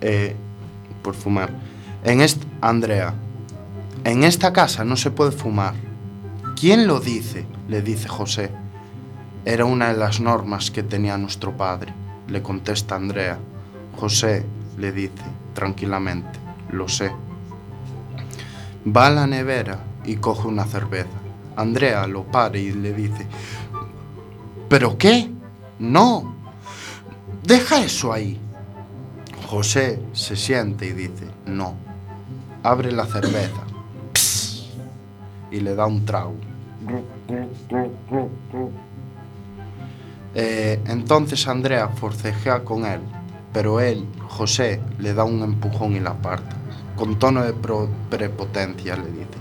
Eh, 0.00 0.36
por 1.02 1.14
fumar. 1.14 1.50
En 2.02 2.24
Andrea, 2.60 3.14
en 4.04 4.24
esta 4.24 4.52
casa 4.52 4.84
no 4.84 4.96
se 4.96 5.10
puede 5.10 5.32
fumar. 5.32 5.74
¿Quién 6.58 6.86
lo 6.86 7.00
dice? 7.00 7.46
le 7.68 7.80
dice 7.80 8.08
José. 8.08 8.50
Era 9.44 9.64
una 9.64 9.88
de 9.88 9.98
las 9.98 10.20
normas 10.20 10.70
que 10.70 10.82
tenía 10.82 11.16
nuestro 11.16 11.56
padre, 11.56 11.92
le 12.28 12.42
contesta 12.42 12.96
Andrea. 12.96 13.38
José 13.96 14.44
le 14.78 14.92
dice 14.92 15.24
tranquilamente, 15.54 16.38
lo 16.70 16.88
sé. 16.88 17.10
Va 18.86 19.06
a 19.06 19.10
la 19.10 19.26
nevera 19.26 19.78
y 20.04 20.16
coge 20.16 20.48
una 20.48 20.64
cerveza. 20.64 21.08
Andrea 21.56 22.06
lo 22.06 22.24
para 22.24 22.58
y 22.58 22.72
le 22.72 22.92
dice, 22.92 23.26
¿pero 24.74 24.98
qué? 24.98 25.30
No, 25.78 26.34
deja 27.44 27.84
eso 27.84 28.12
ahí. 28.12 28.40
José 29.46 30.00
se 30.12 30.34
siente 30.34 30.86
y 30.86 30.90
dice, 30.90 31.28
no, 31.46 31.76
abre 32.64 32.90
la 32.90 33.06
cerveza 33.06 33.62
y 35.52 35.60
le 35.60 35.76
da 35.76 35.86
un 35.86 36.04
trago. 36.04 36.34
Eh, 40.34 40.80
entonces 40.88 41.46
Andrea 41.46 41.90
forcejea 41.90 42.64
con 42.64 42.84
él, 42.84 43.00
pero 43.52 43.78
él, 43.78 44.04
José, 44.26 44.80
le 44.98 45.14
da 45.14 45.22
un 45.22 45.40
empujón 45.44 45.94
y 45.94 46.00
la 46.00 46.10
aparta. 46.10 46.56
Con 46.96 47.16
tono 47.20 47.44
de 47.44 47.52
prepotencia 48.10 48.96
le 48.96 49.06
dice, 49.06 49.38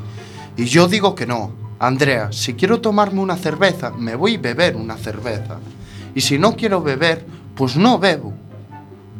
y 0.57 0.65
yo 0.65 0.87
digo 0.87 1.15
que 1.15 1.25
no, 1.25 1.62
Andrea, 1.83 2.31
si 2.31 2.53
quiero 2.53 2.79
tomarme 2.79 3.19
una 3.19 3.35
cerveza, 3.35 3.91
me 3.91 4.15
voy 4.15 4.35
a 4.35 4.39
beber 4.39 4.77
una 4.77 4.95
cerveza. 4.95 5.59
Y 6.15 6.21
si 6.21 6.39
no 6.39 6.55
quiero 6.55 6.81
beber, 6.81 7.25
pues 7.57 7.75
no 7.75 7.99
bebo. 7.99 8.33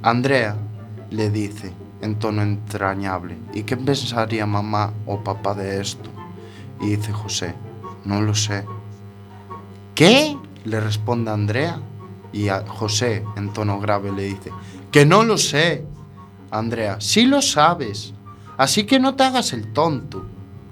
Andrea 0.02 0.56
le 1.10 1.30
dice 1.30 1.74
en 2.00 2.16
tono 2.16 2.42
entrañable, 2.42 3.36
¿y 3.54 3.64
qué 3.64 3.76
pensaría 3.76 4.46
mamá 4.46 4.94
o 5.06 5.22
papá 5.22 5.54
de 5.56 5.82
esto? 5.82 6.10
Y 6.80 6.96
dice 6.96 7.12
José, 7.12 7.54
no 8.06 8.22
lo 8.22 8.34
sé. 8.34 8.64
¿Qué? 9.94 10.38
le 10.64 10.80
responde 10.80 11.32
Andrea. 11.32 11.82
Y 12.32 12.48
José 12.68 13.26
en 13.36 13.52
tono 13.52 13.82
grave 13.82 14.10
le 14.14 14.24
dice, 14.24 14.52
que 14.90 15.06
no 15.06 15.26
lo 15.26 15.38
sé. 15.38 15.86
Andrea, 16.50 17.02
sí 17.02 17.26
lo 17.26 17.42
sabes. 17.42 18.14
Así 18.56 18.86
que 18.86 19.02
no 19.02 19.16
te 19.16 19.24
hagas 19.24 19.52
el 19.52 19.74
tonto. 19.74 20.26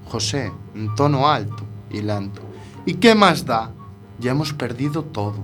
José, 0.06 0.50
en 0.74 0.94
tono 0.94 1.28
alto 1.28 1.66
y 1.92 2.02
lento. 2.02 2.40
¿Y 2.84 2.94
qué 2.94 3.14
más 3.14 3.44
da? 3.44 3.70
Ya 4.18 4.32
hemos 4.32 4.52
perdido 4.52 5.02
todo. 5.02 5.36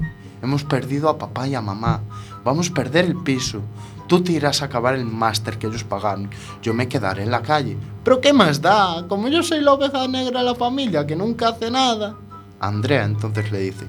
Hemos 0.42 0.64
perdido 0.64 1.08
a 1.08 1.18
papá 1.18 1.48
y 1.48 1.54
a 1.54 1.60
mamá. 1.60 2.00
Vamos 2.44 2.70
a 2.70 2.74
perder 2.74 3.04
el 3.04 3.16
piso. 3.16 3.60
Tú 4.06 4.22
te 4.22 4.32
irás 4.32 4.62
a 4.62 4.66
acabar 4.66 4.94
el 4.94 5.04
máster 5.04 5.58
que 5.58 5.66
ellos 5.66 5.84
pagaron. 5.84 6.30
Yo 6.62 6.72
me 6.72 6.88
quedaré 6.88 7.24
en 7.24 7.30
la 7.30 7.42
calle. 7.42 7.76
¿Pero 8.04 8.20
qué 8.20 8.32
más 8.32 8.62
da? 8.62 9.06
Como 9.08 9.28
yo 9.28 9.42
soy 9.42 9.60
la 9.60 9.72
oveja 9.72 10.08
negra 10.08 10.40
de 10.40 10.46
la 10.46 10.54
familia 10.54 11.06
que 11.06 11.16
nunca 11.16 11.48
hace 11.48 11.70
nada. 11.70 12.16
Andrea 12.60 13.04
entonces 13.04 13.52
le 13.52 13.60
dice, 13.60 13.86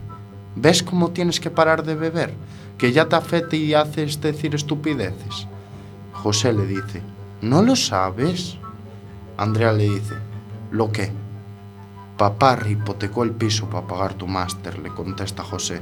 ¿ves 0.55 0.84
cómo 0.84 1.12
tienes 1.12 1.39
que 1.39 1.49
parar 1.49 1.84
de 1.84 1.95
beber? 1.95 2.34
Que 2.78 2.91
ya 2.91 3.07
te 3.07 3.16
afecta 3.16 3.55
y 3.55 3.74
haces 3.74 4.20
decir 4.20 4.53
estupideces. 4.55 5.47
José 6.14 6.51
le 6.51 6.66
dice, 6.66 7.01
¿no 7.41 7.62
lo 7.62 7.76
sabes? 7.76 8.57
Andrea 9.38 9.72
le 9.72 9.89
dice, 9.89 10.16
¿lo 10.72 10.91
qué? 10.91 11.12
Papá 12.20 12.59
hipotecó 12.67 13.24
el 13.24 13.32
piso 13.32 13.70
para 13.70 13.88
pagar 13.88 14.13
tu 14.13 14.28
máster, 14.28 14.78
le 14.80 14.89
contesta 14.89 15.41
José. 15.41 15.80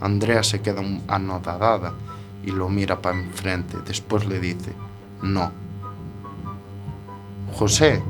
Andrea 0.00 0.42
se 0.42 0.62
queda 0.62 0.80
anodadada 1.08 1.92
y 2.42 2.52
lo 2.52 2.70
mira 2.70 3.02
para 3.02 3.18
enfrente. 3.20 3.76
Después 3.86 4.24
le 4.24 4.40
dice, 4.40 4.72
no. 5.20 5.52
José, 7.52 8.02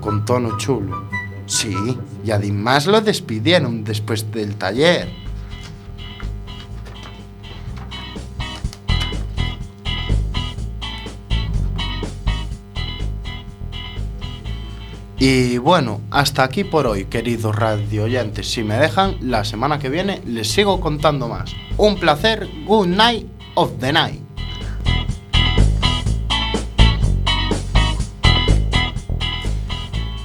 con 0.00 0.24
tono 0.24 0.56
chulo, 0.58 1.08
sí, 1.46 1.98
y 2.24 2.30
además 2.30 2.86
lo 2.86 3.00
despidieron 3.00 3.82
después 3.82 4.30
del 4.30 4.54
taller. 4.54 5.08
Y 15.20 15.58
bueno, 15.58 16.00
hasta 16.12 16.44
aquí 16.44 16.62
por 16.62 16.86
hoy, 16.86 17.06
queridos 17.06 17.56
radio 17.56 18.04
oyentes. 18.04 18.52
Si 18.52 18.62
me 18.62 18.76
dejan, 18.76 19.16
la 19.20 19.44
semana 19.44 19.80
que 19.80 19.88
viene 19.88 20.22
les 20.24 20.48
sigo 20.48 20.80
contando 20.80 21.26
más. 21.26 21.52
Un 21.76 21.98
placer, 21.98 22.48
good 22.64 22.86
night 22.86 23.26
of 23.54 23.72
the 23.80 23.92
night. 23.92 24.22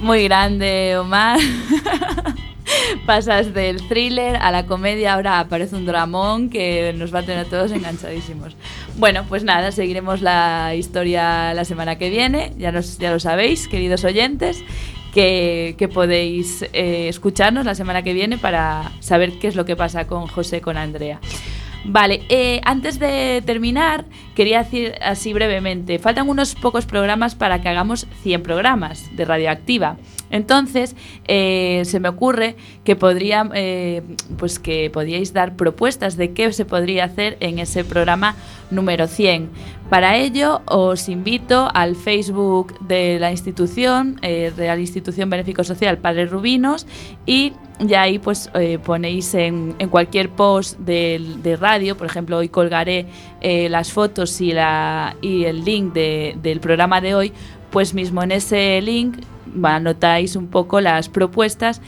Muy 0.00 0.24
grande, 0.24 0.96
Omar. 0.98 1.40
Pasas 3.06 3.54
del 3.54 3.86
thriller 3.88 4.36
a 4.36 4.50
la 4.50 4.66
comedia, 4.66 5.14
ahora 5.14 5.40
aparece 5.40 5.76
un 5.76 5.86
dramón 5.86 6.50
que 6.50 6.94
nos 6.96 7.14
va 7.14 7.20
a 7.20 7.22
tener 7.22 7.46
todos 7.46 7.72
enganchadísimos. 7.72 8.56
Bueno, 8.96 9.24
pues 9.28 9.44
nada, 9.44 9.72
seguiremos 9.72 10.22
la 10.22 10.74
historia 10.74 11.54
la 11.54 11.64
semana 11.64 11.96
que 11.96 12.10
viene. 12.10 12.52
Ya, 12.58 12.72
nos, 12.72 12.98
ya 12.98 13.10
lo 13.12 13.20
sabéis, 13.20 13.68
queridos 13.68 14.04
oyentes, 14.04 14.62
que, 15.12 15.74
que 15.78 15.88
podéis 15.88 16.62
eh, 16.72 17.08
escucharnos 17.08 17.66
la 17.66 17.74
semana 17.74 18.02
que 18.02 18.12
viene 18.12 18.38
para 18.38 18.92
saber 19.00 19.38
qué 19.38 19.48
es 19.48 19.56
lo 19.56 19.64
que 19.64 19.76
pasa 19.76 20.06
con 20.06 20.26
José, 20.26 20.60
con 20.60 20.76
Andrea. 20.76 21.20
Vale, 21.86 22.22
eh, 22.30 22.62
antes 22.64 22.98
de 22.98 23.42
terminar, 23.44 24.06
quería 24.34 24.62
decir 24.62 24.94
así 25.02 25.34
brevemente, 25.34 25.98
faltan 25.98 26.30
unos 26.30 26.54
pocos 26.54 26.86
programas 26.86 27.34
para 27.34 27.60
que 27.60 27.68
hagamos 27.68 28.06
100 28.22 28.42
programas 28.42 29.14
de 29.14 29.24
Radioactiva. 29.26 29.98
Entonces, 30.30 30.96
eh, 31.28 31.82
se 31.84 32.00
me 32.00 32.08
ocurre 32.08 32.56
que 32.84 32.96
podría, 32.96 33.48
eh, 33.54 34.02
pues 34.38 34.60
dar 35.32 35.56
propuestas 35.56 36.16
de 36.16 36.32
qué 36.32 36.52
se 36.52 36.64
podría 36.64 37.04
hacer 37.04 37.36
en 37.40 37.58
ese 37.58 37.84
programa 37.84 38.34
número 38.70 39.06
100. 39.06 39.50
Para 39.90 40.16
ello, 40.16 40.62
os 40.66 41.08
invito 41.08 41.68
al 41.72 41.94
Facebook 41.94 42.78
de 42.80 43.18
la 43.20 43.30
institución, 43.30 44.18
eh, 44.22 44.52
de 44.56 44.66
la 44.66 44.78
institución 44.78 45.30
Benéfico 45.30 45.62
Social 45.62 45.98
Padres 45.98 46.30
Rubinos, 46.30 46.86
y 47.26 47.52
ya 47.78 48.02
ahí 48.02 48.18
pues 48.18 48.50
eh, 48.54 48.78
ponéis 48.82 49.34
en, 49.34 49.74
cualquier 49.90 50.30
post 50.30 50.78
de, 50.78 51.56
radio, 51.60 51.96
por 51.96 52.06
ejemplo, 52.06 52.38
hoy 52.38 52.48
colgaré 52.48 53.06
las 53.42 53.92
fotos 53.92 54.40
y, 54.40 54.52
el 54.52 55.64
link 55.64 55.92
de- 55.92 56.36
del 56.42 56.60
programa 56.60 57.00
de 57.00 57.14
hoy, 57.14 57.32
pues 57.70 57.92
mismo 57.92 58.22
en 58.22 58.32
ese 58.32 58.80
link 58.80 59.18
anotáis 59.62 60.36
un 60.36 60.48
poco 60.48 60.80
las 60.80 61.08
propuestas 61.08 61.80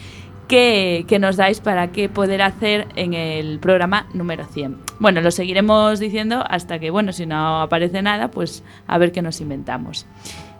que, 0.47 1.05
que 1.07 1.19
nos 1.19 1.35
dais 1.37 1.59
para 1.59 1.91
qué 1.91 2.09
poder 2.09 2.41
hacer 2.41 2.87
en 2.95 3.13
el 3.13 3.59
programa 3.59 4.07
número 4.13 4.45
100. 4.45 4.77
Bueno, 4.99 5.21
lo 5.21 5.31
seguiremos 5.31 5.99
diciendo 5.99 6.43
hasta 6.47 6.79
que, 6.79 6.89
bueno, 6.89 7.11
si 7.11 7.25
no 7.25 7.61
aparece 7.61 8.01
nada, 8.01 8.31
pues 8.31 8.63
a 8.87 8.97
ver 8.97 9.11
qué 9.11 9.21
nos 9.21 9.41
inventamos. 9.41 10.05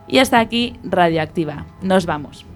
Y 0.06 0.18
hasta 0.18 0.40
aquí 0.40 0.74
Radioactiva. 0.84 1.66
Nos 1.82 2.06
vamos. 2.06 2.46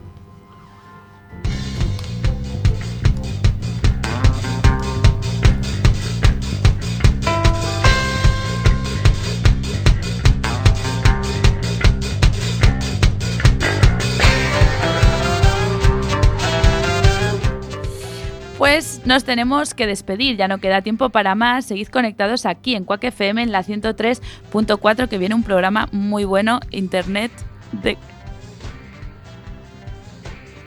Pues 18.73 19.03
nos 19.05 19.25
tenemos 19.25 19.75
que 19.75 19.87
despedir, 19.87 20.39
ya 20.39 20.49
no 20.49 20.57
queda 20.57 20.81
tiempo 20.81 21.11
para 21.11 21.35
más. 21.35 21.67
Seguid 21.67 21.89
conectados 21.89 22.47
aquí 22.47 22.75
en 22.75 22.85
Quack 22.85 23.05
FM 23.05 23.43
en 23.43 23.53
la 23.53 23.63
103.4 23.63 25.09
que 25.11 25.19
viene 25.19 25.35
un 25.35 25.43
programa 25.43 25.91
muy 25.93 26.25
bueno, 26.25 26.59
internet 26.71 27.31
de 27.83 27.99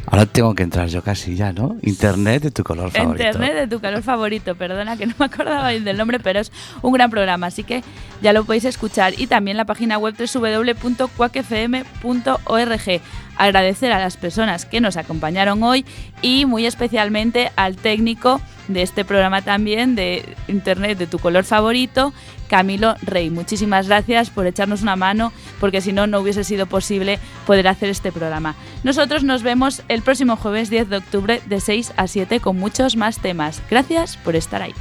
Ahora 0.08 0.26
tengo 0.26 0.54
que 0.54 0.64
entrar 0.64 0.88
yo 0.88 1.02
casi 1.02 1.36
ya, 1.36 1.52
¿no? 1.52 1.78
Internet 1.82 2.44
de 2.44 2.52
tu 2.52 2.64
color 2.64 2.92
favorito. 2.92 3.24
Internet 3.24 3.56
de 3.56 3.68
tu 3.68 3.82
color 3.82 4.04
favorito, 4.04 4.56
perdona 4.56 4.98
que 4.98 5.08
no 5.08 5.16
me 5.18 5.26
acordaba 5.26 5.70
del 5.70 5.98
nombre, 5.98 6.20
pero 6.20 6.40
es 6.40 6.52
un 6.82 6.94
gran 6.94 7.10
programa, 7.10 7.48
así 7.48 7.64
que 7.64 7.84
ya 8.22 8.32
lo 8.32 8.46
podéis 8.46 8.66
escuchar. 8.66 9.20
Y 9.20 9.28
también 9.28 9.58
la 9.58 9.66
página 9.66 9.98
web 9.98 10.16
www.cuacfm.org. 10.18 13.02
Agradecer 13.38 13.92
a 13.92 14.00
las 14.00 14.16
personas 14.16 14.66
que 14.66 14.80
nos 14.80 14.96
acompañaron 14.96 15.62
hoy 15.64 15.86
y 16.22 16.46
muy 16.46 16.66
especialmente 16.66 17.52
al 17.56 17.76
técnico 17.76 18.40
de 18.68 18.82
este 18.82 19.06
programa 19.06 19.42
también 19.42 19.96
de 19.96 20.36
Internet 20.48 20.98
de 20.98 21.08
tu 21.08 21.20
color 21.20 21.44
favorito, 21.44 22.14
Camilo 22.50 22.96
Rey. 23.02 23.30
Muchísimas 23.30 23.88
gracias 23.88 24.30
por 24.30 24.48
echarnos 24.48 24.82
una 24.82 24.96
mano, 24.96 25.32
porque 25.60 25.82
si 25.82 25.94
no, 25.94 26.08
no 26.08 26.20
hubiese 26.20 26.44
sido 26.44 26.66
posible 26.66 27.20
poder 27.46 27.68
hacer 27.68 27.90
este 27.90 28.12
programa. 28.12 28.56
Nosotros 28.84 29.24
nos 29.24 29.44
vemos 29.44 29.84
el 29.88 30.02
próximo 30.02 30.36
jueves 30.36 30.70
10 30.70 30.90
de 30.90 30.98
octubre 30.98 31.42
de 31.46 31.60
6 31.60 31.94
a 31.98 32.08
7 32.08 32.40
con 32.40 32.58
muchos 32.58 32.96
más 32.96 33.20
temas. 33.20 33.62
Gracias 33.70 34.18
por 34.18 34.36
estar 34.36 34.62
ahí. 34.62 34.74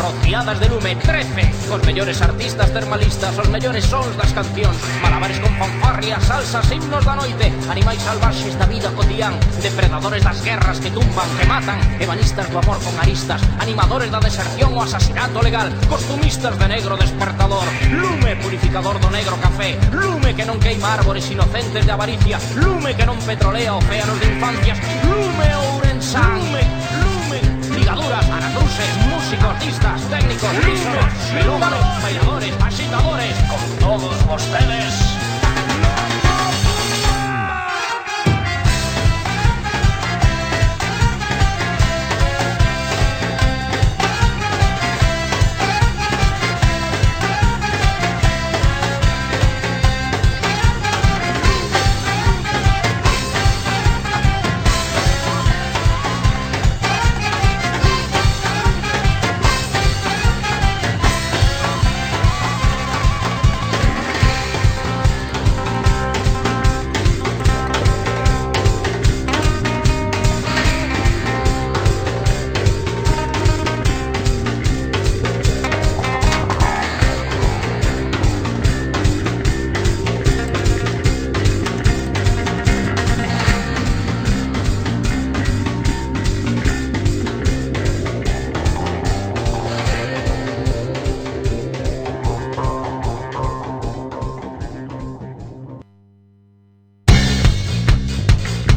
rociadas 0.00 0.58
de 0.58 0.68
lume 0.68 0.96
13 0.96 1.68
Cos 1.68 1.84
mellores 1.84 2.20
artistas 2.24 2.72
termalistas 2.72 3.36
Os 3.36 3.48
mellores 3.52 3.84
sons 3.84 4.16
das 4.16 4.32
cancións 4.32 4.76
Malabares 5.04 5.38
con 5.38 5.52
fanfarrias, 5.60 6.24
salsas, 6.24 6.66
himnos 6.72 7.04
da 7.04 7.14
noite 7.14 7.52
Animais 7.68 8.00
salvaxes 8.00 8.56
da 8.56 8.66
vida 8.66 8.88
cotián 8.96 9.36
Depredadores 9.62 10.24
das 10.24 10.42
guerras 10.42 10.80
que 10.80 10.90
tumban, 10.90 11.28
que 11.38 11.46
matan. 11.46 11.78
Ebanistas 12.00 12.50
do 12.50 12.58
amor 12.58 12.78
con 12.82 12.98
aristas. 12.98 13.42
Animadores 13.58 14.10
da 14.10 14.20
deserción 14.20 14.72
o 14.76 14.82
asasinato 14.82 15.42
legal. 15.42 15.68
Costumistas 15.88 16.58
de 16.58 16.68
negro 16.68 16.96
despertador. 16.96 17.64
Lume 17.90 18.36
purificador 18.36 18.98
do 18.98 19.10
negro 19.10 19.36
café. 19.36 19.76
Lume 19.92 20.34
que 20.34 20.48
non 20.48 20.56
queima 20.56 20.96
árbores 20.96 21.28
inocentes 21.28 21.84
de 21.84 21.92
avaricia. 21.92 22.40
Lume 22.56 22.96
que 22.96 23.04
non 23.04 23.20
petrolea 23.20 23.76
océanos 23.76 24.16
de 24.16 24.26
infancias. 24.32 24.78
Lume 25.04 25.48
ourensán. 25.76 26.40
Lume 26.40 26.79
dictaduras, 27.90 28.30
anacruces, 28.30 28.96
músicos, 29.08 29.44
artistas, 29.44 30.02
técnicos, 30.08 30.52
discos, 30.64 31.32
melómanos, 31.34 32.02
bailadores, 32.02 32.54
agitadores, 32.60 33.36
con 33.48 33.78
todos 33.78 34.16
ustedes. 34.34 35.19